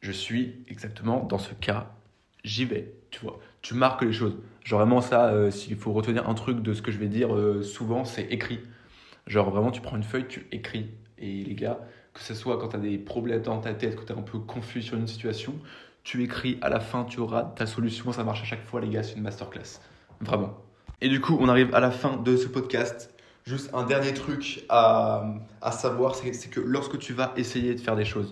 Je 0.00 0.12
suis 0.12 0.64
exactement 0.68 1.24
dans 1.24 1.38
ce 1.38 1.54
cas, 1.54 1.90
j'y 2.44 2.64
vais, 2.64 2.92
tu 3.10 3.20
vois. 3.20 3.40
Tu 3.62 3.74
marques 3.74 4.02
les 4.02 4.12
choses. 4.12 4.36
Genre 4.62 4.80
vraiment 4.80 5.00
ça, 5.00 5.28
euh, 5.28 5.50
s'il 5.50 5.76
faut 5.76 5.92
retenir 5.92 6.28
un 6.28 6.34
truc 6.34 6.60
de 6.60 6.72
ce 6.72 6.82
que 6.82 6.92
je 6.92 6.98
vais 6.98 7.08
dire 7.08 7.34
euh, 7.34 7.62
souvent, 7.62 8.04
c'est 8.04 8.24
écrit. 8.24 8.60
Genre 9.26 9.50
vraiment, 9.50 9.70
tu 9.70 9.80
prends 9.80 9.96
une 9.96 10.02
feuille, 10.02 10.26
tu 10.28 10.46
écris. 10.52 10.90
Et 11.18 11.44
les 11.44 11.54
gars, 11.54 11.80
que 12.14 12.20
ce 12.20 12.34
soit 12.34 12.58
quand 12.58 12.68
tu 12.68 12.76
as 12.76 12.80
des 12.80 12.96
problèmes 12.96 13.42
dans 13.42 13.58
ta 13.58 13.74
tête, 13.74 13.96
que 13.96 14.04
tu 14.04 14.12
es 14.12 14.16
un 14.16 14.22
peu 14.22 14.38
confus 14.38 14.82
sur 14.82 14.96
une 14.96 15.08
situation, 15.08 15.54
tu 16.04 16.22
écris 16.22 16.58
à 16.62 16.68
la 16.68 16.80
fin, 16.80 17.04
tu 17.04 17.18
auras 17.20 17.42
ta 17.42 17.66
solution. 17.66 18.12
Ça 18.12 18.24
marche 18.24 18.42
à 18.42 18.44
chaque 18.44 18.64
fois, 18.64 18.80
les 18.80 18.88
gars, 18.88 19.02
c'est 19.02 19.16
une 19.16 19.22
masterclass. 19.22 19.80
Vraiment. 20.20 20.56
Et 21.00 21.08
du 21.08 21.20
coup, 21.20 21.36
on 21.40 21.48
arrive 21.48 21.74
à 21.74 21.80
la 21.80 21.90
fin 21.90 22.16
de 22.16 22.36
ce 22.36 22.46
podcast. 22.46 23.12
Juste 23.44 23.70
un 23.74 23.82
dernier 23.82 24.14
truc 24.14 24.64
à, 24.70 25.34
à 25.60 25.72
savoir, 25.72 26.14
c'est 26.14 26.50
que 26.50 26.60
lorsque 26.60 26.98
tu 26.98 27.12
vas 27.12 27.34
essayer 27.36 27.74
de 27.74 27.80
faire 27.80 27.96
des 27.96 28.06
choses, 28.06 28.30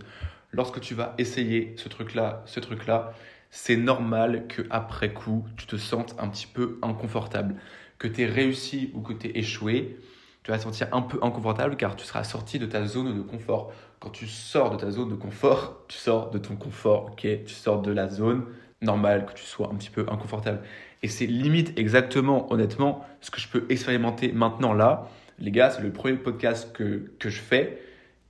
lorsque 0.53 0.81
tu 0.81 0.95
vas 0.95 1.15
essayer 1.19 1.75
ce 1.77 1.89
truc-là, 1.89 2.43
ce 2.47 2.61
truc-là, 2.61 3.13
c'est 3.51 3.77
normal 3.77 4.47
que 4.49 4.63
après 4.71 5.13
coup, 5.13 5.45
tu 5.57 5.67
te 5.67 5.77
sentes 5.77 6.15
un 6.19 6.29
petit 6.29 6.47
peu 6.47 6.79
inconfortable. 6.83 7.57
Que 7.99 8.09
tu 8.09 8.23
aies 8.23 8.27
réussi 8.27 8.91
ou 8.95 9.03
que 9.03 9.13
tu 9.13 9.29
aies 9.29 9.39
échoué, 9.39 9.99
tu 10.43 10.51
vas 10.51 10.59
te 10.59 10.65
sentir 10.65 10.89
un 10.93 11.03
peu 11.03 11.19
inconfortable 11.23 11.77
car 11.77 11.95
tu 11.95 12.05
seras 12.05 12.25
sorti 12.25 12.59
de 12.59 12.67
ta 12.67 12.85
zone 12.87 13.15
de 13.15 13.23
confort. 13.23 13.73
Quand 14.01 14.11
tu 14.11 14.27
sors 14.27 14.71
de 14.71 14.77
ta 14.77 14.91
zone 14.91 15.11
de 15.11 15.15
confort, 15.15 15.85
tu 15.87 15.97
sors 15.97 16.31
de 16.31 16.39
ton 16.39 16.57
confort, 16.57 17.11
ok? 17.13 17.21
Tu 17.21 17.55
sors 17.55 17.81
de 17.81 17.93
la 17.93 18.09
zone 18.09 18.45
normale, 18.81 19.27
que 19.27 19.35
tu 19.35 19.45
sois 19.45 19.71
un 19.73 19.77
petit 19.77 19.91
peu 19.91 20.05
inconfortable. 20.11 20.61
Et 21.03 21.09
c'est 21.09 21.27
limite 21.27 21.79
exactement, 21.79 22.53
honnêtement, 22.53 23.05
ce 23.21 23.31
que 23.31 23.41
je 23.41 23.49
peux 23.49 23.67
expérimenter 23.69 24.33
maintenant 24.33 24.73
là. 24.73 25.09
Les 25.39 25.53
gars, 25.53 25.71
c'est 25.71 25.83
le 25.83 25.93
premier 25.93 26.17
podcast 26.17 26.73
que, 26.73 27.13
que 27.19 27.31
je 27.31 27.41
fais. 27.41 27.81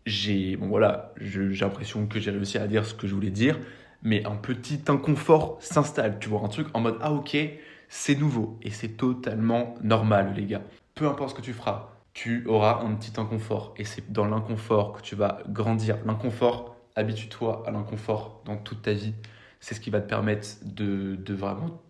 J'ai 0.05 0.57
bon, 0.57 0.69
voilà, 0.69 1.15
j'ai 1.19 1.49
l'impression 1.49 2.07
que 2.07 2.21
j'ai 2.21 2.31
réussi 2.31 2.59
à 2.59 2.67
dire 2.67 2.85
ce 2.85 2.95
que 2.95 3.07
je 3.07 3.15
voulais 3.15 3.31
dire, 3.31 3.59
mais 4.03 4.27
un 4.27 4.37
petit 4.37 4.81
inconfort 4.89 5.57
s'installe. 5.61 6.19
Tu 6.19 6.29
vois, 6.29 6.43
un 6.45 6.49
truc 6.49 6.69
en 6.75 6.81
mode 6.81 6.99
Ah, 7.01 7.13
ok, 7.13 7.37
c'est 7.89 8.19
nouveau. 8.19 8.59
Et 8.63 8.71
c'est 8.71 8.97
totalement 8.97 9.75
normal, 9.83 10.35
les 10.37 10.45
gars. 10.45 10.63
Peu 10.95 11.07
importe 11.07 11.31
ce 11.31 11.35
que 11.37 11.43
tu 11.43 11.53
feras, 11.53 11.92
tu 12.15 12.45
auras 12.47 12.83
un 12.83 12.95
petit 12.95 13.19
inconfort. 13.19 13.75
Et 13.77 13.85
c'est 13.85 14.13
dans 14.13 14.27
l'inconfort 14.27 14.93
que 14.93 15.03
tu 15.03 15.17
vas 15.17 15.39
grandir. 15.49 15.99
L'inconfort, 16.05 16.77
habitue-toi 16.97 17.63
à 17.67 17.71
l'inconfort 17.71 18.43
dans 18.45 18.57
toute 18.57 18.83
ta 18.83 18.93
vie. 18.93 19.15
C'est 19.61 19.75
ce 19.75 19.81
qui 19.81 19.91
va 19.91 20.01
te 20.01 20.09
permettre 20.09 20.49
de, 20.63 21.19
vraiment 21.33 21.81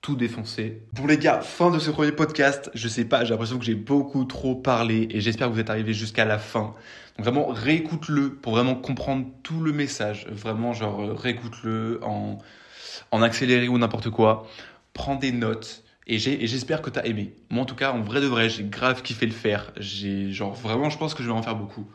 tout 0.00 0.16
défoncer. 0.16 0.82
Bon 0.94 1.06
les 1.06 1.18
gars, 1.18 1.40
fin 1.42 1.70
de 1.70 1.78
ce 1.78 1.90
premier 1.90 2.12
podcast. 2.12 2.70
Je 2.74 2.88
sais 2.88 3.04
pas, 3.04 3.24
j'ai 3.24 3.30
l'impression 3.30 3.58
que 3.58 3.64
j'ai 3.64 3.74
beaucoup 3.74 4.24
trop 4.24 4.54
parlé 4.54 5.06
et 5.10 5.20
j'espère 5.20 5.48
que 5.48 5.52
vous 5.52 5.60
êtes 5.60 5.68
arrivés 5.68 5.92
jusqu'à 5.92 6.24
la 6.24 6.38
fin. 6.38 6.74
Donc 7.18 7.26
vraiment, 7.26 7.48
réécoute-le 7.48 8.34
pour 8.34 8.54
vraiment 8.54 8.74
comprendre 8.74 9.26
tout 9.42 9.60
le 9.60 9.72
message. 9.72 10.26
Vraiment, 10.30 10.72
genre, 10.72 11.02
euh, 11.02 11.12
réécoute-le 11.12 12.00
en, 12.02 12.38
en 13.10 13.22
accéléré 13.22 13.68
ou 13.68 13.76
n'importe 13.76 14.08
quoi. 14.08 14.46
Prends 14.94 15.16
des 15.16 15.32
notes. 15.32 15.84
Et 16.06 16.18
j'espère 16.18 16.82
que 16.82 16.90
t'as 16.90 17.04
aimé. 17.04 17.34
Moi, 17.50 17.62
en 17.62 17.66
tout 17.66 17.76
cas, 17.76 17.92
en 17.92 18.00
vrai 18.00 18.20
de 18.20 18.26
vrai, 18.26 18.48
j'ai 18.48 18.64
grave 18.64 19.02
kiffé 19.02 19.26
le 19.26 19.32
faire. 19.32 19.72
J'ai, 19.76 20.32
genre, 20.32 20.54
vraiment, 20.54 20.90
je 20.90 20.98
pense 20.98 21.14
que 21.14 21.22
je 21.22 21.28
vais 21.28 21.34
en 21.34 21.42
faire 21.42 21.54
beaucoup. 21.54 21.86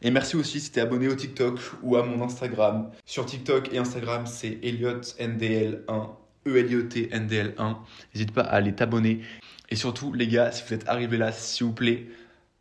Et 0.00 0.10
merci 0.10 0.36
aussi 0.36 0.58
si 0.58 0.72
t'es 0.72 0.80
abonné 0.80 1.06
au 1.06 1.14
TikTok 1.14 1.60
ou 1.82 1.96
à 1.96 2.04
mon 2.04 2.22
Instagram. 2.22 2.90
Sur 3.06 3.24
TikTok 3.24 3.72
et 3.72 3.78
Instagram, 3.78 4.26
c'est 4.26 4.58
EliotNDL1 4.62 6.08
E-L-I-O-T-N-D-L-1. 6.46 7.76
N'hésite 8.14 8.32
pas 8.32 8.42
à 8.42 8.56
aller 8.56 8.74
t'abonner. 8.74 9.22
Et 9.68 9.76
surtout, 9.76 10.12
les 10.12 10.28
gars, 10.28 10.52
si 10.52 10.64
vous 10.66 10.74
êtes 10.74 10.88
arrivés 10.88 11.16
là, 11.16 11.32
s'il 11.32 11.66
vous 11.66 11.72
plaît, 11.72 12.08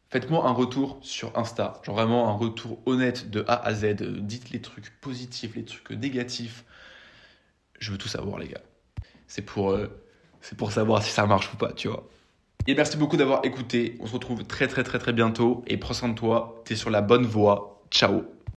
faites-moi 0.09 0.45
un 0.47 0.51
retour 0.51 0.99
sur 1.01 1.37
Insta. 1.37 1.81
Genre 1.83 1.95
vraiment 1.95 2.29
un 2.29 2.33
retour 2.33 2.81
honnête 2.85 3.29
de 3.29 3.43
A 3.47 3.55
à 3.65 3.73
Z. 3.73 3.95
Dites 4.19 4.51
les 4.51 4.61
trucs 4.61 4.91
positifs, 5.01 5.55
les 5.55 5.65
trucs 5.65 5.89
négatifs. 5.91 6.63
Je 7.79 7.91
veux 7.91 7.97
tout 7.97 8.07
savoir, 8.07 8.39
les 8.39 8.47
gars. 8.49 8.61
C'est 9.27 9.41
pour, 9.41 9.71
euh, 9.71 9.87
c'est 10.41 10.57
pour 10.57 10.71
savoir 10.71 11.03
si 11.03 11.11
ça 11.11 11.25
marche 11.25 11.51
ou 11.53 11.57
pas, 11.57 11.71
tu 11.71 11.87
vois. 11.87 12.03
Et 12.67 12.75
merci 12.75 12.97
beaucoup 12.97 13.17
d'avoir 13.17 13.43
écouté. 13.45 13.97
On 13.99 14.07
se 14.07 14.13
retrouve 14.13 14.43
très 14.43 14.67
très 14.67 14.83
très 14.83 14.99
très 14.99 15.13
bientôt. 15.13 15.63
Et 15.67 15.77
prends 15.77 15.93
soin 15.93 16.09
de 16.09 16.15
toi. 16.15 16.61
T'es 16.65 16.75
sur 16.75 16.89
la 16.89 17.01
bonne 17.01 17.25
voie. 17.25 17.81
Ciao 17.89 18.23